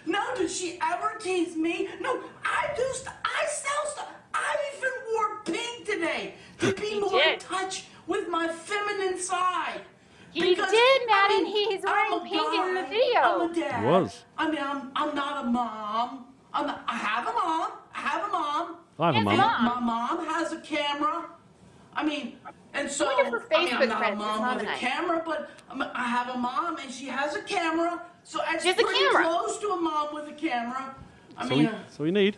no, 0.06 0.36
did 0.36 0.49
she 0.51 0.80
ever 0.82 1.17
tease 1.19 1.56
me? 1.58 1.89
No, 1.99 2.21
I 2.45 2.69
do. 2.75 2.84
St- 2.93 3.15
I 3.25 3.45
sell 3.47 3.91
stuff. 3.91 4.10
I 4.34 4.56
even 4.77 4.91
wore 5.13 5.39
pink 5.43 5.86
today 5.86 6.36
to 6.60 6.73
be 6.82 6.99
more 6.99 7.21
in 7.21 7.30
did. 7.32 7.39
touch 7.41 7.86
with 8.07 8.27
my 8.29 8.47
feminine 8.47 9.19
side. 9.19 9.81
He 10.31 10.41
Because, 10.55 10.71
did, 10.71 10.77
I 10.79 11.05
Madden. 11.29 11.43
mean, 11.43 11.71
He's 11.71 11.83
I'm 11.85 12.09
wearing 12.09 12.13
a 12.13 12.29
pink 12.29 12.53
in 12.67 12.73
the 12.75 12.83
video. 12.89 13.21
I'm 13.21 13.51
a 13.51 13.53
dad. 13.53 13.83
Was. 13.83 14.23
I 14.37 14.49
mean, 14.51 14.59
I'm 14.61 14.91
I'm 14.95 15.15
not 15.15 15.45
a 15.45 15.49
mom. 15.49 16.25
I'm 16.53 16.67
not, 16.67 16.83
I 16.87 16.95
have 16.97 17.27
a 17.27 17.33
mom. 17.33 17.71
I 17.95 17.99
have 17.99 18.23
a 18.29 18.31
mom. 18.31 18.75
I 18.99 19.05
have 19.07 19.15
a 19.15 19.17
Yes, 19.19 19.25
mum. 19.25 19.37
Mom. 19.37 19.65
My 19.65 19.79
mom 19.79 20.25
has 20.25 20.51
a 20.53 20.59
camera. 20.59 21.25
I 21.95 22.05
mean, 22.05 22.37
and 22.73 22.89
so 22.89 23.05
Look 23.05 23.19
at 23.25 23.31
her 23.31 23.45
I 23.55 23.65
mean, 23.65 23.73
I'm 23.73 23.89
not 23.89 24.13
a 24.13 24.15
mom 24.15 24.39
mom 24.39 24.55
with 24.57 24.59
and 24.59 24.67
a 24.67 24.71
I. 24.73 24.77
camera, 24.77 25.23
but 25.25 25.49
I'm, 25.69 25.81
I 25.81 26.03
have 26.03 26.29
a 26.35 26.37
mom 26.37 26.77
and 26.77 26.91
she 26.91 27.05
has 27.07 27.35
a 27.35 27.41
camera. 27.41 28.01
So 28.23 28.39
it's 28.49 28.63
She 28.63 28.69
has 28.69 28.77
a 28.79 28.83
pretty 28.83 28.99
camera. 28.99 29.23
close 29.23 29.57
to 29.59 29.67
a 29.69 29.77
mom 29.79 30.13
with 30.13 30.27
a 30.27 30.33
camera. 30.33 30.95
I 31.37 31.43
So 31.43 31.49
mean, 31.49 31.59
we, 31.59 31.65
uh, 31.67 31.77
so 31.89 32.03
we 32.03 32.11
need. 32.11 32.37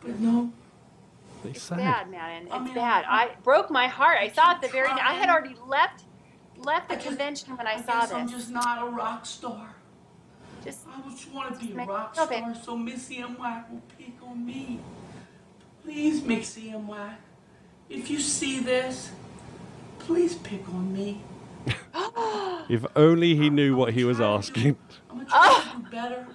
but 0.00 0.18
no. 0.20 0.52
It's 1.44 1.56
It's 1.58 1.62
sad. 1.62 1.78
bad, 1.78 2.10
Madden. 2.10 2.46
It's 2.46 2.54
I 2.54 2.58
mean, 2.58 2.74
bad. 2.74 3.04
I- 3.08 3.24
I 3.24 3.30
broke 3.42 3.70
my 3.70 3.86
heart. 3.88 4.18
I 4.20 4.28
saw 4.28 4.52
it 4.52 4.60
the 4.60 4.68
very. 4.68 4.88
I 4.88 5.14
had 5.14 5.28
already 5.28 5.56
left 5.66 6.04
left 6.56 6.88
the 6.88 6.96
just- 6.96 7.06
convention 7.06 7.56
when 7.56 7.66
I, 7.66 7.74
I 7.74 7.80
saw 7.80 8.00
guess 8.00 8.12
I'm 8.12 8.28
just 8.28 8.50
not 8.50 8.86
a 8.86 8.90
rock 8.90 9.24
star. 9.26 9.74
Just 10.64 10.80
I 10.88 11.08
just 11.08 11.32
want 11.32 11.58
to 11.60 11.66
be 11.66 11.72
a 11.72 11.84
rock 11.84 12.14
stop 12.14 12.32
it. 12.32 12.38
star 12.38 12.54
so 12.64 12.76
Missy 12.76 13.18
and 13.18 13.38
Wack 13.38 13.70
will 13.70 13.82
pick 13.96 14.14
on 14.26 14.44
me. 14.44 14.80
Please, 15.84 16.22
Missy 16.24 16.70
and 16.70 16.86
Wack, 16.88 17.20
if 17.88 18.10
you 18.10 18.18
see 18.18 18.58
this, 18.60 19.12
please 20.00 20.34
pick 20.34 20.68
on 20.68 20.92
me. 20.92 21.22
If 22.68 22.84
only 22.96 23.34
he 23.34 23.48
knew 23.48 23.74
what 23.76 23.94
he 23.94 24.04
was 24.04 24.20
asking. 24.20 24.76
I'm 25.10 25.24
gonna 25.24 25.30
try 25.30 25.62
to 25.72 25.76
do 25.78 25.90
better. 25.90 26.26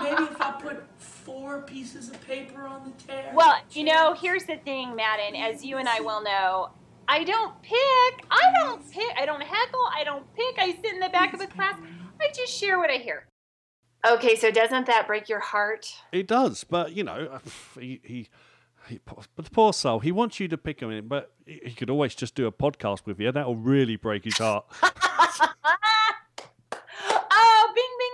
Maybe 0.00 0.22
if 0.30 0.40
I 0.40 0.52
put 0.60 0.84
four 1.24 1.62
pieces 1.62 2.10
of 2.10 2.20
paper 2.26 2.66
on 2.66 2.84
the 2.84 3.04
chair. 3.04 3.32
Well, 3.34 3.56
you 3.72 3.84
know, 3.84 4.14
here's 4.14 4.44
the 4.44 4.56
thing, 4.56 4.94
Madden. 4.94 5.34
As 5.34 5.64
you 5.64 5.78
and 5.78 5.88
I 5.88 6.00
well 6.00 6.22
know, 6.22 6.70
I 7.08 7.24
don't 7.24 7.60
pick. 7.62 8.26
I 8.30 8.52
don't 8.60 8.90
pick. 8.90 9.10
I 9.18 9.26
don't 9.26 9.42
heckle. 9.42 9.86
I 9.94 10.04
don't 10.04 10.24
pick. 10.34 10.58
I 10.58 10.72
sit 10.72 10.92
in 10.92 11.00
the 11.00 11.08
back 11.08 11.32
of 11.32 11.40
the 11.40 11.46
class. 11.46 11.76
I 12.20 12.28
just 12.34 12.52
share 12.52 12.78
what 12.78 12.90
I 12.90 12.98
hear. 12.98 13.26
Okay, 14.06 14.36
so 14.36 14.50
doesn't 14.50 14.86
that 14.86 15.06
break 15.06 15.30
your 15.30 15.40
heart? 15.40 15.94
It 16.12 16.26
does, 16.26 16.62
but 16.64 16.92
you 16.92 17.04
know, 17.04 17.28
uh, 17.32 17.38
he, 17.80 18.00
he, 18.04 18.28
he 18.88 19.00
but 19.06 19.26
the 19.36 19.50
poor 19.50 19.72
soul, 19.72 20.00
he 20.00 20.12
wants 20.12 20.38
you 20.40 20.48
to 20.48 20.58
pick 20.58 20.80
him 20.80 20.90
in, 20.90 21.08
but 21.08 21.32
he 21.46 21.60
he 21.64 21.74
could 21.74 21.88
always 21.88 22.14
just 22.14 22.34
do 22.34 22.46
a 22.46 22.52
podcast 22.52 23.06
with 23.06 23.18
you. 23.18 23.32
That'll 23.32 23.56
really 23.56 23.96
break 23.96 24.24
his 24.24 24.36
heart. 24.36 24.66
oh, 27.32 27.72
bing, 27.74 27.94
bing. 27.98 28.13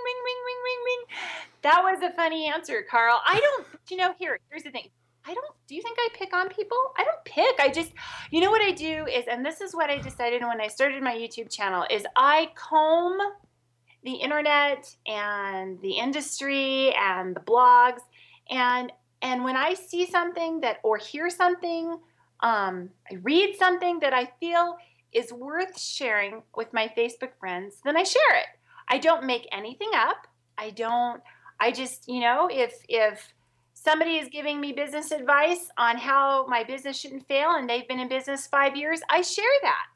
That 1.62 1.83
was 1.83 2.03
a 2.03 2.14
funny 2.16 2.49
answer, 2.49 2.85
Carl. 2.90 3.20
I 3.27 3.38
don't, 3.38 3.66
you 3.90 3.96
know, 3.96 4.14
here, 4.18 4.38
here's 4.49 4.62
the 4.62 4.70
thing. 4.70 4.88
I 5.27 5.35
don't, 5.35 5.55
do 5.68 5.75
you 5.75 5.83
think 5.83 5.99
I 6.01 6.09
pick 6.14 6.35
on 6.35 6.49
people? 6.49 6.79
I 6.96 7.05
don't 7.05 7.25
pick. 7.25 7.61
I 7.61 7.68
just, 7.68 7.92
you 8.31 8.40
know 8.40 8.51
what 8.51 8.62
I 8.62 8.70
do 8.70 9.07
is, 9.07 9.27
and 9.31 9.44
this 9.44 9.61
is 9.61 9.75
what 9.75 9.90
I 9.90 9.99
decided 9.99 10.42
when 10.42 10.61
I 10.61 10.68
started 10.68 11.03
my 11.03 11.14
YouTube 11.14 11.51
channel, 11.51 11.85
is 11.90 12.07
I 12.16 12.51
comb 12.55 13.18
the 14.03 14.14
internet 14.14 14.94
and 15.07 15.79
the 15.83 15.92
industry 15.92 16.94
and 16.99 17.37
the 17.37 17.40
blogs. 17.40 18.01
And, 18.49 18.90
and 19.20 19.44
when 19.44 19.57
I 19.57 19.75
see 19.75 20.07
something 20.07 20.61
that, 20.61 20.79
or 20.83 20.96
hear 20.96 21.29
something, 21.29 21.99
um, 22.40 22.88
I 23.11 23.16
read 23.23 23.57
something 23.59 24.01
that 24.01 24.14
I 24.14 24.31
feel 24.40 24.79
is 25.12 25.33
worth 25.33 25.79
sharing 25.79 26.42
with 26.57 26.73
my 26.73 26.90
Facebook 26.96 27.33
friends, 27.38 27.77
then 27.85 27.99
I 27.99 28.05
share 28.05 28.37
it. 28.37 28.46
I 28.88 28.96
don't 28.96 29.27
make 29.27 29.46
anything 29.53 29.90
up. 29.94 30.27
I 30.57 30.70
don't 30.70 31.23
I 31.61 31.70
just, 31.73 32.09
you 32.09 32.20
know, 32.20 32.49
if 32.51 32.75
if 32.88 33.33
somebody 33.75 34.16
is 34.16 34.29
giving 34.29 34.61
me 34.61 34.73
business 34.73 35.11
advice 35.11 35.70
on 35.77 35.96
how 35.96 36.46
my 36.46 36.64
business 36.64 36.99
shouldn't 36.99 37.29
fail 37.29 37.53
and 37.53 37.68
they've 37.68 37.87
been 37.88 38.01
in 38.01 38.09
business 38.09 38.46
5 38.46 38.77
years, 38.77 39.01
I 39.09 39.23
share 39.23 39.44
that. 39.62 39.87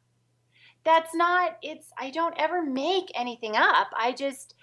That's 0.84 1.14
not 1.14 1.56
it's 1.62 1.90
I 1.98 2.10
don't 2.10 2.34
ever 2.38 2.62
make 2.62 3.10
anything 3.14 3.56
up. 3.56 3.88
I 3.96 4.12
just 4.12 4.54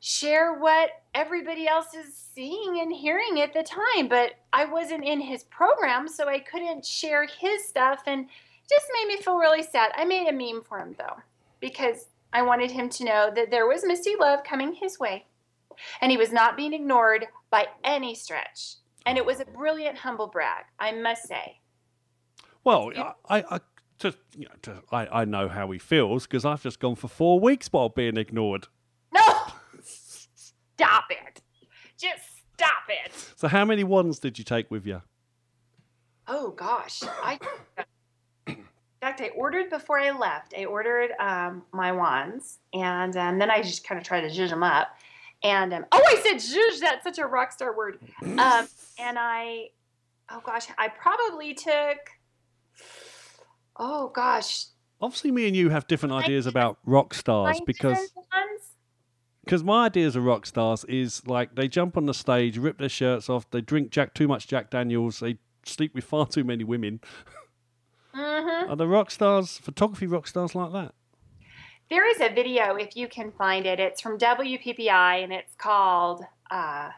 share 0.00 0.54
what 0.54 0.90
everybody 1.14 1.68
else 1.68 1.94
is 1.94 2.16
seeing 2.34 2.80
and 2.80 2.92
hearing 2.92 3.40
at 3.40 3.52
the 3.52 3.62
time, 3.62 4.08
but 4.08 4.32
I 4.52 4.64
wasn't 4.64 5.04
in 5.04 5.20
his 5.20 5.44
program, 5.44 6.08
so 6.08 6.26
I 6.26 6.40
couldn't 6.40 6.84
share 6.84 7.24
his 7.26 7.68
stuff 7.68 8.02
and 8.06 8.26
just 8.68 8.86
made 8.94 9.14
me 9.14 9.22
feel 9.22 9.36
really 9.36 9.62
sad. 9.62 9.92
I 9.94 10.04
made 10.04 10.26
a 10.26 10.32
meme 10.32 10.62
for 10.64 10.78
him 10.78 10.96
though 10.98 11.16
because 11.60 12.08
I 12.32 12.42
wanted 12.42 12.70
him 12.70 12.88
to 12.88 13.04
know 13.04 13.30
that 13.34 13.50
there 13.50 13.66
was 13.66 13.84
Missy 13.84 14.14
Love 14.18 14.42
coming 14.42 14.72
his 14.72 14.98
way 14.98 15.26
and 16.00 16.10
he 16.10 16.16
was 16.16 16.32
not 16.32 16.56
being 16.56 16.72
ignored 16.72 17.26
by 17.50 17.66
any 17.84 18.14
stretch. 18.14 18.76
And 19.04 19.18
it 19.18 19.26
was 19.26 19.40
a 19.40 19.44
brilliant 19.44 19.98
humble 19.98 20.28
brag, 20.28 20.64
I 20.78 20.92
must 20.92 21.26
say. 21.26 21.60
Well, 22.64 22.92
I, 22.96 23.12
I, 23.28 23.44
I 23.56 23.60
just, 23.98 24.18
you 24.36 24.44
know, 24.44 24.54
to, 24.62 24.82
I, 24.92 25.22
I 25.22 25.24
know 25.24 25.48
how 25.48 25.70
he 25.70 25.78
feels 25.78 26.26
because 26.26 26.44
I've 26.44 26.62
just 26.62 26.78
gone 26.78 26.94
for 26.94 27.08
four 27.08 27.40
weeks 27.40 27.68
while 27.72 27.88
being 27.88 28.16
ignored. 28.16 28.68
No! 29.12 29.20
Stop 29.82 31.04
it. 31.10 31.42
Just 31.98 32.22
stop 32.56 32.84
it. 32.88 33.12
So, 33.36 33.48
how 33.48 33.64
many 33.64 33.84
ones 33.84 34.18
did 34.18 34.38
you 34.38 34.44
take 34.44 34.70
with 34.70 34.86
you? 34.86 35.02
Oh 36.26 36.50
gosh. 36.50 37.02
I 37.04 37.38
in 38.46 38.64
fact 39.00 39.20
I 39.20 39.28
ordered 39.36 39.70
before 39.70 39.98
I 39.98 40.10
left. 40.10 40.54
I 40.56 40.64
ordered 40.64 41.10
um, 41.18 41.62
my 41.72 41.92
wands 41.92 42.58
and 42.72 43.16
um, 43.16 43.38
then 43.38 43.50
I 43.50 43.62
just 43.62 43.86
kind 43.86 44.00
of 44.00 44.06
tried 44.06 44.22
to 44.22 44.28
zhuzh 44.28 44.50
them 44.50 44.62
up. 44.62 44.96
And 45.44 45.74
um, 45.74 45.86
oh, 45.92 46.02
I 46.04 46.20
said 46.22 46.36
zhuzh. 46.36 46.80
That's 46.80 47.04
such 47.04 47.18
a 47.18 47.26
rock 47.26 47.52
star 47.52 47.76
word. 47.76 47.98
Um, 48.22 48.68
and 48.98 49.18
I, 49.18 49.70
oh 50.30 50.40
gosh, 50.44 50.66
I 50.78 50.88
probably 50.88 51.54
took. 51.54 51.98
Oh 53.76 54.08
gosh, 54.14 54.66
Obviously, 55.02 55.32
me 55.32 55.48
and 55.48 55.56
you 55.56 55.68
have 55.70 55.88
different 55.88 56.12
ideas 56.14 56.46
about 56.46 56.78
rock 56.86 57.12
stars 57.12 57.60
because 57.66 58.12
because 59.44 59.64
my 59.64 59.86
ideas 59.86 60.14
of 60.14 60.22
rock 60.24 60.46
stars 60.46 60.84
is 60.84 61.26
like 61.26 61.56
they 61.56 61.66
jump 61.66 61.96
on 61.96 62.06
the 62.06 62.14
stage, 62.14 62.56
rip 62.56 62.78
their 62.78 62.88
shirts 62.88 63.28
off, 63.28 63.50
they 63.50 63.60
drink 63.60 63.90
Jack 63.90 64.14
too 64.14 64.28
much 64.28 64.46
Jack 64.46 64.70
Daniels, 64.70 65.18
they 65.18 65.38
sleep 65.66 65.92
with 65.92 66.04
far 66.04 66.26
too 66.26 66.44
many 66.44 66.62
women. 66.62 67.00
Mhm. 68.14 68.70
Are 68.70 68.76
the 68.76 68.86
rock 68.86 69.10
stars 69.10 69.58
photography 69.58 70.06
rock 70.06 70.28
stars 70.28 70.54
like 70.54 70.70
that? 70.72 70.94
There 71.92 72.08
is 72.10 72.22
a 72.22 72.34
video 72.34 72.76
if 72.76 72.96
you 72.96 73.06
can 73.06 73.32
find 73.32 73.66
it. 73.66 73.78
It's 73.78 74.00
from 74.00 74.16
WPPI 74.16 75.22
and 75.22 75.30
it's 75.30 75.54
called. 75.56 76.24
Uh, 76.50 76.88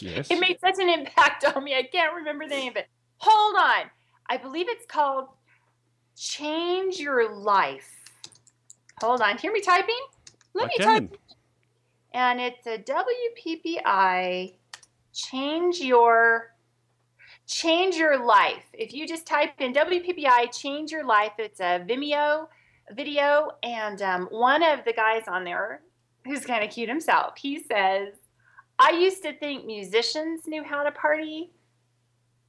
Yes. 0.00 0.28
It 0.28 0.40
made 0.40 0.58
such 0.60 0.74
an 0.78 0.88
impact 0.88 1.44
on 1.44 1.62
me. 1.62 1.74
I 1.74 1.84
can't 1.84 2.14
remember 2.14 2.48
the 2.48 2.54
name 2.56 2.72
of 2.72 2.76
it. 2.76 2.88
Hold 3.18 3.56
on. 3.56 3.90
I 4.28 4.36
believe 4.36 4.66
it's 4.68 4.86
called 4.86 5.28
Change 6.16 6.98
Your 6.98 7.32
Life. 7.32 7.88
Hold 9.00 9.20
on. 9.22 9.38
Hear 9.38 9.52
me 9.52 9.60
typing? 9.60 9.94
Let 10.52 10.64
I 10.64 10.66
me 10.66 10.74
can. 10.76 11.08
type. 11.08 11.18
And 12.12 12.40
it's 12.40 12.66
a 12.66 12.78
WPPI 12.78 14.54
Change 15.14 15.78
Your 15.78 16.54
Change 17.46 17.94
Your 17.94 18.26
Life. 18.26 18.64
If 18.72 18.92
you 18.92 19.06
just 19.06 19.26
type 19.26 19.60
in 19.60 19.72
WPPI 19.72 20.52
Change 20.52 20.90
Your 20.90 21.06
Life, 21.06 21.34
it's 21.38 21.60
a 21.60 21.84
Vimeo 21.88 22.48
video. 22.92 23.50
And 23.62 24.00
um, 24.02 24.26
one 24.30 24.62
of 24.62 24.84
the 24.84 24.92
guys 24.92 25.22
on 25.28 25.44
there, 25.44 25.82
who's 26.24 26.44
kind 26.44 26.64
of 26.64 26.70
cute 26.70 26.88
himself, 26.88 27.34
he 27.36 27.62
says, 27.62 28.14
I 28.78 28.90
used 28.90 29.22
to 29.22 29.32
think 29.32 29.64
musicians 29.64 30.46
knew 30.46 30.62
how 30.62 30.82
to 30.82 30.92
party, 30.92 31.50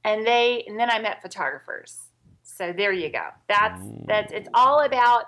and 0.04 0.26
they 0.26 0.64
and 0.66 0.78
then 0.78 0.90
I 0.90 0.98
met 0.98 1.22
photographers. 1.22 1.98
So 2.42 2.72
there 2.72 2.92
you 2.92 3.10
go. 3.10 3.28
That's 3.48 3.82
that's 4.06 4.32
it's 4.32 4.48
all 4.54 4.80
about. 4.80 5.24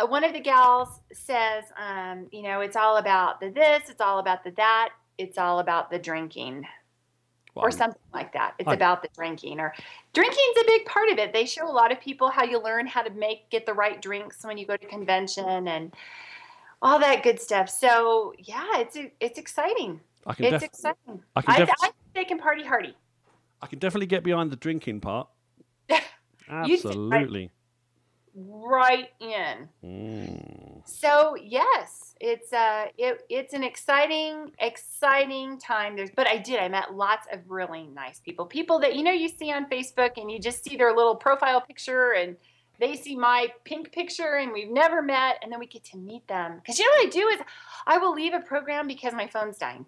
Uh, 0.00 0.06
one 0.06 0.24
of 0.24 0.32
the 0.32 0.40
gals 0.40 0.88
says, 1.12 1.64
um, 1.76 2.26
you 2.32 2.42
know, 2.42 2.60
it's 2.60 2.76
all 2.76 2.96
about 2.96 3.40
the 3.40 3.50
this, 3.50 3.90
it's 3.90 4.00
all 4.00 4.20
about 4.20 4.42
the 4.42 4.50
that, 4.52 4.90
it's 5.18 5.36
all 5.36 5.58
about 5.58 5.90
the 5.90 5.98
drinking, 5.98 6.64
Well, 7.54 7.66
or 7.66 7.70
something 7.70 8.00
like 8.14 8.32
that. 8.32 8.54
It's 8.58 8.68
I- 8.68 8.74
about 8.74 9.02
the 9.02 9.08
drinking, 9.14 9.60
or 9.60 9.74
drinking's 10.14 10.56
a 10.60 10.64
big 10.66 10.86
part 10.86 11.10
of 11.10 11.18
it. 11.18 11.32
They 11.32 11.44
show 11.44 11.68
a 11.68 11.70
lot 11.70 11.92
of 11.92 12.00
people 12.00 12.30
how 12.30 12.44
you 12.44 12.58
learn 12.62 12.86
how 12.86 13.02
to 13.02 13.10
make 13.10 13.50
get 13.50 13.66
the 13.66 13.74
right 13.74 14.00
drinks 14.00 14.42
when 14.44 14.56
you 14.56 14.66
go 14.66 14.76
to 14.76 14.86
convention 14.86 15.68
and 15.68 15.92
all 16.80 16.98
that 16.98 17.22
good 17.22 17.40
stuff. 17.40 17.68
So 17.68 18.32
yeah, 18.38 18.78
it's 18.78 18.96
it's 19.20 19.38
exciting. 19.38 20.00
I 20.26 20.34
can, 20.34 20.44
It's 20.46 20.52
def- 20.52 20.62
exciting. 20.62 21.22
I 21.36 21.42
can 21.42 21.54
I, 21.54 21.58
def- 21.58 21.70
I 21.82 21.86
think 21.86 21.94
they 22.14 22.24
can 22.24 22.38
party 22.38 22.64
hardy. 22.64 22.96
I 23.60 23.66
can 23.66 23.78
definitely 23.78 24.06
get 24.06 24.24
behind 24.24 24.50
the 24.50 24.56
drinking 24.56 25.00
part. 25.00 25.28
Absolutely. 26.48 27.50
Right 28.34 29.10
in. 29.20 29.68
Mm. 29.84 30.61
So 30.84 31.36
yes, 31.36 32.14
it's 32.20 32.52
uh 32.52 32.86
it, 32.98 33.22
it's 33.28 33.54
an 33.54 33.64
exciting, 33.64 34.52
exciting 34.58 35.58
time. 35.58 35.96
There's 35.96 36.10
but 36.10 36.26
I 36.26 36.38
did, 36.38 36.60
I 36.60 36.68
met 36.68 36.94
lots 36.94 37.26
of 37.32 37.40
really 37.48 37.86
nice 37.88 38.20
people. 38.20 38.46
People 38.46 38.78
that 38.80 38.96
you 38.96 39.02
know 39.02 39.12
you 39.12 39.28
see 39.28 39.52
on 39.52 39.68
Facebook 39.68 40.12
and 40.16 40.30
you 40.30 40.38
just 40.38 40.64
see 40.64 40.76
their 40.76 40.94
little 40.94 41.16
profile 41.16 41.60
picture 41.60 42.12
and 42.12 42.36
they 42.80 42.96
see 42.96 43.14
my 43.14 43.48
pink 43.64 43.92
picture 43.92 44.34
and 44.34 44.52
we've 44.52 44.70
never 44.70 45.02
met 45.02 45.38
and 45.42 45.52
then 45.52 45.60
we 45.60 45.66
get 45.66 45.84
to 45.84 45.96
meet 45.96 46.26
them. 46.26 46.56
Because 46.56 46.78
you 46.78 46.84
know 46.84 46.92
what 46.98 47.06
I 47.06 47.10
do 47.10 47.28
is 47.28 47.40
I 47.86 47.98
will 47.98 48.12
leave 48.12 48.34
a 48.34 48.40
program 48.40 48.86
because 48.86 49.12
my 49.12 49.26
phone's 49.26 49.58
dying. 49.58 49.86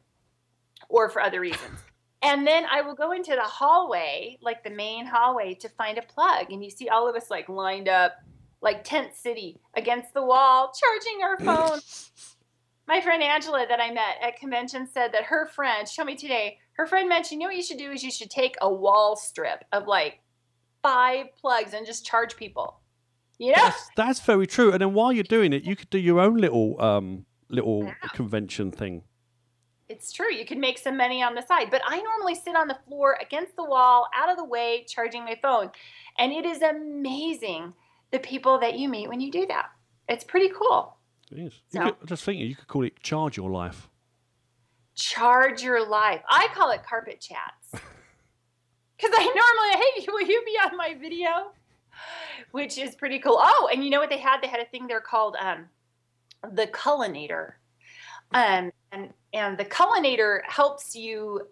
Or 0.89 1.09
for 1.09 1.21
other 1.21 1.41
reasons. 1.41 1.81
And 2.23 2.47
then 2.47 2.65
I 2.71 2.81
will 2.83 2.95
go 2.95 3.13
into 3.13 3.33
the 3.33 3.43
hallway, 3.43 4.39
like 4.41 4.65
the 4.65 4.71
main 4.71 5.07
hallway, 5.07 5.55
to 5.55 5.69
find 5.69 5.99
a 5.99 6.03
plug. 6.03 6.51
And 6.51 6.65
you 6.65 6.71
see 6.71 6.89
all 6.89 7.09
of 7.09 7.17
us 7.17 7.31
like 7.31 7.49
lined 7.49 7.89
up, 7.89 8.17
like 8.65 8.83
tent 8.83 9.15
city 9.15 9.61
against 9.77 10.15
the 10.15 10.25
wall, 10.25 10.73
charging 10.73 11.23
our 11.23 11.39
phones. 11.45 12.11
My 12.89 13.01
friend 13.01 13.23
Angela 13.23 13.67
that 13.69 13.81
I 13.81 13.93
met 13.93 14.17
at 14.21 14.41
convention 14.41 14.89
said 14.93 15.13
that 15.13 15.25
her 15.25 15.47
friend, 15.47 15.87
told 15.87 16.07
me 16.07 16.17
today, 16.17 16.59
her 16.77 16.87
friend 16.87 17.09
mentioned, 17.09 17.41
you 17.41 17.47
know 17.47 17.51
what 17.51 17.57
you 17.57 17.63
should 17.63 17.79
do 17.79 17.93
is 17.93 18.03
you 18.03 18.11
should 18.11 18.31
take 18.31 18.57
a 18.61 18.73
wall 18.73 19.17
strip 19.17 19.65
of 19.73 19.87
like 19.87 20.21
five 20.83 21.27
plugs 21.41 21.73
and 21.73 21.87
just 21.87 22.05
charge 22.05 22.37
people. 22.37 22.81
You 23.39 23.53
know? 23.53 23.63
That's, 23.63 23.91
that's 23.97 24.21
very 24.21 24.47
true. 24.47 24.73
And 24.73 24.81
then 24.81 24.95
while 24.95 25.13
you're 25.13 25.25
doing 25.25 25.53
it, 25.53 25.63
you 25.65 25.77
could 25.77 25.91
do 25.91 25.99
your 25.99 26.21
own 26.21 26.37
little 26.37 26.81
um 26.81 27.27
little 27.49 27.85
Yeah. 27.85 28.09
convention 28.13 28.71
thing. 28.71 29.03
It's 29.89 30.13
true. 30.13 30.33
You 30.33 30.47
can 30.47 30.61
make 30.61 30.79
some 30.79 30.97
money 30.97 31.23
on 31.23 31.35
the 31.35 31.43
side. 31.43 31.71
But 31.71 31.83
I 31.87 32.01
normally 32.01 32.35
sit 32.35 32.57
on 32.57 32.69
the 32.69 32.79
floor 32.87 33.19
against 33.21 33.55
the 33.57 33.65
wall, 33.65 34.09
out 34.15 34.31
of 34.31 34.39
the 34.39 34.45
way, 34.45 34.87
charging 34.89 35.25
my 35.25 35.39
phone. 35.43 35.71
And 36.19 36.33
it 36.33 36.47
is 36.47 36.63
amazing 36.63 37.75
the 38.15 38.21
people 38.21 38.61
that 38.61 38.79
you 38.79 38.89
meet 38.89 39.09
when 39.09 39.21
you 39.21 39.29
do 39.33 39.45
that. 39.47 39.67
It's 40.09 40.23
pretty 40.23 40.49
cool. 40.57 40.97
It 41.33 41.39
is. 41.41 41.53
You 41.73 41.81
So- 41.81 41.93
could, 41.93 42.09
just 42.09 42.23
thinking, 42.25 42.47
you 42.47 42.55
could 42.55 42.69
call 42.69 42.83
it 42.85 43.01
charge 43.03 43.37
your 43.37 43.51
life. 43.51 43.89
Charge 44.95 45.65
your 45.65 45.85
life. 45.87 46.23
I 46.31 46.47
call 46.55 46.71
it 46.71 46.83
carpet 46.89 47.21
chats. 47.21 47.85
Because 48.97 49.11
I 49.19 49.25
normally, 49.25 49.85
hey, 49.85 50.07
will 50.13 50.23
you 50.23 50.41
be 50.47 50.53
on 50.65 50.77
my 50.77 50.95
video? 50.95 51.51
Which 52.53 52.79
is 52.79 52.95
pretty 52.95 53.19
cool. 53.19 53.39
Oh, 53.41 53.69
and 53.71 53.83
you 53.85 53.91
know 53.91 53.99
what 53.99 54.09
they 54.09 54.19
had? 54.19 54.41
They 54.41 54.47
had 54.47 54.61
a 54.61 54.65
thing 54.67 54.87
there 54.87 55.01
called 55.01 55.35
um, 55.41 55.67
the 56.53 56.69
Cullinator. 56.69 57.55
Um, 58.33 58.71
and, 58.93 59.13
and 59.33 59.59
the 59.59 59.65
Cullinator 59.65 60.43
helps 60.47 60.95
you 60.95 61.49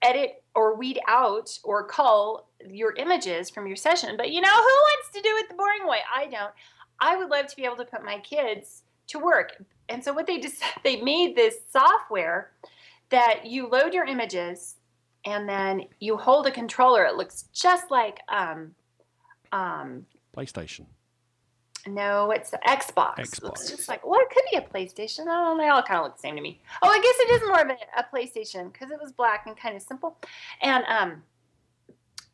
edit 0.00 0.39
or 0.54 0.76
weed 0.76 0.98
out 1.06 1.56
or 1.64 1.84
cull 1.84 2.48
your 2.68 2.94
images 2.94 3.50
from 3.50 3.66
your 3.66 3.76
session. 3.76 4.16
But 4.16 4.30
you 4.30 4.40
know, 4.40 4.48
who 4.48 4.62
wants 4.62 5.10
to 5.14 5.20
do 5.20 5.36
it 5.36 5.48
the 5.48 5.54
boring 5.54 5.86
way? 5.86 5.98
I 6.14 6.26
don't. 6.26 6.52
I 7.00 7.16
would 7.16 7.30
love 7.30 7.46
to 7.46 7.56
be 7.56 7.64
able 7.64 7.76
to 7.76 7.84
put 7.84 8.04
my 8.04 8.18
kids 8.18 8.82
to 9.08 9.18
work. 9.18 9.62
And 9.88 10.02
so 10.04 10.12
what 10.12 10.26
they 10.26 10.38
just 10.38 10.62
they 10.84 11.00
made 11.00 11.36
this 11.36 11.56
software 11.70 12.52
that 13.10 13.46
you 13.46 13.68
load 13.68 13.92
your 13.92 14.04
images 14.04 14.76
and 15.26 15.48
then 15.48 15.84
you 15.98 16.16
hold 16.16 16.46
a 16.46 16.50
controller. 16.50 17.04
It 17.04 17.16
looks 17.16 17.44
just 17.52 17.90
like 17.90 18.20
um, 18.28 18.74
um, 19.52 20.06
PlayStation. 20.36 20.86
No, 21.86 22.30
it's 22.30 22.50
the 22.50 22.60
Xbox. 22.66 23.16
Xbox. 23.16 23.42
Looks 23.42 23.70
just 23.70 23.88
like 23.88 24.06
well, 24.06 24.20
it 24.20 24.30
could 24.30 24.44
be 24.50 24.56
a 24.58 24.62
PlayStation. 24.62 25.22
I 25.22 25.44
don't 25.44 25.56
know. 25.56 25.62
They 25.62 25.68
all 25.68 25.82
kind 25.82 25.98
of 26.00 26.04
look 26.04 26.16
the 26.16 26.20
same 26.20 26.36
to 26.36 26.42
me. 26.42 26.60
Oh, 26.82 26.88
I 26.88 26.98
guess 26.98 27.14
it 27.18 27.42
is 27.42 27.48
more 27.48 27.60
of 27.60 27.68
a, 27.68 28.00
a 28.00 28.06
PlayStation 28.14 28.72
because 28.72 28.90
it 28.90 28.98
was 29.00 29.12
black 29.12 29.44
and 29.46 29.56
kind 29.56 29.76
of 29.76 29.82
simple. 29.82 30.16
And 30.62 30.84
um, 30.88 31.22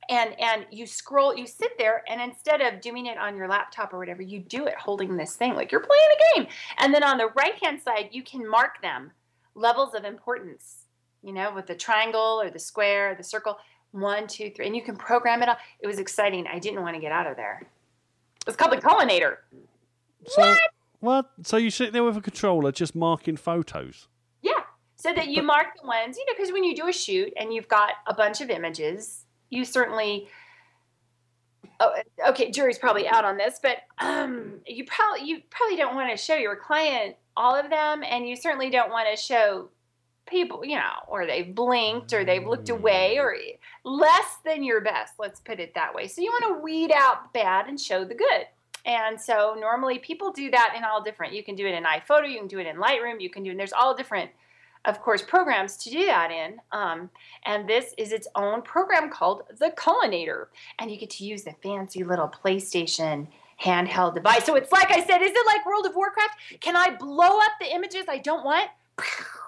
and 0.09 0.39
and 0.41 0.67
you 0.71 0.87
scroll, 0.87 1.37
you 1.37 1.47
sit 1.47 1.79
there, 1.79 2.03
and 2.09 2.21
instead 2.21 2.61
of 2.61 2.81
doing 2.81 3.07
it 3.07 3.19
on 3.19 3.37
your 3.37 3.49
laptop 3.49 3.93
or 3.93 3.99
whatever, 3.99 4.23
you 4.23 4.41
do 4.41 4.67
it 4.67 4.75
holding 4.75 5.17
this 5.17 5.37
thing 5.37 5.55
like 5.55 5.71
you're 5.71 5.81
playing 5.81 6.03
a 6.03 6.35
game. 6.35 6.49
And 6.79 6.95
then 6.95 7.03
on 7.03 7.19
the 7.19 7.31
right 7.37 7.55
hand 7.63 7.81
side, 7.83 8.09
you 8.13 8.23
can 8.23 8.49
mark 8.49 8.83
them 8.83 9.13
levels 9.55 9.95
of 9.95 10.05
importance. 10.05 10.85
You 11.23 11.33
know, 11.33 11.53
with 11.53 11.67
the 11.67 11.75
triangle 11.75 12.41
or 12.41 12.51
the 12.51 12.59
square, 12.59 13.13
or 13.13 13.15
the 13.15 13.25
circle. 13.25 13.59
One, 13.93 14.27
two, 14.27 14.51
three, 14.51 14.67
and 14.67 14.77
you 14.77 14.83
can 14.83 14.95
program 14.95 15.43
it 15.43 15.49
all. 15.49 15.57
It 15.81 15.87
was 15.87 15.99
exciting. 15.99 16.47
I 16.47 16.59
didn't 16.59 16.83
want 16.83 16.97
to 16.97 17.01
get 17.01 17.13
out 17.13 17.27
of 17.27 17.37
there. 17.37 17.67
It's 18.47 18.57
called 18.57 18.73
the 18.73 18.77
Cullinator. 18.77 19.37
So, 20.27 20.55
what? 21.01 21.31
So 21.43 21.57
you 21.57 21.71
sit 21.71 21.93
there 21.93 22.05
with 22.05 22.17
a 22.17 22.21
controller 22.21 22.73
just 22.73 22.95
marking 22.95 23.37
photos. 23.37 24.09
Yeah. 24.43 24.61
So 24.97 25.13
that 25.13 25.29
you 25.29 25.43
mark 25.43 25.67
the 25.81 25.87
ones, 25.87 26.17
you 26.17 26.25
know, 26.27 26.33
because 26.37 26.53
when 26.53 26.65
you 26.65 26.75
do 26.75 26.89
a 26.89 26.93
shoot 26.93 27.33
and 27.37 27.53
you've 27.53 27.69
got 27.69 27.93
a 28.07 28.15
bunch 28.15 28.41
of 28.41 28.51
images, 28.51 29.25
you 29.51 29.65
certainly. 29.65 30.29
Oh, 31.79 31.95
okay, 32.31 32.51
jury's 32.51 32.79
probably 32.79 33.07
out 33.07 33.27
on 33.27 33.37
this, 33.37 33.61
but 33.63 33.83
um, 33.99 34.61
you 34.67 34.87
probably 34.87 35.29
you 35.29 35.43
probably 35.51 35.77
don't 35.77 35.95
want 35.95 36.11
to 36.11 36.17
show 36.17 36.35
your 36.35 36.57
client 36.57 37.17
all 37.37 37.55
of 37.55 37.69
them, 37.69 38.03
and 38.03 38.27
you 38.27 38.35
certainly 38.35 38.71
don't 38.71 38.91
want 38.91 39.09
to 39.15 39.21
show 39.21 39.69
people, 40.27 40.65
you 40.65 40.77
know, 40.77 40.93
or 41.09 41.27
they've 41.27 41.55
blinked 41.55 42.13
or 42.13 42.25
they've 42.25 42.47
looked 42.47 42.69
away 42.69 43.19
or 43.19 43.37
less 43.85 44.39
than 44.45 44.63
your 44.63 44.81
best. 44.81 45.15
Let's 45.19 45.41
put 45.41 45.61
it 45.61 45.75
that 45.75 45.95
way. 45.95 46.09
So 46.09 46.21
you 46.21 46.31
want 46.31 46.57
to 46.57 46.63
weed 46.63 46.93
out 46.93 47.33
the 47.33 47.39
bad 47.39 47.67
and 47.69 47.81
show 47.81 48.05
the 48.05 48.15
good. 48.15 48.47
And 48.85 49.21
so 49.21 49.57
normally 49.59 49.99
people 49.99 50.33
do 50.33 50.51
that 50.51 50.75
in 50.77 50.85
all 50.85 51.03
different. 51.03 51.35
You 51.35 51.43
can 51.43 51.57
do 51.57 51.67
it 51.67 51.75
in 51.75 51.85
iPhoto, 51.85 52.31
you 52.31 52.39
can 52.39 52.47
do 52.47 52.61
it 52.61 52.67
in 52.67 52.77
Lightroom, 52.77 53.21
you 53.21 53.29
can 53.29 53.43
do. 53.43 53.51
And 53.51 53.59
there's 53.59 53.73
all 53.73 53.97
different, 53.97 54.31
of 54.85 55.01
course, 55.03 55.23
programs 55.23 55.77
to 55.79 55.91
do 55.91 56.07
that 56.07 56.31
in. 56.31 56.61
Um, 56.71 57.11
and 57.45 57.69
this 57.69 57.95
is 57.99 58.13
its 58.13 58.29
own 58.37 58.63
program 58.63 59.11
called 59.11 59.43
the 59.59 59.73
Cullinator, 59.77 60.47
and 60.79 60.89
you 60.89 60.97
get 60.97 61.11
to 61.11 61.25
use 61.25 61.43
the 61.43 61.55
fancy 61.65 62.05
little 62.05 62.29
PlayStation 62.29 63.27
handheld 63.61 64.15
device. 64.15 64.45
So 64.45 64.55
it's 64.55 64.71
like 64.71 64.93
I 64.93 65.05
said, 65.05 65.21
is 65.21 65.33
it 65.35 65.47
like 65.47 65.67
World 65.67 65.87
of 65.87 65.97
Warcraft? 65.97 66.61
Can 66.61 66.77
I 66.77 66.95
blow 66.95 67.39
up 67.39 67.53
the 67.61 67.75
images 67.75 68.05
I 68.09 68.19
don't 68.19 68.45
want? 68.45 68.71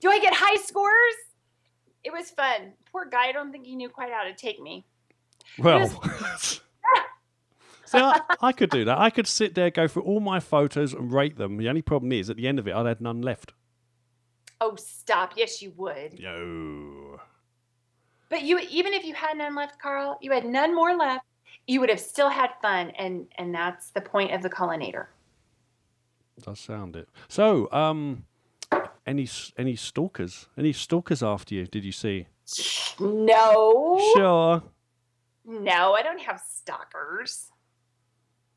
Do 0.00 0.10
I 0.10 0.18
get 0.20 0.32
high 0.34 0.56
scores? 0.56 1.14
It 2.04 2.12
was 2.12 2.30
fun. 2.30 2.72
Poor 2.92 3.04
guy, 3.04 3.26
I 3.28 3.32
don't 3.32 3.52
think 3.52 3.66
he 3.66 3.76
knew 3.76 3.88
quite 3.88 4.12
how 4.12 4.24
to 4.24 4.34
take 4.34 4.60
me. 4.60 4.84
Well, 5.58 5.88
see, 6.38 6.60
I, 7.98 8.20
I 8.40 8.52
could 8.52 8.70
do 8.70 8.84
that. 8.84 8.98
I 8.98 9.10
could 9.10 9.26
sit 9.26 9.54
there, 9.54 9.70
go 9.70 9.88
through 9.88 10.02
all 10.02 10.20
my 10.20 10.40
photos 10.40 10.94
and 10.94 11.12
rate 11.12 11.36
them. 11.36 11.56
The 11.56 11.68
only 11.68 11.82
problem 11.82 12.12
is, 12.12 12.30
at 12.30 12.36
the 12.36 12.46
end 12.46 12.58
of 12.58 12.68
it, 12.68 12.74
I'd 12.74 12.86
had 12.86 13.00
none 13.00 13.22
left. 13.22 13.52
Oh, 14.60 14.76
stop. 14.76 15.34
Yes, 15.36 15.62
you 15.62 15.72
would. 15.76 16.18
Yo. 16.18 17.20
But 18.28 18.42
you 18.42 18.58
even 18.70 18.92
if 18.92 19.04
you 19.04 19.14
had 19.14 19.38
none 19.38 19.54
left, 19.54 19.80
Carl, 19.80 20.18
you 20.20 20.32
had 20.32 20.44
none 20.44 20.74
more 20.74 20.96
left, 20.96 21.24
you 21.66 21.80
would 21.80 21.88
have 21.88 22.00
still 22.00 22.28
had 22.28 22.50
fun 22.60 22.90
and 22.98 23.26
and 23.36 23.54
that's 23.54 23.90
the 23.90 24.00
point 24.00 24.32
of 24.32 24.42
the 24.42 24.50
Cullinator. 24.50 25.06
Does 26.42 26.60
sound 26.60 26.94
it. 26.94 27.08
So, 27.28 27.70
um, 27.72 28.24
any 29.08 29.28
any 29.56 29.74
stalkers? 29.76 30.48
Any 30.56 30.72
stalkers 30.72 31.22
after 31.22 31.54
you? 31.54 31.66
Did 31.66 31.84
you 31.84 31.92
see? 31.92 32.26
No. 33.00 33.98
Sure. 34.14 34.62
No, 35.44 35.94
I 35.94 36.02
don't 36.02 36.20
have 36.20 36.40
stalkers. 36.40 37.50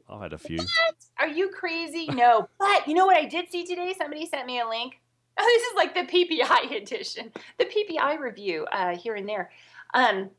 I've 0.09 0.21
had 0.21 0.33
a 0.33 0.37
few. 0.37 0.57
What? 0.57 0.95
Are 1.19 1.27
you 1.27 1.49
crazy? 1.49 2.05
No. 2.07 2.49
But 2.59 2.87
you 2.87 2.93
know 2.93 3.05
what 3.05 3.17
I 3.17 3.25
did 3.25 3.49
see 3.49 3.65
today? 3.65 3.95
Somebody 3.97 4.25
sent 4.25 4.45
me 4.45 4.59
a 4.59 4.67
link. 4.67 4.99
Oh, 5.39 5.45
this 5.45 5.63
is 5.63 5.75
like 5.77 5.93
the 5.95 6.11
PPI 6.11 6.75
edition, 6.81 7.31
the 7.57 7.63
PPI 7.63 8.19
review 8.19 8.67
uh, 8.69 8.97
here 8.97 9.15
and 9.15 9.27
there. 9.27 9.49
Um, 9.93 10.29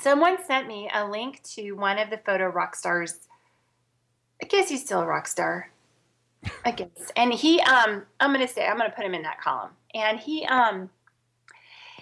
someone 0.00 0.42
sent 0.46 0.66
me 0.66 0.90
a 0.92 1.06
link 1.06 1.42
to 1.54 1.72
one 1.72 1.98
of 1.98 2.08
the 2.08 2.16
photo 2.16 2.46
rock 2.46 2.74
stars. 2.74 3.28
I 4.42 4.46
guess 4.46 4.70
he's 4.70 4.82
still 4.82 5.02
a 5.02 5.06
rock 5.06 5.28
star. 5.28 5.70
I 6.64 6.70
guess. 6.72 6.88
And 7.16 7.32
he, 7.32 7.60
um, 7.60 8.04
I'm 8.20 8.32
gonna 8.32 8.48
say, 8.48 8.66
I'm 8.66 8.76
gonna 8.76 8.90
put 8.94 9.04
him 9.04 9.14
in 9.14 9.22
that 9.22 9.40
column. 9.40 9.70
And 9.94 10.18
he, 10.18 10.44
um, 10.46 10.90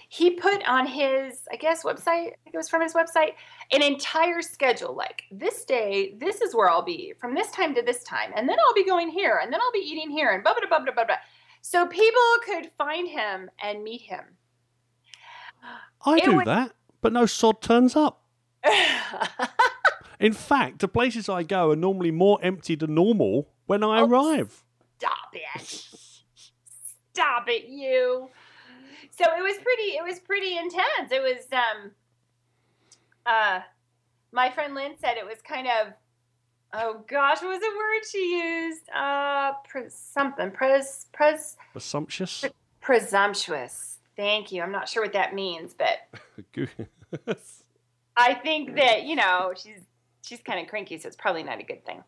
he 0.08 0.30
put 0.32 0.62
on 0.68 0.86
his, 0.86 1.40
I 1.50 1.56
guess, 1.56 1.82
website. 1.82 2.06
I 2.28 2.36
think 2.44 2.54
it 2.54 2.56
was 2.56 2.68
from 2.68 2.82
his 2.82 2.94
website, 2.94 3.32
an 3.72 3.82
entire 3.82 4.42
schedule. 4.42 4.94
Like 4.94 5.22
this 5.32 5.64
day, 5.64 6.14
this 6.18 6.40
is 6.40 6.54
where 6.54 6.68
I'll 6.70 6.82
be 6.84 7.14
from 7.18 7.34
this 7.34 7.50
time 7.50 7.74
to 7.74 7.82
this 7.82 8.04
time, 8.04 8.30
and 8.36 8.48
then 8.48 8.56
I'll 8.64 8.74
be 8.74 8.84
going 8.84 9.08
here, 9.08 9.40
and 9.42 9.52
then 9.52 9.60
I'll 9.60 9.72
be 9.72 9.80
eating 9.80 10.10
here, 10.10 10.30
and 10.30 10.42
blah 10.44 10.54
blah 10.54 10.68
blah 10.68 10.78
blah 10.84 10.94
blah 10.94 11.04
blah. 11.04 11.16
So 11.62 11.86
people 11.86 12.20
could 12.44 12.70
find 12.78 13.08
him 13.08 13.50
and 13.62 13.82
meet 13.82 14.02
him. 14.02 14.24
I 16.06 16.16
It 16.18 16.24
do 16.24 16.36
would- 16.36 16.46
that, 16.46 16.72
but 17.00 17.12
no 17.12 17.26
sod 17.26 17.60
turns 17.62 17.96
up. 17.96 18.22
In 20.20 20.32
fact, 20.32 20.78
the 20.78 20.88
places 20.88 21.28
I 21.28 21.42
go 21.42 21.70
are 21.70 21.76
normally 21.76 22.10
more 22.10 22.38
empty 22.42 22.74
than 22.76 22.94
normal 22.94 23.48
when 23.66 23.82
I 23.82 24.00
Oh, 24.00 24.06
arrive. 24.06 24.62
Stop 24.98 25.34
it. 25.34 25.84
Stop 27.14 27.48
it, 27.48 27.66
you. 27.68 28.28
So 29.10 29.24
it 29.24 29.42
was 29.42 29.56
pretty 29.62 29.96
it 29.96 30.02
was 30.04 30.18
pretty 30.20 30.56
intense. 30.56 31.10
It 31.12 31.22
was 31.22 31.46
um 31.52 31.90
uh 33.26 33.60
my 34.32 34.50
friend 34.50 34.74
Lynn 34.74 34.92
said 34.98 35.16
it 35.16 35.24
was 35.26 35.40
kind 35.46 35.66
of 35.68 35.92
oh 36.72 37.04
gosh, 37.08 37.40
what 37.42 37.50
was 37.50 37.60
the 37.60 37.72
word 37.76 38.02
she 38.10 38.36
used? 38.42 38.88
Uh 38.90 39.52
pres- 39.68 39.94
something. 39.94 40.50
Pres 40.50 41.06
pres 41.12 41.56
Presumptuous. 41.72 42.44
presumptuous. 42.80 43.98
Thank 44.16 44.52
you. 44.52 44.62
I'm 44.62 44.72
not 44.72 44.88
sure 44.88 45.02
what 45.02 45.12
that 45.12 45.34
means, 45.34 45.74
but 45.74 45.98
I 48.16 48.34
think 48.34 48.76
that 48.76 49.04
you 49.04 49.16
know 49.16 49.52
she's 49.56 49.80
she's 50.24 50.40
kind 50.40 50.60
of 50.60 50.66
cranky, 50.66 50.98
so 50.98 51.06
it's 51.06 51.16
probably 51.16 51.42
not 51.42 51.60
a 51.60 51.62
good 51.62 51.84
thing. 51.84 52.02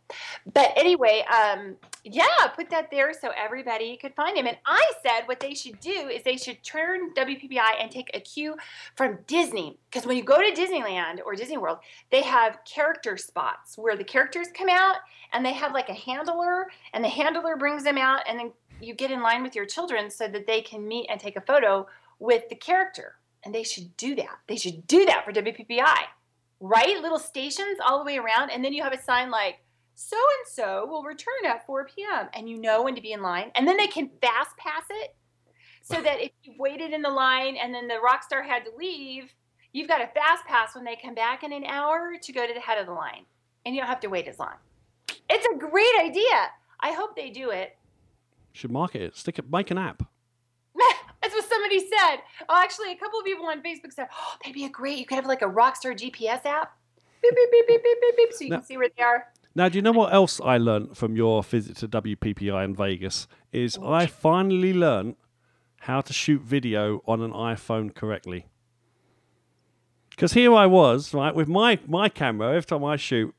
But 0.53 0.73
anyway, 0.77 1.25
um, 1.29 1.77
yeah, 2.05 2.47
put 2.55 2.71
that 2.71 2.91
there 2.91 3.13
so 3.13 3.31
everybody 3.37 3.97
could 3.97 4.15
find 4.15 4.37
him. 4.37 4.47
And 4.47 4.57
I 4.67 4.93
said 5.03 5.27
what 5.27 5.41
they 5.41 5.55
should 5.55 5.79
do 5.81 6.09
is 6.09 6.23
they 6.23 6.37
should 6.37 6.63
turn 6.63 7.13
WPPI 7.15 7.81
and 7.81 7.91
take 7.91 8.11
a 8.15 8.21
cue 8.21 8.57
from 8.95 9.19
Disney 9.27 9.79
because 9.91 10.07
when 10.07 10.17
you 10.17 10.23
go 10.23 10.37
to 10.37 10.61
Disneyland 10.61 11.19
or 11.25 11.35
Disney 11.35 11.59
World, 11.59 11.79
they 12.11 12.23
have 12.23 12.59
character 12.65 13.17
spots 13.17 13.77
where 13.77 13.97
the 13.97 14.05
characters 14.05 14.49
come 14.57 14.69
out 14.69 14.97
and 15.33 15.45
they 15.45 15.53
have 15.53 15.73
like 15.73 15.89
a 15.89 15.95
handler, 15.95 16.67
and 16.93 17.05
the 17.05 17.09
handler 17.09 17.57
brings 17.57 17.85
them 17.85 17.99
out, 17.99 18.21
and 18.29 18.39
then 18.39 18.53
you 18.81 18.95
get 18.95 19.11
in 19.11 19.23
line 19.23 19.43
with 19.43 19.55
your 19.55 19.67
children 19.67 20.11
so 20.11 20.29
that 20.29 20.47
they 20.47 20.61
can 20.61 20.87
meet 20.87 21.07
and 21.11 21.21
take 21.21 21.37
a 21.37 21.41
photo 21.41 21.87
with 22.19 22.49
the 22.49 22.55
character. 22.55 23.17
And 23.45 23.55
they 23.55 23.63
should 23.63 23.97
do 23.97 24.15
that. 24.17 24.39
They 24.49 24.57
should 24.57 24.87
do 24.87 25.05
that 25.07 25.25
for 25.25 25.33
WPPI, 25.33 25.99
right? 26.61 27.01
Little 27.01 27.19
stations 27.19 27.79
all 27.85 27.99
the 27.99 28.05
way 28.05 28.19
around. 28.19 28.51
And 28.51 28.65
then 28.65 28.73
you 28.73 28.83
have 28.83 28.93
a 28.93 29.03
sign 29.03 29.31
like, 29.31 29.59
so 29.95 30.17
and 30.17 30.53
so 30.53 30.87
will 30.87 31.03
return 31.03 31.47
at 31.47 31.67
4 31.67 31.87
p.m. 31.87 32.29
And 32.35 32.49
you 32.49 32.59
know 32.59 32.83
when 32.83 32.95
to 32.95 33.01
be 33.01 33.13
in 33.13 33.23
line. 33.23 33.51
And 33.55 33.67
then 33.67 33.77
they 33.77 33.87
can 33.87 34.11
fast 34.21 34.57
pass 34.57 34.85
it 34.91 35.17
so 35.83 36.03
that 36.03 36.21
if 36.21 36.33
you've 36.43 36.59
waited 36.59 36.93
in 36.93 37.03
the 37.03 37.11
line 37.11 37.57
and 37.57 37.75
then 37.75 37.89
the 37.89 38.01
rock 38.01 38.23
star 38.23 38.43
had 38.43 38.65
to 38.65 38.71
leave, 38.77 39.33
you've 39.73 39.89
got 39.89 40.03
a 40.03 40.09
fast 40.09 40.45
pass 40.47 40.75
when 40.75 40.85
they 40.85 40.97
come 40.97 41.15
back 41.15 41.45
in 41.45 41.53
an 41.53 41.65
hour 41.65 42.15
to 42.21 42.33
go 42.33 42.47
to 42.47 42.53
the 42.53 42.61
head 42.61 42.79
of 42.79 42.87
the 42.87 42.93
line. 42.93 43.25
And 43.65 43.75
you 43.75 43.81
don't 43.81 43.89
have 43.89 44.01
to 44.01 44.09
wait 44.09 44.29
as 44.29 44.39
long. 44.39 44.55
It's 45.29 45.47
a 45.47 45.59
great 45.59 45.95
idea. 46.01 46.51
I 46.81 46.93
hope 46.93 47.17
they 47.17 47.31
do 47.31 47.51
it. 47.51 47.77
Should 48.53 48.71
market 48.71 49.03
it. 49.03 49.17
Stick 49.17 49.39
it. 49.39 49.51
Make 49.51 49.71
an 49.71 49.79
app. 49.79 50.03
That's 51.27 51.35
what 51.35 51.49
somebody 51.49 51.81
said. 51.81 52.19
Oh, 52.49 52.61
actually, 52.63 52.93
a 52.93 52.97
couple 52.97 53.19
of 53.19 53.25
people 53.25 53.47
on 53.47 53.61
Facebook 53.61 53.93
said, 53.93 54.07
"Oh, 54.17 54.35
that'd 54.43 54.55
be 54.55 54.65
a 54.65 54.69
great. 54.69 54.99
You 54.99 55.07
could 55.07 55.17
have 55.17 55.27
like 55.27 55.43
a 55.43 55.47
Rockstar 55.47 55.93
GPS 55.99 56.45
app. 56.47 56.77
Beep 57.21 57.35
beep 57.35 57.51
beep 57.51 57.67
beep 57.67 57.83
beep 57.83 57.99
beep 58.01 58.17
beep, 58.17 58.33
so 58.33 58.45
you 58.45 58.51
No. 58.51 58.57
can 58.59 58.65
see 58.65 58.77
where 58.77 58.89
they 58.97 59.03
are." 59.03 59.27
Now, 59.57 59.69
do 59.69 59.77
you 59.79 59.83
know 59.83 59.91
what 59.91 60.13
else 60.15 60.41
I 60.41 60.57
learnt 60.59 60.97
from 60.97 61.17
your 61.17 61.43
visit 61.43 61.79
to 61.79 61.89
WPPI 61.89 62.63
in 62.65 62.77
Vegas? 62.77 63.27
Is 63.51 63.77
I 63.83 64.07
finally 64.07 64.73
learnt 64.73 65.17
how 65.81 66.01
to 66.01 66.13
shoot 66.13 66.43
video 66.43 67.03
on 67.07 67.23
an 67.23 67.33
iPhone 67.33 67.93
correctly. 67.95 68.47
Because 70.11 70.33
here 70.33 70.55
I 70.55 70.67
was, 70.67 71.13
right, 71.13 71.35
with 71.35 71.49
my, 71.49 71.79
my 71.87 72.09
camera, 72.09 72.49
every 72.51 72.63
time 72.63 72.85
I 72.85 72.97
shoot, 72.97 73.35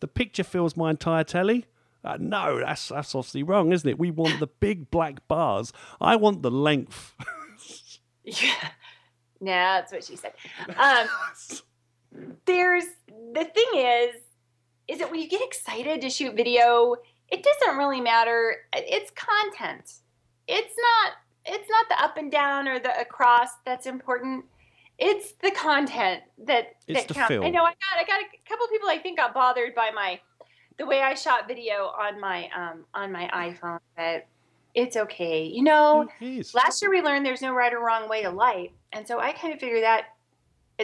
the 0.00 0.08
picture 0.08 0.44
fills 0.44 0.76
my 0.76 0.90
entire 0.90 1.24
telly. 1.24 1.66
Uh, 2.04 2.16
no, 2.18 2.58
that's, 2.58 2.88
that's 2.88 3.14
obviously 3.14 3.42
wrong, 3.42 3.72
isn't 3.72 3.88
it? 3.88 3.98
We 3.98 4.10
want 4.10 4.40
the 4.40 4.48
big 4.48 4.90
black 4.90 5.26
bars. 5.28 5.72
I 6.00 6.16
want 6.16 6.42
the 6.42 6.50
length. 6.50 7.14
Yeah. 8.24 8.54
No, 9.40 9.50
that's 9.50 9.92
what 9.92 10.04
she 10.04 10.14
said. 10.14 10.32
Um, 10.76 11.08
there's 12.44 12.84
the 13.32 13.44
thing 13.44 13.66
is, 13.74 14.14
is 14.86 14.98
that 14.98 15.10
when 15.10 15.20
you 15.20 15.28
get 15.28 15.42
excited 15.42 16.00
to 16.00 16.10
shoot 16.10 16.36
video, 16.36 16.94
it 17.28 17.42
doesn't 17.42 17.76
really 17.76 18.00
matter. 18.00 18.56
It's 18.72 19.10
content. 19.10 19.94
It's 20.46 20.74
not 20.76 21.12
it's 21.44 21.68
not 21.68 21.88
the 21.88 22.04
up 22.04 22.16
and 22.16 22.30
down 22.30 22.68
or 22.68 22.78
the 22.78 22.96
across 23.00 23.48
that's 23.64 23.86
important. 23.86 24.44
It's 24.98 25.32
the 25.42 25.50
content 25.50 26.22
that 26.44 26.76
It's 26.86 27.00
that 27.00 27.08
the 27.08 27.14
counts. 27.14 27.32
I 27.32 27.50
know 27.50 27.64
I 27.64 27.70
got 27.72 27.98
I 27.98 28.04
got 28.06 28.20
a 28.20 28.48
couple 28.48 28.68
people 28.68 28.88
I 28.88 28.98
think 28.98 29.18
got 29.18 29.34
bothered 29.34 29.74
by 29.74 29.90
my 29.92 30.20
the 30.78 30.86
way 30.86 31.00
I 31.00 31.14
shot 31.14 31.48
video 31.48 31.92
on 31.98 32.20
my 32.20 32.48
um 32.56 32.84
on 32.94 33.12
my 33.12 33.28
iPhone, 33.32 33.80
but 33.96 34.26
it's 34.74 34.96
okay. 34.96 35.44
You 35.44 35.62
know, 35.62 36.08
last 36.54 36.80
year 36.80 36.90
we 36.90 37.02
learned 37.02 37.26
there's 37.26 37.42
no 37.42 37.52
right 37.52 37.72
or 37.72 37.80
wrong 37.80 38.08
way 38.08 38.22
to 38.22 38.30
light. 38.30 38.72
And 38.92 39.06
so 39.06 39.20
i 39.20 39.32
kind 39.32 39.52
of 39.54 39.60
figure 39.60 39.80
that 39.80 40.06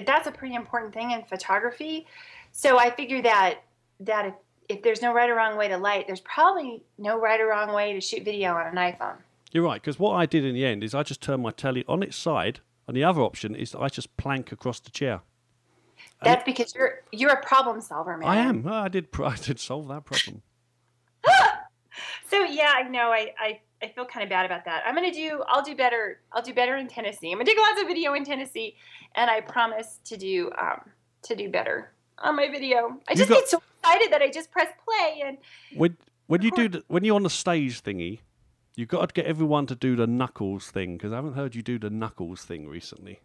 that's 0.06 0.26
a 0.26 0.32
pretty 0.32 0.54
important 0.54 0.94
thing 0.94 1.10
in 1.10 1.22
photography. 1.24 2.06
So 2.52 2.78
i 2.78 2.90
figure 2.90 3.22
that 3.22 3.60
that 4.00 4.26
if, 4.26 4.34
if 4.68 4.82
there's 4.82 5.02
no 5.02 5.12
right 5.12 5.28
or 5.28 5.34
wrong 5.34 5.56
way 5.56 5.68
to 5.68 5.76
light 5.76 6.06
there's 6.06 6.20
probably 6.20 6.82
no 6.98 7.18
right 7.18 7.40
or 7.40 7.48
wrong 7.48 7.72
way 7.72 7.92
to 7.94 8.00
shoot 8.00 8.24
video 8.24 8.52
on 8.52 8.66
an 8.66 8.92
iphone. 8.92 9.16
You're 9.50 9.64
right, 9.64 9.80
because 9.80 9.98
what 9.98 10.12
I 10.12 10.26
did 10.26 10.44
in 10.44 10.54
the 10.54 10.64
end 10.64 10.84
is 10.84 10.94
I 10.94 11.02
just 11.02 11.22
turned 11.22 11.42
my 11.42 11.52
telly 11.52 11.84
on 11.88 12.02
its 12.02 12.16
side, 12.16 12.60
and 12.86 12.94
the 12.96 13.04
other 13.04 13.22
option 13.22 13.54
is 13.54 13.74
I 13.74 13.88
just 13.88 14.14
plank 14.18 14.52
across 14.52 14.78
the 14.78 14.90
chair. 14.90 15.22
That's 16.22 16.44
because 16.44 16.74
you're 16.74 17.02
you're 17.12 17.30
a 17.32 17.42
problem 17.42 17.80
solver 17.80 18.16
man 18.16 18.28
I 18.28 18.36
am. 18.36 18.66
I 18.66 18.88
did. 18.88 19.08
I 19.24 19.36
did 19.36 19.58
solve 19.60 19.88
that 19.88 20.04
problem. 20.04 20.42
so 22.30 22.42
yeah 22.44 22.72
i 22.76 22.82
know 22.88 23.10
i 23.10 23.32
i, 23.38 23.60
I 23.82 23.88
feel 23.88 24.04
kind 24.04 24.22
of 24.22 24.30
bad 24.30 24.46
about 24.46 24.64
that 24.66 24.82
i'm 24.86 24.94
gonna 24.94 25.12
do 25.12 25.42
i'll 25.48 25.62
do 25.64 25.74
better 25.74 26.20
i'll 26.32 26.42
do 26.42 26.54
better 26.54 26.76
in 26.76 26.86
tennessee 26.86 27.32
i'm 27.32 27.38
gonna 27.38 27.44
take 27.46 27.58
lots 27.58 27.80
of 27.80 27.88
video 27.88 28.14
in 28.14 28.24
tennessee 28.24 28.76
and 29.16 29.30
i 29.30 29.40
promise 29.40 29.98
to 30.04 30.16
do 30.16 30.50
um 30.58 30.80
to 31.22 31.34
do 31.34 31.48
better 31.50 31.92
on 32.18 32.36
my 32.36 32.48
video 32.48 32.98
i 33.08 33.14
just 33.14 33.28
got- 33.28 33.40
get 33.40 33.48
so 33.48 33.60
excited 33.82 34.12
that 34.12 34.22
i 34.22 34.30
just 34.30 34.50
press 34.50 34.68
play 34.84 35.22
and 35.26 35.38
When 35.76 35.96
when 36.26 36.42
you 36.42 36.50
do 36.50 36.68
the, 36.68 36.84
when 36.88 37.04
you're 37.04 37.16
on 37.16 37.22
the 37.22 37.30
stage 37.30 37.82
thingy, 37.82 38.20
you've 38.76 38.88
got 38.88 39.08
to 39.08 39.12
get 39.14 39.24
everyone 39.24 39.64
to 39.66 39.74
do 39.74 39.96
the 39.96 40.06
knuckles 40.06 40.70
thing 40.70 40.98
because 40.98 41.10
I 41.10 41.16
haven't 41.16 41.32
heard 41.32 41.54
you 41.54 41.62
do 41.62 41.78
the 41.78 41.88
knuckles 41.88 42.42
thing 42.42 42.68
recently. 42.68 43.20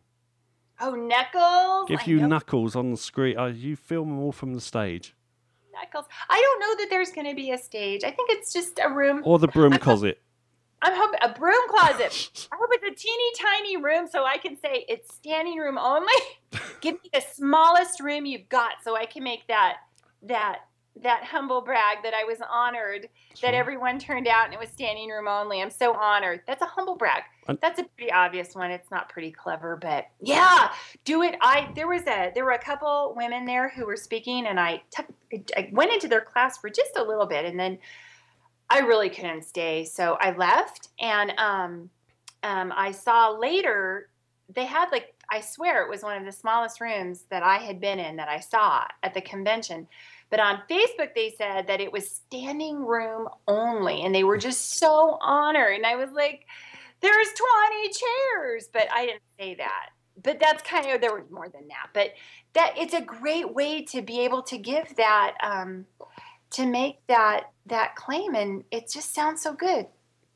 Oh, 0.79 0.95
Knuckles! 0.95 1.87
Give 1.87 2.07
you 2.07 2.27
knuckles 2.27 2.75
on 2.75 2.91
the 2.91 2.97
screen. 2.97 3.37
Uh, 3.37 3.45
you 3.45 3.75
film 3.75 4.09
them 4.09 4.19
all 4.19 4.31
from 4.31 4.53
the 4.53 4.61
stage 4.61 5.15
Knuckles. 5.73 6.05
I 6.29 6.39
don't 6.41 6.59
know 6.59 6.83
that 6.83 6.89
there's 6.89 7.11
going 7.11 7.27
to 7.27 7.35
be 7.35 7.51
a 7.51 7.57
stage. 7.57 8.03
I 8.03 8.11
think 8.11 8.29
it's 8.31 8.53
just 8.53 8.79
a 8.83 8.89
room. 8.89 9.21
or 9.23 9.39
the 9.39 9.47
broom 9.47 9.73
closet. 9.77 10.21
I'm 10.81 10.93
hoping 10.95 11.19
a 11.21 11.29
broom 11.29 11.67
closet. 11.69 12.47
I 12.51 12.55
hope 12.59 12.69
it's 12.73 12.83
a 12.83 13.03
teeny 13.03 13.31
tiny 13.41 13.77
room 13.77 14.07
so 14.07 14.25
I 14.25 14.37
can 14.37 14.57
say 14.57 14.85
it's 14.89 15.13
standing 15.15 15.57
room 15.57 15.77
only. 15.77 16.13
Give 16.81 16.95
me 16.95 17.09
the 17.13 17.21
smallest 17.21 18.01
room 18.01 18.25
you've 18.25 18.49
got 18.49 18.73
so 18.83 18.95
I 18.95 19.05
can 19.05 19.23
make 19.23 19.47
that 19.47 19.77
that 20.23 20.59
that 21.01 21.23
humble 21.23 21.61
brag 21.61 22.03
that 22.03 22.13
I 22.13 22.23
was 22.23 22.37
honored 22.51 23.07
that 23.41 23.53
everyone 23.55 23.97
turned 23.97 24.27
out 24.27 24.45
and 24.45 24.53
it 24.53 24.59
was 24.59 24.69
standing 24.69 25.09
room 25.09 25.27
only. 25.27 25.61
I'm 25.61 25.71
so 25.71 25.93
honored. 25.95 26.41
That's 26.45 26.61
a 26.61 26.65
humble 26.67 26.95
brag. 26.97 27.23
That's 27.47 27.79
a 27.79 27.83
pretty 27.83 28.11
obvious 28.11 28.55
one. 28.55 28.71
It's 28.71 28.89
not 28.91 29.09
pretty 29.09 29.31
clever, 29.31 29.75
but 29.75 30.05
yeah, 30.19 30.71
do 31.05 31.23
it. 31.23 31.35
I 31.41 31.69
there 31.75 31.87
was 31.87 32.03
a 32.03 32.31
there 32.33 32.45
were 32.45 32.51
a 32.51 32.63
couple 32.63 33.13
women 33.15 33.45
there 33.45 33.69
who 33.69 33.85
were 33.85 33.97
speaking, 33.97 34.45
and 34.47 34.59
I 34.59 34.81
went 35.71 35.93
into 35.93 36.07
their 36.07 36.21
class 36.21 36.57
for 36.57 36.69
just 36.69 36.97
a 36.97 37.03
little 37.03 37.25
bit, 37.25 37.45
and 37.45 37.59
then 37.59 37.77
I 38.69 38.79
really 38.79 39.09
couldn't 39.09 39.43
stay, 39.43 39.85
so 39.85 40.17
I 40.19 40.35
left. 40.35 40.89
And 40.99 41.31
um, 41.37 41.89
um, 42.43 42.73
I 42.75 42.91
saw 42.91 43.29
later 43.29 44.09
they 44.53 44.65
had 44.65 44.89
like 44.91 45.13
I 45.31 45.41
swear 45.41 45.83
it 45.83 45.89
was 45.89 46.03
one 46.03 46.17
of 46.17 46.25
the 46.25 46.31
smallest 46.31 46.81
rooms 46.81 47.25
that 47.29 47.43
I 47.43 47.57
had 47.57 47.79
been 47.79 47.99
in 47.99 48.17
that 48.17 48.29
I 48.29 48.39
saw 48.39 48.85
at 49.01 49.13
the 49.13 49.21
convention. 49.21 49.87
But 50.29 50.39
on 50.39 50.63
Facebook, 50.69 51.13
they 51.15 51.33
said 51.37 51.67
that 51.67 51.79
it 51.79 51.91
was 51.91 52.09
standing 52.09 52.85
room 52.85 53.29
only, 53.47 54.01
and 54.01 54.13
they 54.13 54.23
were 54.23 54.37
just 54.37 54.79
so 54.79 55.17
honored. 55.21 55.75
And 55.75 55.85
I 55.85 55.95
was 55.95 56.11
like, 56.11 56.47
"There's 57.03 57.27
20 57.27 57.89
chairs," 57.89 58.69
but 58.73 58.87
I 58.91 59.05
didn't 59.05 59.21
say 59.39 59.53
that. 59.55 59.89
But 60.23 60.39
that's 60.39 60.63
kind 60.63 60.89
of 60.89 61.01
there 61.01 61.13
was 61.13 61.29
more 61.29 61.49
than 61.49 61.67
that. 61.67 61.89
But 61.93 62.13
that 62.53 62.73
it's 62.77 62.93
a 62.95 63.01
great 63.01 63.53
way 63.53 63.83
to 63.85 64.01
be 64.01 64.21
able 64.21 64.41
to 64.43 64.57
give 64.57 64.95
that, 64.95 65.35
um, 65.43 65.85
to 66.51 66.65
make 66.65 67.05
that 67.07 67.51
that 67.67 67.95
claim, 67.95 68.33
and 68.33 68.63
it 68.71 68.89
just 68.91 69.13
sounds 69.13 69.41
so 69.41 69.53
good. 69.53 69.85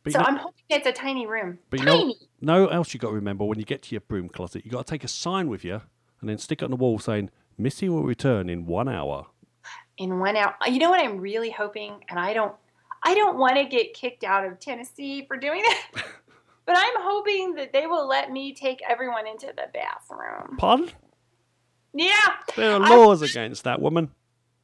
But 0.04 0.14
so 0.14 0.20
you 0.20 0.24
know, 0.24 0.30
I'm 0.30 0.38
hoping 0.38 0.64
it's 0.70 0.88
a 0.88 0.92
tiny 0.92 1.26
room. 1.26 1.58
But 1.72 1.80
you 1.80 1.86
know- 1.86 1.98
tiny. 1.98 2.16
know 2.42 2.68
else 2.68 2.94
you 2.94 3.00
got 3.00 3.10
to 3.10 3.16
remember 3.16 3.44
when 3.46 3.58
you 3.58 3.66
get 3.66 3.82
to 3.84 3.96
your 3.96 4.02
broom 4.02 4.30
closet? 4.30 4.64
You 4.66 4.72
got 4.72 4.86
to 4.86 4.92
take 4.92 5.04
a 5.04 5.08
sign 5.08 5.50
with 5.50 5.66
you 5.66 5.82
and 6.22 6.30
then 6.30 6.38
stick 6.38 6.62
it 6.62 6.66
on 6.66 6.72
the 6.72 6.78
wall 6.78 7.00
saying 7.00 7.30
"Missy 7.58 7.90
will 7.90 8.04
return 8.04 8.50
in 8.50 8.66
one 8.68 8.88
hour." 8.88 9.28
in 9.98 10.20
one 10.20 10.36
hour. 10.36 10.56
You 10.68 10.80
know 10.80 10.90
what 10.90 11.02
I'm 11.04 11.18
really 11.20 11.50
hoping, 11.50 12.04
and 12.10 12.20
I 12.20 12.34
don't, 12.34 12.54
I 13.04 13.16
don't 13.16 13.38
want 13.38 13.56
to 13.58 13.66
get 13.66 13.94
kicked 13.94 14.24
out 14.24 14.46
of 14.46 14.60
Tennessee 14.60 15.26
for 15.28 15.38
doing 15.38 15.64
that, 15.64 16.06
but 16.68 16.76
I'm 16.78 16.94
hoping 16.98 17.56
that 17.56 17.74
they 17.74 17.88
will 17.88 18.08
let 18.08 18.32
me 18.32 18.54
take 18.54 18.82
everyone 18.88 19.26
into 19.26 19.48
the 19.48 19.68
bathroom. 19.74 20.58
Pardon? 20.58 20.92
Yeah, 21.94 22.12
There 22.56 22.72
are 22.74 22.82
I- 22.84 22.90
laws 22.96 23.24
against 23.24 23.64
that 23.64 23.82
woman. 23.82 24.12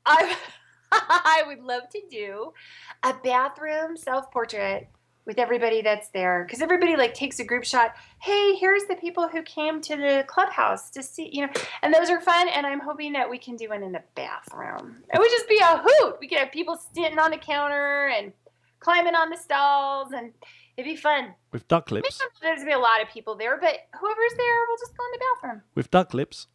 I, 0.05 0.35
I 0.91 1.43
would 1.47 1.61
love 1.63 1.89
to 1.89 2.01
do 2.11 2.53
a 3.01 3.13
bathroom 3.23 3.97
self-portrait 3.97 4.89
with 5.25 5.39
everybody 5.39 5.81
that's 5.81 6.09
there 6.09 6.43
because 6.45 6.61
everybody 6.61 6.97
like 6.97 7.13
takes 7.13 7.39
a 7.39 7.45
group 7.45 7.63
shot 7.63 7.93
hey 8.19 8.55
here's 8.55 8.83
the 8.89 8.95
people 8.97 9.29
who 9.29 9.41
came 9.43 9.79
to 9.79 9.95
the 9.95 10.25
clubhouse 10.27 10.89
to 10.89 11.01
see 11.01 11.29
you 11.31 11.47
know 11.47 11.53
and 11.81 11.93
those 11.93 12.09
are 12.09 12.19
fun 12.19 12.49
and 12.49 12.65
i'm 12.67 12.81
hoping 12.81 13.13
that 13.13 13.29
we 13.29 13.37
can 13.37 13.55
do 13.55 13.69
one 13.69 13.81
in 13.83 13.93
the 13.93 14.03
bathroom 14.15 14.97
it 15.13 15.17
would 15.17 15.31
just 15.31 15.47
be 15.47 15.57
a 15.59 15.77
hoot 15.81 16.17
we 16.19 16.27
could 16.27 16.37
have 16.39 16.51
people 16.51 16.77
sitting 16.93 17.17
on 17.17 17.31
the 17.31 17.37
counter 17.37 18.07
and 18.09 18.33
climbing 18.81 19.15
on 19.15 19.29
the 19.29 19.37
stalls 19.37 20.11
and 20.11 20.33
it'd 20.77 20.89
be 20.89 20.95
fun 20.95 21.33
With 21.51 21.67
duck 21.67 21.91
maybe 21.91 22.03
lips. 22.03 22.19
there's 22.41 22.59
gonna 22.59 22.65
be 22.65 22.73
a 22.73 22.79
lot 22.79 23.01
of 23.01 23.09
people 23.09 23.35
there 23.35 23.57
but 23.59 23.75
whoever's 23.99 24.33
there 24.37 24.59
we'll 24.67 24.77
just 24.77 24.95
go 24.97 25.03
in 25.05 25.11
the 25.13 25.25
bathroom 25.41 25.61
With 25.75 25.91
duck 25.91 26.13
lips. 26.13 26.47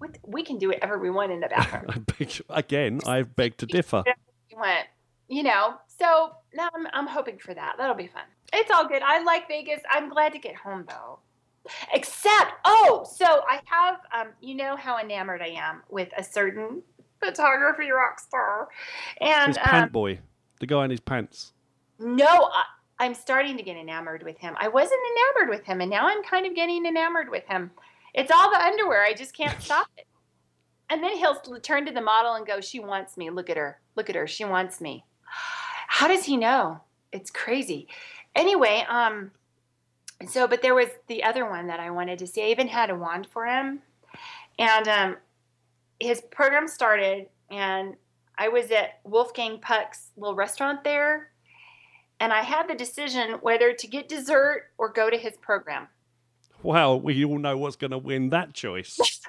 we, 0.00 0.08
we 0.26 0.42
can 0.42 0.58
do 0.58 0.68
whatever 0.68 0.98
we 0.98 1.10
want 1.10 1.32
in 1.32 1.40
the 1.40 1.48
bathroom 1.48 1.84
I 1.88 1.98
beg, 1.98 2.42
again, 2.48 3.00
I 3.06 3.22
beg 3.22 3.56
to 3.58 3.66
differ. 3.66 4.04
we 4.50 4.58
went, 4.60 4.86
you 5.28 5.42
know. 5.42 5.74
So 5.86 6.32
now 6.52 6.68
I'm, 6.74 6.86
I'm 6.92 7.06
hoping 7.06 7.38
for 7.38 7.54
that. 7.54 7.76
That'll 7.78 7.94
be 7.94 8.08
fun. 8.08 8.24
It's 8.52 8.70
all 8.70 8.86
good. 8.88 9.00
I 9.02 9.22
like 9.22 9.46
Vegas. 9.48 9.80
I'm 9.90 10.08
glad 10.08 10.32
to 10.32 10.38
get 10.40 10.56
home 10.56 10.84
though. 10.88 11.20
Except, 11.92 12.52
oh, 12.64 13.06
so 13.10 13.24
I 13.48 13.60
have, 13.66 14.00
um, 14.12 14.32
you 14.40 14.54
know 14.54 14.76
how 14.76 14.98
enamored 14.98 15.40
I 15.40 15.48
am 15.48 15.82
with 15.88 16.08
a 16.16 16.22
certain 16.24 16.82
photography 17.22 17.90
rock 17.90 18.20
star, 18.20 18.68
and 19.20 19.48
His 19.48 19.58
pant 19.58 19.84
um, 19.84 19.88
boy, 19.90 20.18
the 20.60 20.66
guy 20.66 20.84
in 20.84 20.90
his 20.90 21.00
pants. 21.00 21.52
no, 21.98 22.26
I, 22.26 22.64
I'm 23.04 23.14
starting 23.14 23.58
to 23.58 23.62
get 23.62 23.76
enamored 23.76 24.22
with 24.22 24.38
him. 24.38 24.54
I 24.58 24.68
wasn't 24.68 25.00
enamored 25.12 25.54
with 25.54 25.66
him, 25.66 25.82
and 25.82 25.90
now 25.90 26.08
I'm 26.08 26.22
kind 26.24 26.46
of 26.46 26.54
getting 26.54 26.86
enamored 26.86 27.30
with 27.30 27.46
him. 27.46 27.70
It's 28.14 28.30
all 28.30 28.50
the 28.50 28.58
underwear. 28.58 29.04
I 29.04 29.12
just 29.12 29.36
can't 29.36 29.60
stop 29.60 29.88
it. 29.98 30.06
And 30.88 31.02
then 31.02 31.16
he'll 31.16 31.36
turn 31.60 31.84
to 31.84 31.92
the 31.92 32.00
model 32.00 32.34
and 32.34 32.46
go, 32.46 32.60
"She 32.60 32.80
wants 32.80 33.18
me. 33.18 33.28
Look 33.28 33.50
at 33.50 33.58
her. 33.58 33.78
Look 33.94 34.08
at 34.08 34.16
her. 34.16 34.26
She 34.26 34.44
wants 34.44 34.80
me." 34.80 35.04
How 35.88 36.08
does 36.08 36.24
he 36.24 36.38
know? 36.38 36.80
It's 37.12 37.30
crazy. 37.30 37.88
Anyway, 38.34 38.84
um, 38.88 39.32
so 40.26 40.48
but 40.48 40.62
there 40.62 40.74
was 40.74 40.88
the 41.06 41.24
other 41.24 41.48
one 41.48 41.66
that 41.66 41.80
I 41.80 41.90
wanted 41.90 42.18
to 42.20 42.26
see. 42.26 42.42
I 42.42 42.46
even 42.46 42.68
had 42.68 42.88
a 42.88 42.96
wand 42.96 43.26
for 43.26 43.44
him, 43.44 43.80
and 44.58 44.88
um, 44.88 45.16
his 46.00 46.22
program 46.22 46.68
started, 46.68 47.26
and 47.50 47.96
I 48.38 48.48
was 48.48 48.70
at 48.70 49.00
Wolfgang 49.04 49.60
Puck's 49.60 50.10
little 50.16 50.34
restaurant 50.34 50.84
there, 50.84 51.33
and 52.20 52.32
I 52.32 52.42
had 52.42 52.68
the 52.68 52.74
decision 52.74 53.32
whether 53.42 53.72
to 53.72 53.86
get 53.86 54.08
dessert 54.08 54.70
or 54.78 54.88
go 54.88 55.10
to 55.10 55.16
his 55.16 55.36
program. 55.36 55.88
Wow, 56.62 56.96
we 56.96 57.24
all 57.24 57.38
know 57.38 57.56
what's 57.58 57.76
going 57.76 57.90
to 57.90 57.98
win 57.98 58.30
that 58.30 58.54
choice. 58.54 58.98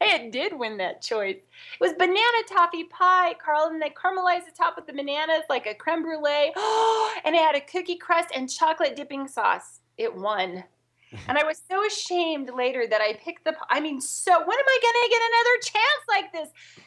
It 0.00 0.30
did 0.30 0.58
win 0.58 0.76
that 0.76 1.00
choice. 1.00 1.36
It 1.36 1.80
was 1.80 1.94
banana 1.94 2.42
toffee 2.48 2.84
pie, 2.84 3.34
Carl, 3.42 3.68
and 3.68 3.80
they 3.80 3.90
caramelized 3.90 4.44
the 4.44 4.52
top 4.56 4.76
with 4.76 4.86
the 4.86 4.92
bananas 4.92 5.44
like 5.48 5.66
a 5.66 5.74
creme 5.74 6.02
brulee. 6.02 6.52
and 7.24 7.34
it 7.34 7.40
had 7.40 7.54
a 7.54 7.60
cookie 7.60 7.96
crust 7.96 8.28
and 8.34 8.50
chocolate 8.50 8.94
dipping 8.94 9.26
sauce. 9.26 9.80
It 9.96 10.14
won. 10.14 10.64
And 11.28 11.38
I 11.38 11.44
was 11.44 11.62
so 11.70 11.86
ashamed 11.86 12.50
later 12.54 12.84
that 12.86 13.00
I 13.00 13.14
picked 13.14 13.44
the. 13.44 13.54
I 13.70 13.80
mean, 13.80 14.00
so 14.00 14.32
when 14.32 14.58
am 14.58 14.64
I 14.68 14.78
going 14.82 14.94
to 15.02 15.08
get 15.08 15.22
another 15.22 15.56
chance 15.62 16.02
like 16.08 16.32
this? 16.32 16.84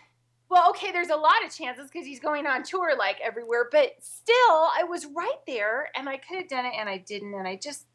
Well, 0.50 0.70
okay, 0.72 0.92
there's 0.92 1.10
a 1.10 1.16
lot 1.16 1.46
of 1.46 1.54
chances 1.54 1.90
because 1.92 2.08
he's 2.08 2.20
going 2.20 2.48
on 2.48 2.64
tour 2.64 2.98
like 2.98 3.18
everywhere, 3.24 3.68
but 3.72 3.92
still, 4.02 4.36
I 4.38 4.84
was 4.90 5.06
right 5.06 5.38
there 5.46 5.90
and 5.96 6.10
I 6.10 6.18
could 6.18 6.38
have 6.38 6.48
done 6.50 6.66
it 6.66 6.74
and 6.78 6.90
I 6.90 6.98
didn't. 6.98 7.34
And 7.36 7.48
I 7.48 7.56
just, 7.56 7.86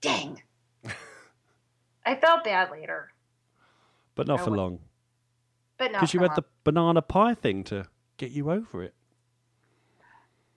dang. 0.00 0.42
I 2.06 2.14
felt 2.14 2.44
bad 2.44 2.70
later, 2.70 3.10
But 4.14 4.26
not 4.28 4.40
I 4.40 4.44
for 4.44 4.50
would- 4.50 4.56
long. 4.58 4.78
but 5.76 5.90
not 5.92 6.00
Because 6.00 6.14
you 6.14 6.20
had 6.20 6.28
long. 6.30 6.36
the 6.36 6.44
banana 6.64 7.02
pie 7.02 7.34
thing 7.34 7.64
to 7.64 7.86
get 8.16 8.30
you 8.30 8.50
over 8.50 8.82
it. 8.84 8.94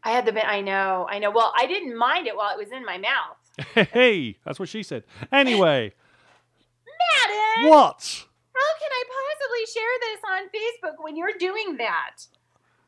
I 0.03 0.11
had 0.11 0.25
the. 0.25 0.47
I 0.49 0.61
know. 0.61 1.05
I 1.09 1.19
know. 1.19 1.29
Well, 1.29 1.53
I 1.55 1.67
didn't 1.67 1.95
mind 1.95 2.25
it 2.25 2.35
while 2.35 2.49
it 2.51 2.57
was 2.57 2.71
in 2.71 2.83
my 2.85 2.97
mouth. 2.97 3.37
Hey, 3.91 4.37
that's 4.45 4.59
what 4.59 4.67
she 4.69 4.81
said. 4.81 5.03
Anyway, 5.31 5.93
Madden, 7.57 7.69
what? 7.69 8.25
How 8.53 8.71
can 8.79 8.91
I 8.91 9.03
possibly 9.07 9.65
share 9.73 9.97
this 10.01 10.21
on 10.29 10.49
Facebook 10.49 11.03
when 11.03 11.15
you're 11.15 11.37
doing 11.39 11.77
that? 11.77 12.25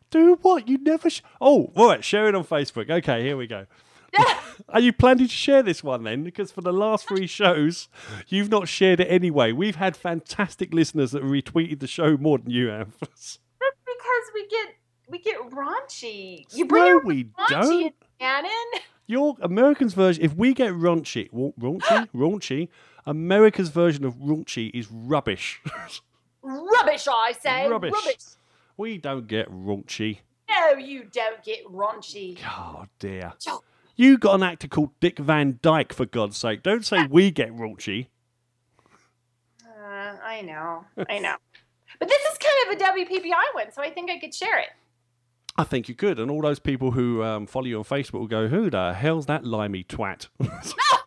Do 0.10 0.38
what? 0.42 0.68
You 0.68 0.78
never. 0.78 1.10
Sh- 1.10 1.22
oh, 1.42 1.72
right. 1.76 2.04
Share 2.04 2.28
it 2.28 2.36
on 2.36 2.44
Facebook. 2.44 2.90
Okay, 2.90 3.24
here 3.24 3.36
we 3.36 3.48
go. 3.48 3.66
Are 4.70 4.80
you 4.80 4.94
planning 4.94 5.28
to 5.28 5.34
share 5.34 5.64
this 5.64 5.84
one 5.84 6.04
then? 6.04 6.24
Because 6.24 6.52
for 6.52 6.62
the 6.62 6.74
last 6.74 7.08
three 7.08 7.28
shows, 7.28 7.88
you've 8.28 8.50
not 8.50 8.68
shared 8.68 9.00
it 9.00 9.08
anyway. 9.08 9.52
We've 9.52 9.76
had 9.76 9.98
fantastic 9.98 10.74
listeners 10.74 11.12
that 11.12 11.24
retweeted 11.24 11.80
the 11.80 11.88
show 11.88 12.18
more 12.18 12.38
than 12.38 12.52
you 12.52 12.68
have. 12.68 12.90
That's 13.00 13.40
because 13.60 14.32
we 14.34 14.48
get 14.48 14.76
we 15.10 15.20
get 15.20 15.38
raunchy. 15.50 16.46
You 16.54 16.66
bring 16.66 16.84
no, 16.84 17.02
we 17.04 17.24
raunchy 17.24 17.50
don't. 17.50 17.96
Shannon. 18.20 18.52
Your 19.06 19.36
American's 19.42 19.94
version, 19.94 20.24
if 20.24 20.34
we 20.36 20.54
get 20.54 20.72
raunchy, 20.74 21.30
raunchy, 21.32 22.08
raunchy, 22.16 22.70
America's 23.06 23.70
version 23.70 24.06
of 24.06 24.16
raunchy 24.16 24.72
is 24.74 24.90
rubbish. 24.92 25.62
Rubbish, 26.42 27.08
I 27.08 27.34
say. 27.34 27.68
Rubbish. 27.68 27.94
Rubbish. 27.94 28.24
we 28.78 28.98
don't 28.98 29.28
get 29.28 29.50
raunchy. 29.50 30.20
No, 30.50 30.74
you 30.74 31.06
don't 31.12 31.44
get 31.44 31.66
raunchy. 31.66 32.38
Oh 32.46 32.86
dear. 33.00 33.34
You 33.96 34.18
got 34.18 34.36
an 34.36 34.44
actor 34.44 34.68
called 34.68 34.90
Dick 35.00 35.20
Van 35.20 35.60
Dyke, 35.62 35.94
for 35.94 36.06
God's 36.06 36.38
sake. 36.38 36.64
Don't 36.64 36.86
say 36.86 37.06
we 37.06 37.32
get 37.32 37.56
raunchy. 37.56 38.08
Uh, 39.66 40.16
I 40.24 40.42
know, 40.42 40.86
I 41.10 41.20
know. 41.20 41.36
But 42.00 42.10
this 42.10 42.22
is 42.24 42.38
kind 42.40 42.82
of 42.82 42.82
a 42.82 42.92
WPPI 43.00 43.54
one, 43.54 43.72
so 43.72 43.82
I 43.82 43.92
think 43.92 44.10
I 44.10 44.18
could 44.18 44.34
share 44.34 44.60
it. 44.60 44.70
I 45.58 45.64
think 45.64 45.88
you 45.88 45.94
could. 45.94 46.20
And 46.20 46.32
all 46.32 46.42
those 46.42 46.58
people 46.60 46.92
who 46.92 47.22
um, 47.24 47.46
follow 47.46 47.66
you 47.66 47.78
on 47.78 47.84
Facebook 47.84 48.20
will 48.20 48.28
go, 48.28 48.48
who 48.48 48.72
the 48.72 48.94
hell's 48.94 49.28
that 49.28 49.46
limey 49.46 49.84
twat? 49.84 50.28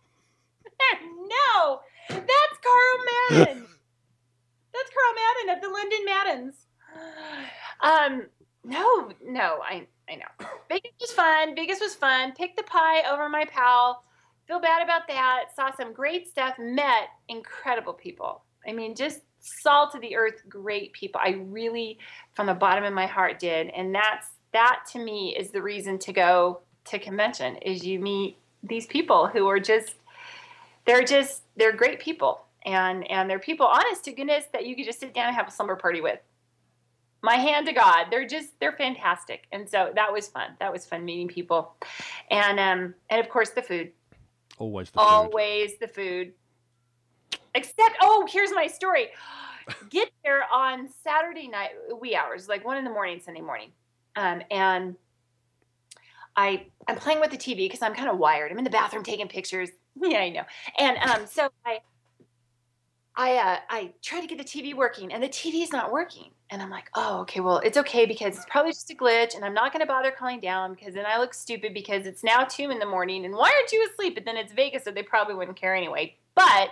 Carl 2.67 3.47
Madden. 3.47 3.67
that's 4.73 4.91
Carl 4.93 5.13
Madden 5.15 5.55
of 5.55 5.61
the 5.61 5.69
London 5.69 6.05
Maddens. 6.05 6.55
Um, 7.81 8.27
no, 8.63 9.11
no, 9.23 9.59
I 9.63 9.87
I 10.09 10.15
know. 10.15 10.47
Vegas 10.69 10.91
was 11.01 11.11
fun. 11.11 11.55
Vegas 11.55 11.79
was 11.79 11.95
fun. 11.95 12.33
Picked 12.33 12.57
the 12.57 12.63
pie 12.63 13.03
over 13.11 13.29
my 13.29 13.45
pal. 13.45 14.03
Feel 14.47 14.59
bad 14.59 14.81
about 14.81 15.07
that. 15.07 15.45
Saw 15.55 15.75
some 15.75 15.93
great 15.93 16.27
stuff. 16.27 16.55
Met 16.57 17.09
incredible 17.27 17.93
people. 17.93 18.43
I 18.67 18.73
mean, 18.73 18.95
just 18.95 19.21
salt 19.39 19.95
of 19.95 20.01
the 20.01 20.15
earth, 20.15 20.41
great 20.49 20.93
people. 20.93 21.21
I 21.23 21.41
really, 21.47 21.99
from 22.33 22.47
the 22.47 22.53
bottom 22.53 22.83
of 22.83 22.93
my 22.93 23.05
heart, 23.05 23.39
did, 23.39 23.67
and 23.69 23.93
that's 23.93 24.27
that 24.53 24.83
to 24.91 24.99
me 24.99 25.35
is 25.37 25.51
the 25.51 25.61
reason 25.61 25.99
to 25.99 26.13
go 26.13 26.61
to 26.85 26.99
convention. 26.99 27.57
Is 27.57 27.85
you 27.85 27.99
meet 27.99 28.37
these 28.63 28.87
people 28.87 29.27
who 29.27 29.47
are 29.47 29.59
just 29.59 29.95
they're 30.85 31.03
just 31.03 31.43
they're 31.57 31.75
great 31.75 31.99
people 31.99 32.46
and 32.67 33.09
and 33.09 33.29
they're 33.29 33.39
people 33.39 33.65
honest 33.65 34.03
to 34.03 34.11
goodness 34.11 34.43
that 34.51 34.67
you 34.67 34.75
could 34.75 34.85
just 34.85 34.99
sit 34.99 35.13
down 35.13 35.27
and 35.27 35.35
have 35.35 35.47
a 35.47 35.51
slumber 35.51 35.75
party 35.75 36.01
with. 36.01 36.19
My 37.23 37.35
hand 37.35 37.65
to 37.65 37.73
god 37.73 38.07
they're 38.11 38.27
just 38.27 38.59
they're 38.59 38.73
fantastic. 38.73 39.47
And 39.51 39.67
so 39.67 39.91
that 39.95 40.13
was 40.13 40.27
fun. 40.27 40.51
That 40.59 40.71
was 40.71 40.85
fun 40.85 41.03
meeting 41.05 41.29
people. 41.29 41.75
And 42.29 42.59
um 42.59 42.93
and 43.09 43.19
of 43.19 43.29
course 43.29 43.51
the 43.51 43.61
food. 43.61 43.91
Always 44.59 44.89
the 44.91 44.99
food. 44.99 45.03
always 45.03 45.77
the 45.79 45.87
food. 45.87 46.33
Except 47.55 47.95
oh 48.01 48.27
here's 48.29 48.51
my 48.51 48.67
story. 48.67 49.07
Get 49.89 50.11
there 50.23 50.43
on 50.53 50.89
saturday 51.03 51.47
night 51.47 51.71
wee 51.99 52.15
hours 52.15 52.47
like 52.47 52.65
one 52.65 52.77
in 52.77 52.83
the 52.83 52.91
morning 52.91 53.21
sunday 53.23 53.41
morning. 53.41 53.71
Um, 54.17 54.41
and 54.51 54.95
i 56.35 56.65
i'm 56.87 56.97
playing 56.97 57.19
with 57.19 57.31
the 57.31 57.37
tv 57.37 57.57
because 57.57 57.81
i'm 57.81 57.95
kind 57.95 58.09
of 58.09 58.17
wired. 58.17 58.51
I'm 58.51 58.57
in 58.57 58.65
the 58.65 58.69
bathroom 58.69 59.03
taking 59.03 59.29
pictures. 59.29 59.69
Yeah 59.99 60.19
i 60.19 60.29
know. 60.29 60.43
And 60.77 60.97
um, 60.97 61.25
so 61.25 61.49
i 61.65 61.79
i 63.17 63.35
uh, 63.35 63.57
i 63.69 63.91
try 64.01 64.21
to 64.21 64.27
get 64.27 64.37
the 64.37 64.43
tv 64.43 64.73
working 64.73 65.11
and 65.11 65.21
the 65.21 65.27
tv 65.27 65.63
is 65.63 65.71
not 65.71 65.91
working. 65.91 66.31
And 66.49 66.61
i'm 66.61 66.69
like 66.69 66.89
oh 66.95 67.21
okay 67.21 67.41
well 67.41 67.57
it's 67.57 67.77
okay 67.77 68.05
because 68.05 68.37
it's 68.37 68.45
probably 68.49 68.71
just 68.71 68.89
a 68.89 68.95
glitch 68.95 69.35
and 69.35 69.43
i'm 69.43 69.53
not 69.53 69.73
going 69.73 69.81
to 69.81 69.87
bother 69.87 70.11
calling 70.11 70.39
down 70.39 70.75
because 70.75 70.93
then 70.93 71.05
i 71.05 71.17
look 71.17 71.33
stupid 71.33 71.73
because 71.73 72.05
it's 72.05 72.23
now 72.23 72.45
two 72.45 72.69
in 72.69 72.79
the 72.79 72.85
morning 72.85 73.25
and 73.25 73.33
why 73.33 73.51
aren't 73.53 73.71
you 73.73 73.85
asleep? 73.91 74.15
But 74.15 74.23
then 74.23 74.37
it's 74.37 74.53
vegas 74.53 74.85
so 74.85 74.91
they 74.91 75.03
probably 75.03 75.35
wouldn't 75.35 75.59
care 75.59 75.75
anyway. 75.75 76.15
But 76.35 76.69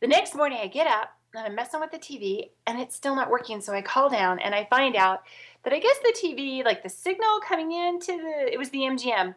the 0.00 0.08
next 0.08 0.34
morning 0.34 0.58
i 0.60 0.66
get 0.66 0.88
up 0.88 1.10
and 1.34 1.46
i'm 1.46 1.54
messing 1.54 1.78
with 1.78 1.92
the 1.92 1.98
tv 1.98 2.50
and 2.66 2.80
it's 2.80 2.96
still 2.96 3.14
not 3.14 3.30
working. 3.30 3.60
So 3.60 3.72
i 3.72 3.82
call 3.82 4.08
down 4.08 4.40
and 4.40 4.54
i 4.54 4.66
find 4.70 4.96
out 4.96 5.20
that 5.62 5.72
i 5.72 5.78
guess 5.78 5.98
the 6.02 6.16
tv 6.20 6.64
like 6.64 6.82
the 6.82 6.88
signal 6.88 7.40
coming 7.46 7.70
into 7.70 8.16
the 8.16 8.52
it 8.52 8.58
was 8.58 8.70
the 8.70 8.80
mgm 8.80 9.34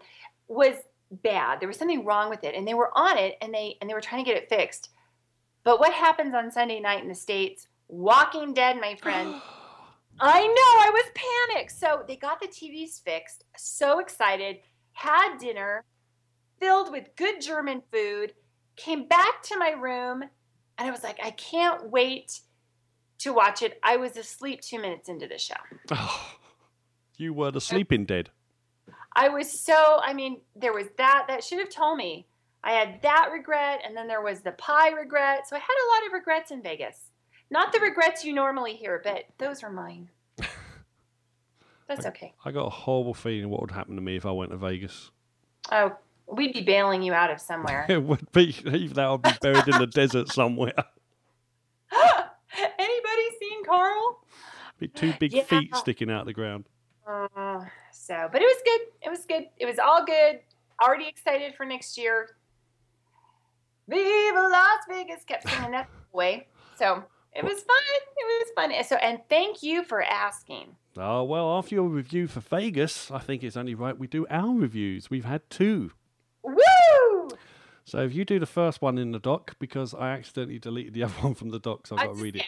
was 0.47 0.75
bad. 1.11 1.59
There 1.59 1.67
was 1.67 1.77
something 1.77 2.05
wrong 2.05 2.29
with 2.29 2.43
it 2.43 2.55
and 2.55 2.67
they 2.67 2.73
were 2.73 2.89
on 2.97 3.17
it 3.17 3.37
and 3.41 3.53
they 3.53 3.77
and 3.79 3.89
they 3.89 3.93
were 3.93 4.01
trying 4.01 4.23
to 4.23 4.31
get 4.31 4.41
it 4.41 4.49
fixed 4.49 4.89
but 5.65 5.81
what 5.81 5.93
happens 5.93 6.33
on 6.33 6.49
sunday 6.49 6.79
night 6.79 7.03
in 7.03 7.09
the 7.09 7.15
states 7.15 7.67
walking 7.89 8.53
dead 8.53 8.79
my 8.79 8.95
friend 8.95 9.35
I 10.19 10.41
know, 10.41 10.47
I 10.47 10.91
was 10.93 11.51
panicked. 11.53 11.71
So 11.71 12.03
they 12.07 12.15
got 12.15 12.39
the 12.39 12.47
TVs 12.47 13.03
fixed, 13.03 13.43
so 13.57 13.99
excited, 13.99 14.59
had 14.93 15.37
dinner, 15.37 15.83
filled 16.59 16.91
with 16.91 17.15
good 17.17 17.41
German 17.41 17.81
food, 17.91 18.33
came 18.77 19.07
back 19.07 19.43
to 19.43 19.57
my 19.57 19.71
room, 19.71 20.23
and 20.77 20.87
I 20.87 20.91
was 20.91 21.03
like, 21.03 21.19
I 21.23 21.31
can't 21.31 21.89
wait 21.89 22.39
to 23.19 23.33
watch 23.33 23.61
it. 23.61 23.79
I 23.83 23.97
was 23.97 24.15
asleep 24.17 24.61
two 24.61 24.79
minutes 24.79 25.09
into 25.09 25.27
the 25.27 25.37
show. 25.37 25.55
Oh, 25.91 26.35
you 27.17 27.33
were 27.33 27.51
the 27.51 27.61
sleeping 27.61 28.05
dead. 28.05 28.29
I 29.17 29.29
was 29.29 29.59
so, 29.59 29.99
I 30.03 30.13
mean, 30.13 30.41
there 30.55 30.73
was 30.73 30.87
that, 30.97 31.25
that 31.27 31.43
should 31.43 31.59
have 31.59 31.69
told 31.69 31.97
me. 31.97 32.27
I 32.65 32.71
had 32.71 32.99
that 33.03 33.29
regret, 33.31 33.81
and 33.85 33.95
then 33.95 34.07
there 34.07 34.21
was 34.23 34.41
the 34.41 34.51
pie 34.53 34.89
regret. 34.89 35.47
So 35.47 35.55
I 35.55 35.59
had 35.59 35.65
a 35.67 35.87
lot 35.93 36.07
of 36.07 36.13
regrets 36.13 36.49
in 36.51 36.61
Vegas. 36.63 37.11
Not 37.51 37.71
the 37.71 37.79
regrets 37.79 38.25
you 38.25 38.33
normally 38.33 38.73
hear, 38.73 38.99
but 39.03 39.25
those 39.37 39.61
are 39.63 39.71
mine. 39.71 40.09
That's 41.87 42.07
okay. 42.07 42.33
I 42.43 42.51
got 42.51 42.65
a 42.65 42.69
horrible 42.71 43.13
feeling 43.13 43.49
what 43.49 43.61
would 43.61 43.71
happen 43.71 43.95
to 43.95 44.01
me 44.01 44.15
if 44.15 44.25
I 44.25 44.31
went 44.31 44.49
to 44.51 44.57
Vegas. 44.57 45.11
Oh, 45.71 45.95
we'd 46.27 46.53
be 46.53 46.63
bailing 46.63 47.03
you 47.03 47.13
out 47.13 47.29
of 47.29 47.39
somewhere. 47.39 47.85
It 47.89 48.01
would 48.01 48.31
be 48.31 48.55
either 48.65 48.93
that 48.95 49.05
I'd 49.05 49.21
be 49.21 49.29
buried 49.41 49.67
in 49.67 49.77
the 49.77 49.87
desert 49.93 50.29
somewhere. 50.29 50.73
Anybody 52.79 53.23
seen 53.39 53.63
Carl? 53.63 54.19
Be 54.79 54.87
two 54.87 55.13
big 55.19 55.33
Yeah. 55.33 55.43
feet 55.43 55.75
sticking 55.75 56.09
out 56.09 56.25
the 56.25 56.33
ground. 56.33 56.65
Uh, 57.07 57.63
so, 57.91 58.27
but 58.31 58.41
it 58.41 58.45
was 58.45 58.57
good. 58.65 58.81
It 59.03 59.09
was 59.09 59.25
good. 59.25 59.45
It 59.57 59.65
was 59.65 59.77
all 59.77 60.03
good. 60.03 60.39
Already 60.83 61.07
excited 61.07 61.53
for 61.55 61.65
next 61.65 61.97
year. 61.97 62.34
Viva 63.87 64.47
Las 64.51 64.79
Vegas 64.89 65.23
kept 65.25 65.47
singing 65.49 65.71
that 65.71 65.89
way. 66.11 66.47
So 66.77 67.03
it 67.33 67.43
was 67.43 67.53
fun. 67.53 68.01
It 68.17 68.25
was 68.25 68.51
fun. 68.55 68.83
So, 68.83 68.95
and 68.95 69.19
thank 69.29 69.61
you 69.61 69.83
for 69.83 70.01
asking. 70.01 70.75
Oh 70.97 71.23
well, 71.23 71.57
after 71.57 71.75
your 71.75 71.87
review 71.87 72.27
for 72.27 72.39
Vegas, 72.39 73.11
I 73.11 73.19
think 73.19 73.43
it's 73.43 73.57
only 73.57 73.75
right 73.75 73.97
we 73.97 74.07
do 74.07 74.25
our 74.29 74.55
reviews. 74.55 75.09
We've 75.09 75.25
had 75.25 75.49
two. 75.49 75.91
Woo! 76.43 77.29
So 77.83 77.99
if 77.99 78.15
you 78.15 78.25
do 78.25 78.39
the 78.39 78.45
first 78.45 78.81
one 78.81 78.97
in 78.97 79.11
the 79.11 79.19
doc, 79.19 79.55
because 79.59 79.93
I 79.93 80.11
accidentally 80.11 80.59
deleted 80.59 80.93
the 80.93 81.03
other 81.05 81.13
one 81.21 81.35
from 81.35 81.49
the 81.49 81.59
doc, 81.59 81.87
so 81.87 81.95
I've 81.95 82.03
I 82.03 82.05
got 82.07 82.15
to 82.15 82.23
read 82.23 82.35
it. 82.37 82.45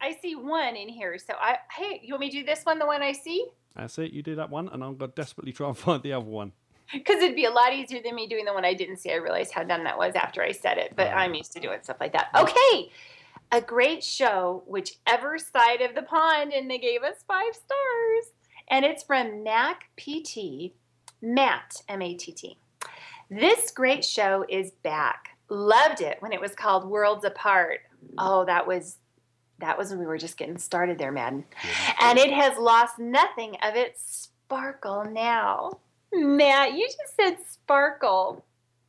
I 0.00 0.16
see 0.22 0.34
one 0.34 0.76
in 0.76 0.88
here. 0.88 1.18
So 1.18 1.34
I, 1.38 1.58
hey, 1.76 2.00
you 2.02 2.14
want 2.14 2.20
me 2.20 2.30
to 2.30 2.38
do 2.38 2.44
this 2.44 2.64
one, 2.64 2.78
the 2.78 2.86
one 2.86 3.02
I 3.02 3.12
see? 3.12 3.46
That's 3.76 3.98
it. 3.98 4.12
You 4.12 4.22
do 4.22 4.36
that 4.36 4.48
one, 4.48 4.68
and 4.68 4.82
I'm 4.82 4.96
going 4.96 5.10
to 5.10 5.14
desperately 5.14 5.52
try 5.52 5.68
and 5.68 5.76
find 5.78 6.02
the 6.02 6.14
other 6.14 6.24
one. 6.24 6.52
Because 6.92 7.22
it'd 7.22 7.36
be 7.36 7.44
a 7.44 7.50
lot 7.50 7.72
easier 7.72 8.00
than 8.02 8.14
me 8.14 8.26
doing 8.26 8.44
the 8.44 8.52
one 8.52 8.64
I 8.64 8.74
didn't 8.74 8.98
see. 8.98 9.12
I 9.12 9.16
realized 9.16 9.52
how 9.52 9.62
dumb 9.62 9.84
that 9.84 9.98
was 9.98 10.14
after 10.14 10.42
I 10.42 10.52
said 10.52 10.78
it, 10.78 10.94
but. 10.96 11.08
I'm 11.08 11.34
used 11.34 11.52
to 11.52 11.60
doing 11.60 11.78
stuff 11.82 11.98
like 12.00 12.12
that. 12.12 12.28
Okay. 12.36 12.90
A 13.52 13.60
great 13.60 14.02
show, 14.04 14.62
whichever 14.66 15.38
side 15.38 15.80
of 15.80 15.94
the 15.94 16.02
pond, 16.02 16.52
and 16.52 16.70
they 16.70 16.78
gave 16.78 17.02
us 17.02 17.16
five 17.26 17.52
stars. 17.52 18.32
And 18.68 18.84
it's 18.84 19.02
from 19.02 19.42
NAC 19.42 19.90
PT, 19.96 20.72
Matt, 21.20 21.82
M 21.88 22.02
A 22.02 22.14
T 22.14 22.32
T. 22.32 22.58
This 23.28 23.70
great 23.70 24.04
show 24.04 24.44
is 24.48 24.70
back. 24.82 25.30
Loved 25.48 26.00
it 26.00 26.16
when 26.20 26.32
it 26.32 26.40
was 26.40 26.54
called 26.54 26.88
Worlds 26.88 27.24
Apart. 27.24 27.80
Mm. 28.04 28.14
Oh, 28.18 28.44
that 28.44 28.66
was 28.66 28.98
that 29.58 29.76
was 29.76 29.90
when 29.90 29.98
we 29.98 30.06
were 30.06 30.18
just 30.18 30.38
getting 30.38 30.58
started 30.58 30.98
there, 30.98 31.12
Madden. 31.12 31.44
And 32.00 32.18
it 32.18 32.32
has 32.32 32.56
lost 32.58 32.98
nothing 32.98 33.56
of 33.62 33.76
its 33.76 34.30
sparkle 34.46 35.04
now. 35.04 35.80
Matt, 36.12 36.74
you 36.74 36.86
just 36.86 37.16
said 37.16 37.36
sparkle. 37.48 38.44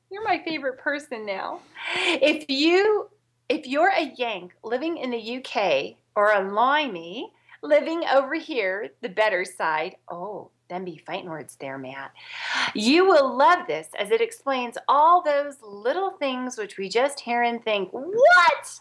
You're 0.09 0.23
my 0.23 0.41
favorite 0.43 0.79
person 0.79 1.25
now. 1.25 1.61
If 1.95 2.49
you 2.49 3.09
if 3.49 3.67
you're 3.67 3.89
a 3.89 4.13
Yank 4.17 4.53
living 4.63 4.97
in 4.97 5.11
the 5.11 5.37
UK 5.37 5.97
or 6.15 6.31
a 6.31 6.51
Limey 6.51 7.31
living 7.61 8.03
over 8.11 8.35
here, 8.35 8.89
the 9.01 9.09
better 9.09 9.43
side, 9.43 9.95
oh, 10.09 10.49
then 10.69 10.85
be 10.85 11.03
fighting 11.05 11.29
words 11.29 11.57
there, 11.59 11.77
Matt. 11.77 12.13
You 12.73 13.05
will 13.05 13.35
love 13.35 13.67
this 13.67 13.89
as 13.99 14.09
it 14.09 14.21
explains 14.21 14.77
all 14.87 15.21
those 15.21 15.57
little 15.61 16.11
things 16.11 16.57
which 16.57 16.77
we 16.77 16.87
just 16.87 17.19
hear 17.19 17.43
and 17.43 17.63
think, 17.63 17.89
what? 17.91 18.79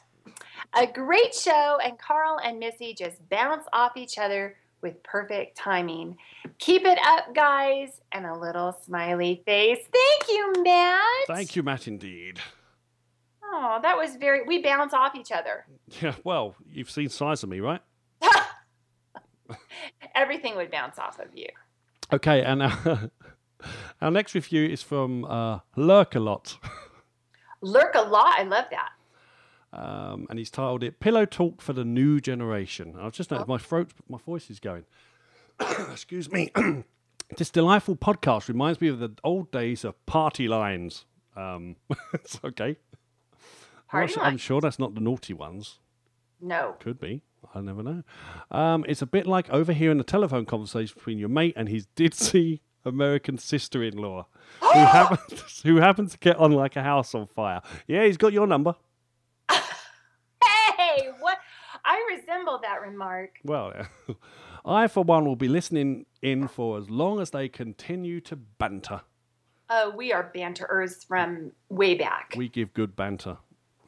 A 0.74 0.86
great 0.86 1.34
show, 1.34 1.78
and 1.84 1.98
Carl 1.98 2.38
and 2.44 2.60
Missy 2.60 2.94
just 2.94 3.28
bounce 3.28 3.64
off 3.72 3.96
each 3.96 4.18
other 4.18 4.56
with 4.82 5.02
perfect 5.02 5.56
timing. 5.56 6.16
Keep 6.58 6.84
it 6.84 6.98
up, 7.04 7.34
guys, 7.34 8.00
and 8.12 8.26
a 8.26 8.34
little 8.34 8.76
smiley 8.84 9.42
face. 9.46 9.78
Thank 9.92 10.28
you, 10.28 10.62
Matt. 10.62 11.26
Thank 11.26 11.56
you, 11.56 11.62
Matt. 11.62 11.86
Indeed. 11.88 12.40
Oh, 13.44 13.78
that 13.82 13.96
was 13.96 14.16
very. 14.16 14.42
We 14.44 14.62
bounce 14.62 14.94
off 14.94 15.14
each 15.14 15.32
other. 15.32 15.66
Yeah. 16.00 16.14
Well, 16.22 16.54
you've 16.70 16.88
seen 16.90 17.08
size 17.08 17.42
of 17.42 17.48
me, 17.48 17.58
right? 17.58 17.80
everything 20.14 20.56
would 20.56 20.70
bounce 20.70 20.98
off 20.98 21.18
of 21.18 21.28
you. 21.34 21.48
Okay, 22.12 22.42
and 22.42 22.62
our, 22.62 23.10
our 24.00 24.10
next 24.10 24.34
review 24.34 24.66
is 24.66 24.82
from 24.82 25.24
uh, 25.24 25.58
Lurk 25.76 26.14
a 26.14 26.20
lot. 26.20 26.56
Lurk 27.60 27.94
a 27.94 28.02
lot. 28.02 28.38
I 28.38 28.44
love 28.44 28.66
that. 28.70 28.90
Um, 29.72 30.26
and 30.28 30.38
he's 30.38 30.50
titled 30.50 30.82
it 30.82 31.00
"Pillow 31.00 31.24
Talk 31.24 31.62
for 31.62 31.72
the 31.72 31.84
New 31.84 32.20
Generation." 32.20 32.96
I've 33.00 33.12
just 33.12 33.30
noticed 33.30 33.48
my 33.48 33.58
throat, 33.58 33.92
my 34.08 34.18
voice 34.18 34.50
is 34.50 34.60
going. 34.60 34.84
Excuse 35.90 36.30
me. 36.30 36.50
this 37.36 37.50
delightful 37.50 37.96
podcast 37.96 38.48
reminds 38.48 38.80
me 38.80 38.88
of 38.88 38.98
the 38.98 39.10
old 39.22 39.50
days 39.50 39.84
of 39.84 40.04
party 40.06 40.48
lines. 40.48 41.04
Um, 41.36 41.76
it's 42.14 42.40
okay. 42.44 42.76
Party 43.88 44.14
I'm 44.20 44.36
sure 44.36 44.60
that's 44.60 44.78
not 44.78 44.94
the 44.94 45.00
naughty 45.00 45.34
ones. 45.34 45.78
No. 46.40 46.76
Could 46.80 47.00
be. 47.00 47.22
I 47.54 47.60
never 47.60 47.82
know. 47.82 48.02
Um, 48.50 48.84
it's 48.88 49.02
a 49.02 49.06
bit 49.06 49.26
like 49.26 49.48
overhearing 49.50 50.00
a 50.00 50.04
telephone 50.04 50.46
conversation 50.46 50.94
between 50.96 51.18
your 51.18 51.28
mate 51.28 51.54
and 51.56 51.68
his 51.68 51.86
ditzy 51.96 52.60
American 52.84 53.38
sister-in-law, 53.38 54.26
who 54.60 54.68
happens 54.72 55.60
who 55.64 55.76
happens 55.76 56.12
to 56.12 56.18
get 56.18 56.36
on 56.36 56.52
like 56.52 56.76
a 56.76 56.82
house 56.82 57.14
on 57.14 57.26
fire. 57.26 57.62
Yeah, 57.86 58.04
he's 58.04 58.16
got 58.16 58.32
your 58.32 58.46
number. 58.46 58.74
Hey, 59.50 61.10
what? 61.20 61.38
That 62.58 62.82
remark. 62.82 63.38
Well, 63.44 63.72
I 64.64 64.88
for 64.88 65.04
one 65.04 65.24
will 65.24 65.36
be 65.36 65.48
listening 65.48 66.06
in 66.22 66.48
for 66.48 66.78
as 66.78 66.90
long 66.90 67.20
as 67.20 67.30
they 67.30 67.48
continue 67.48 68.20
to 68.22 68.36
banter. 68.36 69.02
Oh, 69.68 69.90
we 69.96 70.12
are 70.12 70.30
banterers 70.34 71.04
from 71.04 71.52
way 71.68 71.94
back. 71.94 72.34
We 72.36 72.48
give 72.48 72.74
good 72.74 72.96
banter. 72.96 73.38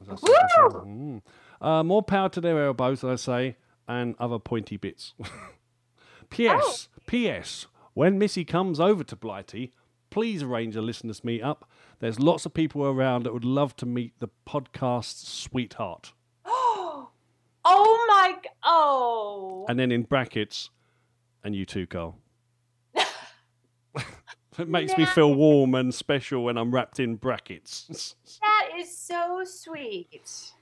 as 0.01 0.09
I 0.09 0.15
said 0.15 0.75
Woo! 0.75 0.81
Mm. 0.87 1.23
Uh, 1.61 1.83
more 1.83 2.03
power 2.03 2.29
to 2.29 2.41
their 2.41 2.65
elbows, 2.67 3.03
I 3.03 3.17
say, 3.17 3.57
and 3.89 4.15
other 4.19 4.39
pointy 4.39 4.77
bits. 4.77 5.15
P.S. 6.31 6.89
P.S. 7.07 7.67
When 7.95 8.19
Missy 8.19 8.45
comes 8.45 8.81
over 8.81 9.05
to 9.05 9.17
Blighty, 9.17 9.73
please 10.09 10.43
arrange 10.43 10.77
a 10.77 10.83
listeners' 10.83 11.25
meet 11.25 11.43
up. 11.43 11.69
There's 11.99 12.19
lots 12.19 12.47
of 12.47 12.55
people 12.55 12.85
around 12.85 13.25
that 13.25 13.33
would 13.33 13.45
love 13.45 13.77
to 13.77 13.87
meet 13.87 14.19
the 14.19 14.29
podcast's 14.49 15.29
sweetheart. 15.29 16.13
oh 16.47 17.11
g- 18.43 18.49
Oh, 18.65 19.67
And 19.69 19.79
then 19.79 19.91
in 19.93 20.03
brackets, 20.03 20.71
and 21.45 21.55
you 21.55 21.65
too, 21.65 21.87
Carl. 21.87 22.19
it 24.59 24.69
makes 24.69 24.97
me 24.97 25.07
feel 25.07 25.35
warm 25.35 25.75
and 25.75 25.95
special 25.95 26.45
when 26.45 26.57
I'm 26.59 26.73
wrapped 26.75 27.01
in 27.01 27.17
brackets. 27.17 28.15
that 28.41 28.69
is 28.79 28.97
so 28.97 29.43
sweet. 29.45 30.53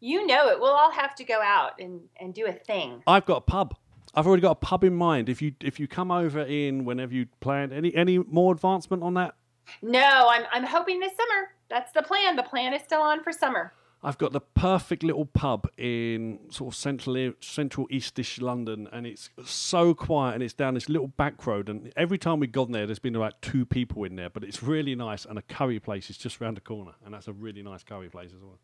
You 0.00 0.26
know 0.26 0.48
it. 0.48 0.60
We'll 0.60 0.72
all 0.72 0.90
have 0.90 1.14
to 1.16 1.24
go 1.24 1.40
out 1.42 1.80
and, 1.80 2.00
and 2.20 2.34
do 2.34 2.46
a 2.46 2.52
thing. 2.52 3.02
I've 3.06 3.26
got 3.26 3.38
a 3.38 3.40
pub. 3.42 3.76
I've 4.14 4.26
already 4.26 4.42
got 4.42 4.52
a 4.52 4.54
pub 4.56 4.84
in 4.84 4.94
mind. 4.94 5.28
If 5.28 5.42
you 5.42 5.52
if 5.60 5.78
you 5.78 5.86
come 5.86 6.10
over 6.10 6.40
in 6.40 6.84
whenever 6.86 7.12
you 7.12 7.26
plan, 7.40 7.70
any 7.72 7.94
any 7.94 8.18
more 8.18 8.52
advancement 8.52 9.02
on 9.02 9.14
that? 9.14 9.34
No, 9.82 10.28
I'm 10.30 10.44
I'm 10.52 10.64
hoping 10.64 11.00
this 11.00 11.12
summer. 11.16 11.48
That's 11.68 11.92
the 11.92 12.02
plan. 12.02 12.36
The 12.36 12.42
plan 12.42 12.72
is 12.72 12.80
still 12.82 13.02
on 13.02 13.22
for 13.22 13.30
summer. 13.32 13.72
I've 14.02 14.18
got 14.18 14.32
the 14.32 14.40
perfect 14.40 15.02
little 15.02 15.24
pub 15.24 15.68
in 15.76 16.38
sort 16.50 16.74
of 16.74 16.78
central 16.78 17.32
central 17.40 17.88
eastish 17.90 18.40
London, 18.40 18.88
and 18.92 19.06
it's 19.06 19.30
so 19.44 19.94
quiet, 19.94 20.34
and 20.34 20.42
it's 20.42 20.54
down 20.54 20.74
this 20.74 20.88
little 20.88 21.08
back 21.08 21.46
road. 21.46 21.68
And 21.68 21.92
every 21.96 22.18
time 22.18 22.38
we've 22.38 22.52
gone 22.52 22.72
there, 22.72 22.86
there's 22.86 22.98
been 22.98 23.16
about 23.16 23.40
two 23.42 23.64
people 23.64 24.04
in 24.04 24.16
there, 24.16 24.30
but 24.30 24.44
it's 24.44 24.62
really 24.62 24.94
nice. 24.94 25.24
And 25.24 25.38
a 25.38 25.42
curry 25.42 25.80
place 25.80 26.10
is 26.10 26.18
just 26.18 26.40
round 26.40 26.56
the 26.56 26.60
corner, 26.60 26.92
and 27.04 27.14
that's 27.14 27.26
a 27.26 27.32
really 27.32 27.62
nice 27.62 27.82
curry 27.82 28.08
place 28.08 28.32
as 28.32 28.42
well. 28.42 28.58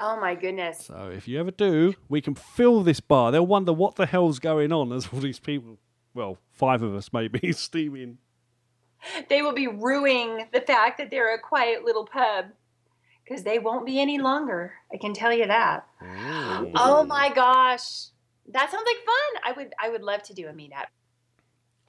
Oh 0.00 0.18
my 0.18 0.34
goodness. 0.34 0.86
So 0.86 1.12
if 1.14 1.28
you 1.28 1.38
ever 1.38 1.50
do, 1.50 1.94
we 2.08 2.20
can 2.20 2.34
fill 2.34 2.82
this 2.82 3.00
bar. 3.00 3.30
They'll 3.30 3.46
wonder 3.46 3.72
what 3.72 3.96
the 3.96 4.06
hell's 4.06 4.38
going 4.38 4.72
on 4.72 4.92
as 4.92 5.08
all 5.12 5.20
these 5.20 5.38
people, 5.38 5.78
well, 6.14 6.38
five 6.50 6.82
of 6.82 6.94
us 6.94 7.12
maybe, 7.12 7.52
steaming. 7.52 8.18
They 9.28 9.42
will 9.42 9.52
be 9.52 9.66
ruining 9.66 10.46
the 10.52 10.60
fact 10.60 10.98
that 10.98 11.10
they're 11.10 11.34
a 11.34 11.40
quiet 11.40 11.84
little 11.84 12.06
pub 12.06 12.46
because 13.32 13.44
they 13.44 13.58
won't 13.58 13.86
be 13.86 13.98
any 13.98 14.18
longer. 14.18 14.74
I 14.92 14.98
can 14.98 15.14
tell 15.14 15.32
you 15.32 15.46
that. 15.46 15.86
Oh 16.76 17.04
my 17.08 17.32
gosh. 17.34 18.08
That 18.48 18.70
sounds 18.70 18.84
like 18.86 18.96
fun. 19.06 19.42
I 19.44 19.52
would 19.56 19.72
I 19.82 19.88
would 19.88 20.02
love 20.02 20.22
to 20.24 20.34
do 20.34 20.48
a 20.48 20.52
meetup. 20.52 20.86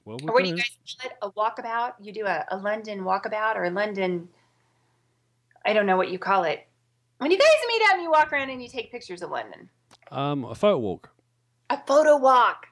Well, 0.06 0.18
Or 0.22 0.32
what 0.32 0.42
do 0.42 0.48
you 0.48 0.56
guys 0.56 0.70
call 1.00 1.10
it? 1.10 1.16
A 1.20 1.30
walkabout? 1.32 1.92
You 2.00 2.12
do 2.12 2.24
a, 2.24 2.46
a 2.50 2.56
London 2.56 3.00
walkabout 3.00 3.56
or 3.56 3.64
a 3.64 3.70
London 3.70 4.28
I 5.66 5.72
don't 5.74 5.86
know 5.86 5.96
what 5.96 6.10
you 6.10 6.18
call 6.18 6.44
it. 6.44 6.66
When 7.18 7.30
you 7.30 7.38
guys 7.38 7.46
meet 7.68 7.82
up 7.88 7.94
and 7.94 8.02
you 8.02 8.10
walk 8.10 8.32
around 8.32 8.50
and 8.50 8.62
you 8.62 8.68
take 8.68 8.90
pictures 8.90 9.22
of 9.22 9.30
London. 9.30 9.68
um, 10.10 10.44
a 10.44 10.54
photo 10.54 10.78
walk. 10.78 11.10
A 11.70 11.78
photo 11.86 12.16
walk. 12.16 12.66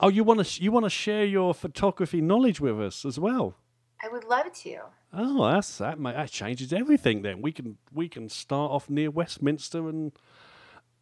Oh, 0.00 0.08
you 0.08 0.22
want 0.22 0.44
to 0.44 0.62
you 0.62 0.70
want 0.70 0.84
to 0.84 0.90
share 0.90 1.24
your 1.24 1.54
photography 1.54 2.20
knowledge 2.20 2.60
with 2.60 2.80
us 2.80 3.04
as 3.04 3.18
well? 3.18 3.56
I 4.02 4.08
would 4.08 4.24
love 4.24 4.52
to. 4.52 4.78
Oh, 5.18 5.50
that's 5.50 5.78
that. 5.78 5.98
Mate, 5.98 6.14
that 6.14 6.30
changes 6.30 6.72
everything. 6.72 7.22
Then 7.22 7.40
we 7.40 7.50
can 7.50 7.78
we 7.92 8.08
can 8.08 8.28
start 8.28 8.70
off 8.70 8.90
near 8.90 9.10
Westminster 9.10 9.88
and 9.88 10.12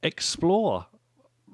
explore. 0.03 0.87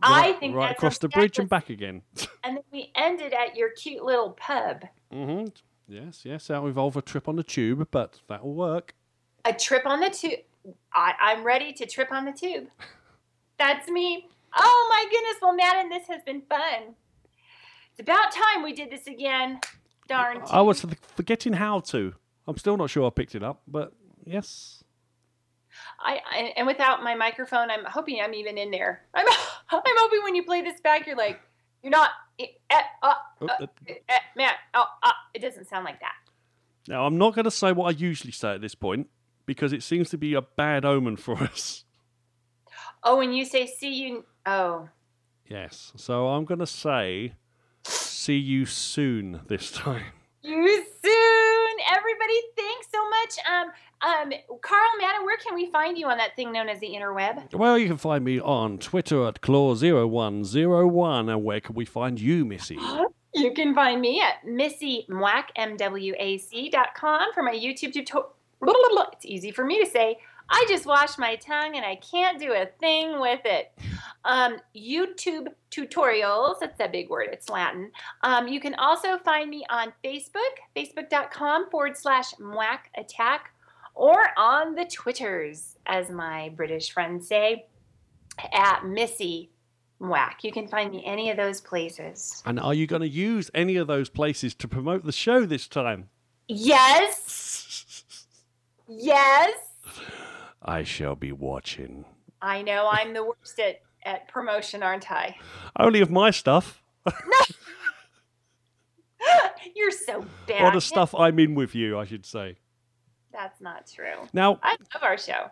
I 0.02 0.20
right- 0.20 0.40
think 0.40 0.54
right 0.54 0.72
across 0.72 0.98
the 0.98 1.08
bridge 1.08 1.38
and 1.38 1.48
back 1.48 1.70
again. 1.70 2.02
And 2.42 2.56
then 2.56 2.64
we 2.72 2.90
ended 2.94 3.34
at 3.34 3.54
your 3.54 3.68
cute 3.72 4.02
little 4.02 4.30
pub. 4.30 4.84
Mm-hmm. 5.12 5.48
Yes, 5.88 6.24
yes. 6.24 6.46
That'll 6.46 6.68
involve 6.68 6.96
a 6.96 7.02
trip 7.02 7.28
on 7.28 7.36
the 7.36 7.42
tube, 7.42 7.86
but 7.90 8.18
that'll 8.28 8.54
work. 8.54 8.94
A 9.44 9.52
trip 9.52 9.84
on 9.84 10.00
the 10.00 10.08
tube. 10.08 10.40
I, 10.94 11.12
I'm 11.20 11.44
ready 11.44 11.74
to 11.74 11.86
trip 11.86 12.10
on 12.12 12.24
the 12.24 12.32
tube. 12.32 12.68
That's 13.58 13.88
me. 13.88 14.26
Oh 14.56 14.86
my 14.90 15.04
goodness. 15.10 15.36
Well, 15.42 15.54
Madden, 15.54 15.90
this 15.90 16.08
has 16.08 16.22
been 16.22 16.40
fun. 16.48 16.94
It's 17.90 18.00
about 18.00 18.32
time 18.32 18.62
we 18.62 18.72
did 18.72 18.90
this 18.90 19.06
again. 19.06 19.60
Darn. 20.08 20.40
I 20.50 20.62
was 20.62 20.84
forgetting 21.14 21.52
how 21.52 21.80
to. 21.80 22.14
I'm 22.46 22.56
still 22.56 22.76
not 22.76 22.90
sure 22.90 23.06
I 23.06 23.10
picked 23.10 23.34
it 23.34 23.42
up, 23.42 23.62
but 23.68 23.92
yes. 24.24 24.82
I, 26.00 26.18
I 26.30 26.38
and 26.56 26.66
without 26.66 27.02
my 27.02 27.14
microphone, 27.14 27.70
I'm 27.70 27.84
hoping 27.84 28.20
I'm 28.22 28.34
even 28.34 28.58
in 28.58 28.70
there. 28.70 29.02
I'm 29.14 29.26
I'm 29.70 29.80
hoping 29.98 30.22
when 30.24 30.34
you 30.34 30.44
play 30.44 30.62
this 30.62 30.80
back, 30.80 31.06
you're 31.06 31.16
like, 31.16 31.40
you're 31.82 31.90
not. 31.90 32.10
Eh, 32.38 32.46
eh, 32.70 32.82
uh, 33.02 33.14
Oh, 33.42 33.46
uh, 33.46 33.52
uh, 33.62 33.66
eh, 33.88 33.94
eh, 34.08 34.18
man, 34.36 34.52
oh, 34.74 34.84
uh, 35.02 35.12
it 35.34 35.40
doesn't 35.40 35.68
sound 35.68 35.84
like 35.84 36.00
that. 36.00 36.12
Now, 36.88 37.06
I'm 37.06 37.18
not 37.18 37.34
going 37.34 37.44
to 37.44 37.50
say 37.50 37.72
what 37.72 37.86
I 37.86 37.96
usually 37.96 38.32
say 38.32 38.54
at 38.54 38.60
this 38.60 38.74
point 38.74 39.08
because 39.46 39.72
it 39.72 39.82
seems 39.82 40.10
to 40.10 40.18
be 40.18 40.34
a 40.34 40.42
bad 40.42 40.84
omen 40.84 41.16
for 41.16 41.34
us. 41.42 41.84
Oh, 43.02 43.16
when 43.18 43.32
you 43.32 43.44
say 43.44 43.66
see 43.66 43.94
you, 43.94 44.24
oh, 44.46 44.88
Yes. 45.48 45.92
So 45.96 46.28
I'm 46.28 46.44
going 46.44 46.60
to 46.60 46.66
say, 46.66 47.32
see 47.82 48.36
you 48.38 48.66
soon 48.66 49.40
this 49.48 49.70
time. 49.72 50.12
you 50.42 50.84
soon, 51.02 51.39
everybody. 51.90 52.40
Thanks 52.56 52.86
so 52.92 53.08
much. 53.08 53.38
Um, 53.50 53.68
um, 54.02 54.32
Carl, 54.62 54.90
Madden, 54.98 55.24
where 55.24 55.36
can 55.36 55.54
we 55.54 55.70
find 55.70 55.98
you 55.98 56.06
on 56.06 56.18
that 56.18 56.36
thing 56.36 56.52
known 56.52 56.68
as 56.68 56.80
the 56.80 56.88
interweb? 56.88 57.52
Well, 57.52 57.78
you 57.78 57.88
can 57.88 57.98
find 57.98 58.24
me 58.24 58.40
on 58.40 58.78
Twitter 58.78 59.26
at 59.26 59.40
Claw0101. 59.40 61.30
And 61.32 61.44
where 61.44 61.60
can 61.60 61.74
we 61.74 61.84
find 61.84 62.20
you, 62.20 62.44
Missy? 62.44 62.78
You 63.32 63.52
can 63.54 63.76
find 63.76 64.00
me 64.00 64.20
at 64.20 64.44
Missy 64.44 65.06
M-W-A-C 65.08 66.68
dot 66.70 66.88
com 66.96 67.32
for 67.32 67.44
my 67.44 67.54
YouTube 67.54 67.92
tutorial. 67.92 68.32
It's 69.12 69.24
easy 69.24 69.52
for 69.52 69.64
me 69.64 69.78
to 69.78 69.88
say. 69.88 70.18
I 70.50 70.66
just 70.68 70.84
washed 70.84 71.18
my 71.18 71.36
tongue 71.36 71.76
and 71.76 71.84
I 71.84 71.96
can't 71.96 72.38
do 72.38 72.52
a 72.52 72.66
thing 72.80 73.20
with 73.20 73.40
it. 73.44 73.72
Um, 74.24 74.58
YouTube 74.76 75.46
tutorials, 75.70 76.58
that's 76.60 76.80
a 76.80 76.88
big 76.88 77.08
word, 77.08 77.28
it's 77.32 77.48
Latin. 77.48 77.92
Um, 78.22 78.48
you 78.48 78.60
can 78.60 78.74
also 78.74 79.16
find 79.18 79.48
me 79.48 79.64
on 79.70 79.92
Facebook, 80.04 80.40
facebook.com 80.76 81.70
forward 81.70 81.96
slash 81.96 82.34
Mwac 82.34 82.80
Attack, 82.98 83.52
or 83.94 84.18
on 84.36 84.74
the 84.74 84.84
Twitters, 84.84 85.76
as 85.86 86.10
my 86.10 86.50
British 86.50 86.92
friends 86.92 87.28
say, 87.28 87.66
at 88.52 88.84
Missy 88.84 89.50
Mwac. 90.00 90.42
You 90.42 90.52
can 90.52 90.66
find 90.66 90.90
me 90.90 91.02
any 91.06 91.30
of 91.30 91.36
those 91.36 91.60
places. 91.60 92.42
And 92.44 92.58
are 92.58 92.74
you 92.74 92.86
going 92.86 93.02
to 93.02 93.08
use 93.08 93.50
any 93.54 93.76
of 93.76 93.86
those 93.86 94.08
places 94.08 94.54
to 94.56 94.68
promote 94.68 95.04
the 95.04 95.12
show 95.12 95.46
this 95.46 95.68
time? 95.68 96.08
Yes. 96.48 97.56
Yes. 98.92 99.54
I 100.62 100.82
shall 100.82 101.16
be 101.16 101.32
watching. 101.32 102.04
I 102.42 102.62
know 102.62 102.88
I'm 102.90 103.12
the 103.14 103.24
worst 103.24 103.58
at, 103.58 103.80
at 104.04 104.28
promotion, 104.28 104.82
aren't 104.82 105.10
I? 105.10 105.36
Only 105.78 106.00
of 106.00 106.10
my 106.10 106.30
stuff, 106.30 106.82
You're 109.74 109.90
so 109.90 110.24
bad. 110.46 110.62
or 110.62 110.72
the 110.72 110.80
stuff 110.80 111.14
I'm 111.14 111.38
in 111.38 111.54
with 111.54 111.74
you, 111.74 111.98
I 111.98 112.04
should 112.04 112.24
say. 112.26 112.56
That's 113.32 113.60
not 113.60 113.86
true. 113.94 114.26
Now, 114.32 114.58
I 114.62 114.76
love 114.94 115.02
our 115.02 115.16
show. 115.18 115.50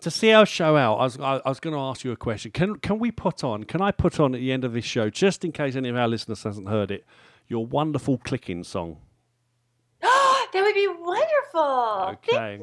to 0.00 0.10
see 0.10 0.32
our 0.32 0.46
show 0.46 0.76
out, 0.76 0.96
I 0.96 1.04
was 1.04 1.20
I, 1.20 1.40
I 1.44 1.48
was 1.48 1.60
going 1.60 1.74
to 1.74 1.80
ask 1.80 2.04
you 2.04 2.12
a 2.12 2.16
question. 2.16 2.50
Can 2.50 2.76
can 2.76 2.98
we 2.98 3.10
put 3.10 3.44
on? 3.44 3.64
Can 3.64 3.80
I 3.80 3.90
put 3.90 4.18
on 4.18 4.34
at 4.34 4.40
the 4.40 4.52
end 4.52 4.64
of 4.64 4.72
this 4.72 4.84
show, 4.84 5.08
just 5.10 5.44
in 5.44 5.52
case 5.52 5.76
any 5.76 5.88
of 5.88 5.96
our 5.96 6.08
listeners 6.08 6.42
hasn't 6.42 6.68
heard 6.68 6.90
it, 6.90 7.04
your 7.48 7.64
wonderful 7.64 8.18
clicking 8.18 8.64
song? 8.64 8.98
that 10.00 10.50
would 10.54 10.74
be 10.74 10.88
wonderful. 10.88 12.08
Okay. 12.14 12.60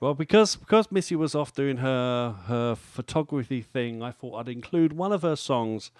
Well, 0.00 0.14
because 0.14 0.56
because 0.56 0.90
Missy 0.92 1.16
was 1.16 1.34
off 1.34 1.54
doing 1.54 1.78
her 1.78 2.34
her 2.46 2.74
photography 2.74 3.62
thing, 3.62 4.02
I 4.02 4.10
thought 4.10 4.34
I'd 4.38 4.48
include 4.48 4.92
one 4.92 5.12
of 5.12 5.22
her 5.22 5.36
songs 5.36 5.90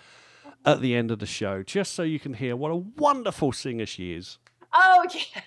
at 0.64 0.80
the 0.80 0.94
end 0.94 1.10
of 1.10 1.18
the 1.18 1.26
show, 1.26 1.62
just 1.62 1.92
so 1.92 2.02
you 2.02 2.18
can 2.18 2.34
hear 2.34 2.56
what 2.56 2.70
a 2.70 2.76
wonderful 2.76 3.52
singer 3.52 3.86
she 3.86 4.12
is. 4.12 4.38
Oh, 4.72 5.06
yeah. 5.14 5.42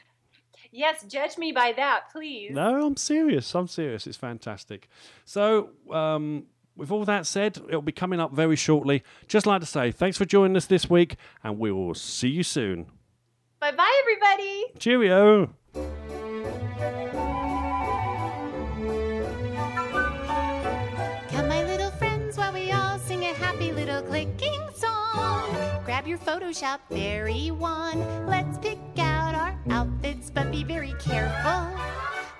yes. 0.71 1.03
Judge 1.07 1.37
me 1.37 1.51
by 1.51 1.73
that, 1.75 2.11
please. 2.11 2.51
No, 2.51 2.85
I'm 2.85 2.97
serious. 2.97 3.53
I'm 3.53 3.67
serious. 3.67 4.07
It's 4.07 4.17
fantastic. 4.17 4.87
So, 5.25 5.69
um, 5.91 6.45
with 6.75 6.91
all 6.91 7.05
that 7.05 7.25
said, 7.25 7.57
it'll 7.67 7.81
be 7.81 7.91
coming 7.91 8.19
up 8.19 8.33
very 8.33 8.55
shortly. 8.55 9.03
Just 9.27 9.45
like 9.45 9.61
to 9.61 9.67
say, 9.67 9.91
thanks 9.91 10.17
for 10.17 10.25
joining 10.25 10.55
us 10.55 10.65
this 10.65 10.89
week, 10.89 11.15
and 11.43 11.59
we 11.59 11.71
will 11.71 11.93
see 11.95 12.29
you 12.29 12.43
soon. 12.43 12.87
Bye 13.59 13.71
bye, 13.71 14.01
everybody. 14.01 14.65
Cheerio. 14.79 15.53
Your 26.08 26.18
Photoshop 26.20 26.80
Fairy 26.89 27.51
wand. 27.51 27.99
Let's 28.30 28.58
pick 28.60 28.80
out 28.97 29.36
our 29.36 29.60
outfits, 29.70 30.30
but 30.30 30.49
be 30.51 30.64
very 30.64 30.93
careful. 30.99 31.78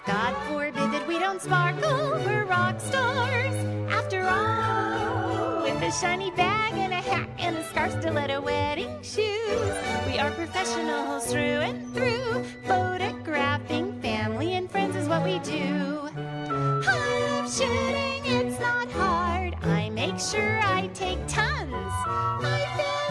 God 0.06 0.34
forbid 0.48 0.92
that 0.94 1.06
we 1.06 1.20
don't 1.20 1.42
sparkle. 1.42 2.12
We're 2.26 2.46
rock 2.46 2.80
stars, 2.80 3.56
after 3.92 4.24
all. 4.24 5.64
With 5.64 5.82
a 5.82 5.92
shiny 5.92 6.32
bag 6.32 6.76
and 6.76 6.94
a 6.94 7.02
hat 7.02 7.30
and 7.38 7.58
a 7.58 7.64
scarf, 7.66 7.92
stiletto 8.00 8.40
wedding 8.40 9.02
shoes. 9.02 9.74
We 10.08 10.18
are 10.18 10.32
professionals 10.32 11.30
through 11.30 11.60
and 11.68 11.94
through. 11.94 12.46
Photographing 12.66 14.00
family 14.02 14.54
and 14.54 14.72
friends 14.72 14.96
is 14.96 15.10
what 15.10 15.26
we 15.26 15.40
do. 15.40 16.08
I 16.16 17.28
shooting, 17.52 18.26
it's 18.26 18.60
not 18.62 18.90
hard. 18.92 19.56
I 19.62 19.90
make 19.90 20.20
sure 20.20 20.62
I 20.64 20.88
take 20.94 21.20
tons. 21.28 21.74
I 21.74 23.07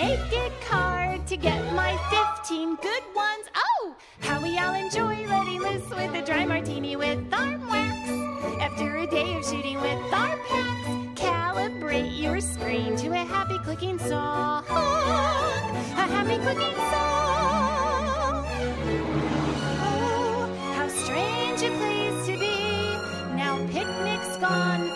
up 0.00 0.32
an 0.32 0.52
card 0.66 1.26
to 1.26 1.36
get 1.36 1.72
my 1.74 1.96
15 2.42 2.76
good 2.76 3.02
ones. 3.14 3.46
Oh, 3.54 3.94
how 4.20 4.42
we 4.42 4.58
all 4.58 4.74
enjoy 4.74 5.26
letting 5.26 5.60
loose 5.60 5.88
with 5.90 6.14
a 6.14 6.22
dry 6.24 6.44
martini 6.44 6.96
with 6.96 7.18
arm 7.32 7.68
wax. 7.68 8.10
After 8.60 8.96
a 8.96 9.06
day 9.06 9.36
of 9.36 9.44
shooting 9.44 9.80
with 9.80 9.98
our 10.12 10.36
packs, 10.48 11.20
calibrate 11.20 12.18
your 12.18 12.40
screen 12.40 12.96
to 12.96 13.08
a 13.08 13.24
happy 13.24 13.58
clicking 13.58 13.98
song. 13.98 14.64
A 14.68 16.06
happy 16.16 16.38
clicking 16.38 16.76
song. 16.92 18.46
Oh, 19.82 20.56
how 20.74 20.88
strange 20.88 21.62
a 21.62 21.70
place 21.78 22.26
to 22.26 22.38
be. 22.38 23.36
Now 23.36 23.58
picnic's 23.70 24.36
gone 24.38 24.89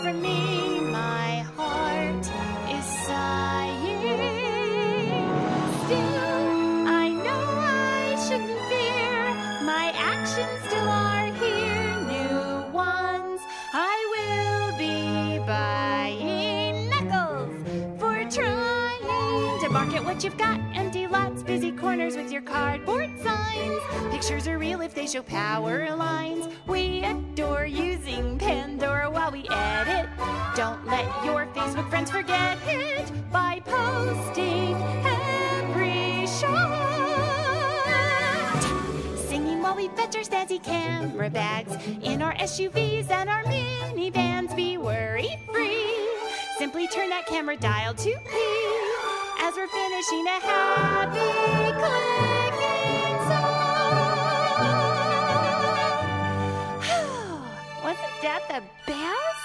you've 20.25 20.37
got. 20.39 20.59
Empty 20.75 21.07
lots, 21.07 21.43
busy 21.43 21.71
corners 21.71 22.17
with 22.17 22.33
your 22.33 22.41
cardboard 22.41 23.11
signs. 23.23 23.81
Pictures 24.11 24.49
are 24.49 24.59
real 24.59 24.81
if 24.81 24.95
they 24.95 25.07
show 25.07 25.23
power 25.23 25.95
lines. 25.95 26.47
We 26.67 27.05
adore 27.05 27.67
using 27.67 28.39
Pandora 28.39 29.11
while 29.11 29.31
we 29.31 29.47
edit. 29.51 30.09
Don't 30.57 30.87
let 30.87 31.05
your 31.25 31.47
Facebook 31.49 31.91
friends 31.91 32.11
forget 32.11 32.59
it 32.67 33.13
by 33.31 33.61
posting 33.67 34.75
every 35.05 36.27
shot. 36.27 36.63
Singing 39.29 39.61
while 39.61 39.77
we 39.77 39.89
fetch 39.89 40.17
our 40.17 40.23
snazzy 40.23 40.63
camera 40.63 41.29
bags 41.29 41.77
in 42.03 42.23
our 42.23 42.35
SUVs 42.37 43.11
and 43.11 43.29
our 43.29 43.45
minivans. 43.45 44.57
Be 44.57 44.79
worry 44.79 45.39
free. 45.53 46.09
Simply 46.57 46.89
turn 46.89 47.11
that 47.11 47.27
camera 47.27 47.59
dial 47.59 47.93
to 47.95 48.11
P 48.31 49.24
as 49.47 49.57
we're 49.57 49.67
finishing 49.67 50.27
a 50.27 50.41
happy 50.41 51.19
clicking 51.81 53.19
song. 53.29 53.45
Wasn't 57.85 58.23
that 58.23 58.43
the 58.49 58.63
best? 58.87 59.44